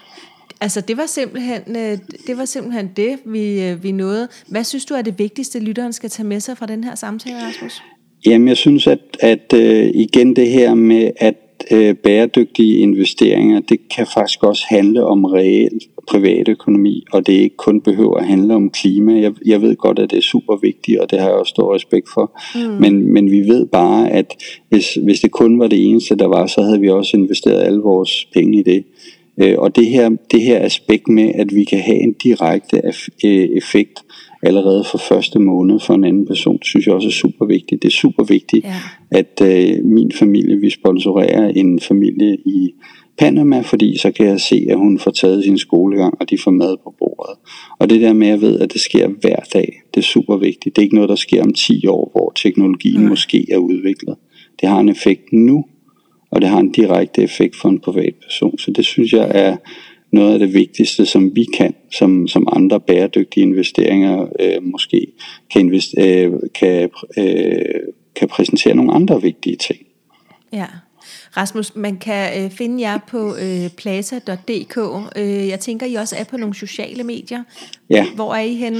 Altså 0.62 0.82
det 0.82 0.98
var 0.98 1.06
simpelthen 1.06 1.62
øh, 1.70 1.98
det, 2.28 2.38
var 2.38 2.46
simpelthen 2.46 2.90
det 2.96 3.20
vi, 3.26 3.64
øh, 3.64 3.84
vi 3.84 3.92
nåede. 3.92 4.28
Hvad 4.48 4.64
synes 4.64 4.86
du 4.86 4.94
er 4.94 5.02
det 5.02 5.20
vigtigste, 5.20 5.60
lytteren 5.60 5.94
skal 5.94 6.10
tage 6.10 6.28
med 6.28 6.40
sig 6.40 6.58
fra 6.58 6.66
den 6.66 6.84
her 6.84 6.96
samtale, 6.96 7.36
Rasmus? 7.36 7.82
Jamen 8.26 8.48
jeg 8.48 8.58
synes, 8.58 8.88
at, 8.88 9.00
at 9.20 9.54
uh, 9.54 9.60
igen 9.94 10.36
det 10.36 10.48
her 10.48 10.74
med, 10.74 11.12
at 11.18 11.36
bæredygtige 12.04 12.76
investeringer, 12.78 13.60
det 13.60 13.80
kan 13.96 14.08
faktisk 14.14 14.44
også 14.44 14.64
handle 14.70 15.06
om 15.06 15.26
reel 15.26 15.80
privatøkonomi, 16.08 17.04
og 17.12 17.28
det 17.28 17.34
ikke 17.34 17.58
kun 17.58 17.82
behøver 17.82 18.18
at 18.18 18.28
handle 18.28 18.56
om 18.56 18.70
klima. 18.70 19.22
Jeg, 19.22 19.34
jeg 19.46 19.62
ved 19.62 19.76
godt, 19.76 20.00
at 20.00 20.12
det 20.12 20.18
er 20.18 20.22
super 20.22 20.56
vigtigt, 20.56 21.00
og 21.00 21.12
det 21.12 21.20
har 21.20 21.28
jeg 21.28 21.36
også 21.36 21.50
stor 21.50 21.76
respekt 21.76 22.10
for. 22.14 22.40
Mm. 22.56 22.62
Men, 22.62 23.14
men 23.14 23.32
vi 23.32 23.40
ved 23.40 23.66
bare, 23.66 24.10
at 24.10 24.36
hvis, 24.70 24.94
hvis 24.94 25.20
det 25.20 25.32
kun 25.32 25.60
var 25.60 25.68
det 25.68 25.90
eneste, 25.90 26.16
der 26.16 26.28
var, 26.28 26.48
så 26.48 26.62
havde 26.62 26.80
vi 26.80 26.90
også 26.90 27.18
investeret 27.18 27.64
alle 27.64 27.80
vores 27.80 28.28
penge 28.34 28.60
i 28.60 28.64
det. 28.64 28.84
Øh, 29.42 29.56
og 29.58 29.76
det 29.76 29.88
her, 29.88 30.10
det 30.32 30.42
her 30.42 30.66
aspekt 30.66 31.08
med, 31.08 31.32
at 31.36 31.56
vi 31.56 31.64
kan 31.64 31.80
have 31.80 31.98
en 31.98 32.14
direkte 32.14 32.82
øh, 33.26 33.50
effekt 33.58 34.04
allerede 34.44 34.84
for 34.92 34.98
første 34.98 35.40
måned 35.40 35.80
for 35.80 35.94
en 35.94 36.04
anden 36.04 36.28
person, 36.28 36.60
synes 36.64 36.88
jeg 36.88 36.96
også 36.96 37.08
er 37.08 37.12
super 37.12 37.46
vigtigt. 37.46 37.82
Det 37.82 37.88
er 37.88 37.92
super 37.92 38.24
vigtigt, 38.24 38.66
ja. 38.66 38.76
at 39.12 39.42
øh, 39.44 39.86
min 39.86 40.12
familie, 40.12 40.58
vi 40.58 40.70
sponsorerer 40.70 41.48
en 41.48 41.80
familie 41.80 42.38
i 42.46 42.74
Panama, 43.18 43.60
fordi 43.62 43.98
så 43.98 44.12
kan 44.12 44.26
jeg 44.26 44.42
se, 44.42 44.68
at 44.70 44.78
hun 44.78 45.00
får 45.00 45.12
taget 45.12 45.44
sin 45.44 45.58
skolegang, 45.58 46.14
og 46.20 46.30
de 46.30 46.38
får 46.38 46.52
mad 46.52 46.78
på 46.84 46.96
bordet. 47.00 47.36
Og 47.80 47.90
det 47.90 48.02
der 48.02 48.14
med, 48.14 48.28
at 48.28 48.32
jeg 48.32 48.42
ved, 48.42 48.60
at 48.60 48.74
det 48.74 48.82
sker 48.82 49.08
hver 49.08 49.36
dag, 49.54 49.82
det 49.94 50.00
er 50.00 50.06
super 50.06 50.38
vigtigt. 50.38 50.76
Det 50.76 50.82
er 50.82 50.84
ikke 50.84 50.96
noget, 50.96 51.10
der 51.10 51.16
sker 51.16 51.44
om 51.44 51.54
10 51.54 51.88
år, 51.88 52.10
hvor 52.12 52.32
teknologien 52.36 53.02
mm. 53.02 53.10
måske 53.10 53.48
er 53.52 53.58
udviklet. 53.58 54.16
Det 54.62 54.70
har 54.70 54.80
en 54.80 54.90
effekt 54.90 55.34
nu, 55.34 55.66
og 56.32 56.42
det 56.42 56.50
har 56.50 56.60
en 56.60 56.72
direkte 56.72 57.24
effekt 57.24 57.56
for 57.56 57.70
en 57.70 57.80
privatperson. 57.80 58.58
Så 58.58 58.72
det 58.72 58.86
synes 58.86 59.14
jeg 59.14 59.32
er 59.34 59.58
noget 60.12 60.34
af 60.34 60.40
det 60.40 60.54
vigtigste, 60.54 61.06
som 61.06 61.36
vi 61.36 61.46
kan, 61.58 61.74
som, 61.92 62.28
som 62.28 62.48
andre 62.52 62.80
bæredygtige 62.80 63.44
investeringer 63.44 64.28
øh, 64.40 64.64
måske 64.64 65.08
kan, 65.52 65.62
invest, 65.62 65.96
øh, 65.98 66.32
kan, 66.56 66.90
øh, 67.18 67.82
kan 68.16 68.28
præsentere 68.28 68.76
nogle 68.76 68.94
andre 68.94 69.22
vigtige 69.22 69.56
ting. 69.56 69.80
Ja. 70.54 70.66
Rasmus, 71.38 71.76
man 71.76 71.98
kan 71.98 72.44
øh, 72.44 72.52
finde 72.52 72.82
jer 72.82 73.00
på 73.08 73.36
øh, 73.36 73.70
plaza.dk. 73.78 74.78
Øh, 75.16 75.48
jeg 75.48 75.60
tænker, 75.60 75.86
I 75.86 75.96
også 75.96 76.16
er 76.20 76.24
på 76.24 76.38
nogle 76.38 76.56
sociale 76.56 77.04
medier. 77.04 77.44
Ja. 77.90 78.06
Hvor 78.16 78.34
er 78.34 78.42
I 78.42 78.56
henne? 78.56 78.80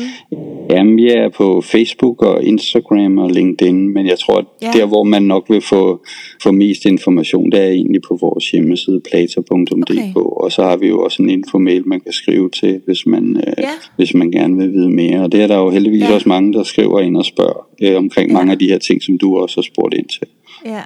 Jamen, 0.72 0.98
vi 0.98 1.08
er 1.08 1.30
på 1.30 1.62
Facebook 1.62 2.22
og 2.22 2.44
Instagram 2.44 3.18
og 3.18 3.30
LinkedIn, 3.30 3.94
men 3.94 4.08
jeg 4.08 4.20
tror, 4.20 4.38
at 4.38 4.46
ja. 4.62 4.72
der, 4.74 4.86
hvor 4.86 5.04
man 5.04 5.24
nok 5.24 5.50
vil 5.50 5.62
få, 5.62 6.06
få 6.44 6.52
mest 6.52 6.86
information, 6.86 7.52
det 7.52 7.60
er 7.60 7.70
egentlig 7.70 8.02
på 8.02 8.18
vores 8.22 8.52
hjemmeside, 8.52 9.02
plata.dk, 9.12 9.92
okay. 9.92 10.14
og 10.16 10.52
så 10.52 10.64
har 10.64 10.78
vi 10.78 10.88
jo 10.88 11.04
også 11.04 11.24
en 11.24 11.30
infomail, 11.30 11.88
man 11.88 12.02
kan 12.02 12.14
skrive 12.14 12.50
til, 12.50 12.82
hvis 12.86 13.06
man, 13.06 13.38
øh, 13.38 13.54
ja. 13.58 13.70
hvis 13.96 14.14
man 14.14 14.32
gerne 14.32 14.58
vil 14.58 14.74
vide 14.74 14.90
mere. 14.90 15.22
Og 15.22 15.32
det 15.32 15.42
er 15.42 15.48
der 15.48 15.58
jo 15.58 15.70
heldigvis 15.70 16.02
ja. 16.02 16.14
også 16.14 16.30
mange, 16.30 16.54
der 16.54 16.64
skriver 16.64 17.00
ind 17.00 17.18
og 17.18 17.26
spørger 17.26 17.68
øh, 17.82 17.98
omkring 17.98 18.32
ja. 18.32 18.38
mange 18.38 18.52
af 18.52 18.60
de 18.60 18.68
her 18.68 18.78
ting, 18.78 19.04
som 19.04 19.18
du 19.18 19.38
også 19.38 19.58
har 19.58 19.62
spurgt 19.62 19.94
ind 19.94 20.08
til. 20.08 20.28
Ja. 20.66 20.82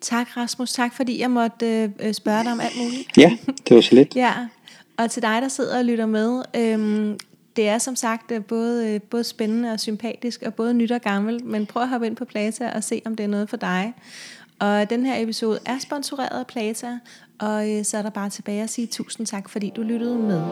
Tak 0.00 0.36
Rasmus, 0.36 0.72
tak 0.72 0.96
fordi 0.96 1.20
jeg 1.20 1.30
måtte 1.30 1.66
øh, 2.04 2.12
spørge 2.12 2.44
dig 2.44 2.52
om 2.52 2.60
alt 2.60 2.76
muligt. 2.82 3.08
Ja, 3.16 3.32
det 3.68 3.74
var 3.74 3.80
så 3.80 3.94
lidt. 3.94 4.16
ja, 4.24 4.32
og 4.98 5.10
til 5.10 5.22
dig, 5.22 5.38
der 5.42 5.48
sidder 5.48 5.78
og 5.78 5.84
lytter 5.84 6.06
med, 6.06 6.42
øhm, 6.56 7.16
det 7.56 7.68
er 7.68 7.78
som 7.78 7.96
sagt 7.96 8.30
øh, 8.30 8.44
både, 8.44 8.94
øh, 8.94 9.00
både 9.00 9.24
spændende 9.24 9.72
og 9.72 9.80
sympatisk, 9.80 10.42
og 10.42 10.54
både 10.54 10.74
nyt 10.74 10.90
og 10.90 11.00
gammelt, 11.00 11.44
men 11.44 11.66
prøv 11.66 11.82
at 11.82 11.88
hoppe 11.88 12.06
ind 12.06 12.16
på 12.16 12.24
Plata 12.24 12.70
og 12.74 12.84
se, 12.84 13.02
om 13.04 13.16
det 13.16 13.24
er 13.24 13.28
noget 13.28 13.48
for 13.48 13.56
dig. 13.56 13.94
Og 14.58 14.90
den 14.90 15.06
her 15.06 15.22
episode 15.22 15.58
er 15.66 15.78
sponsoreret 15.78 16.40
af 16.40 16.46
Plata, 16.46 16.98
og 17.38 17.70
øh, 17.70 17.84
så 17.84 17.98
er 17.98 18.02
der 18.02 18.10
bare 18.10 18.30
tilbage 18.30 18.62
at 18.62 18.70
sige 18.70 18.86
tusind 18.86 19.26
tak, 19.26 19.48
fordi 19.48 19.72
du 19.76 19.82
lyttede 19.82 20.18
med. 20.18 20.42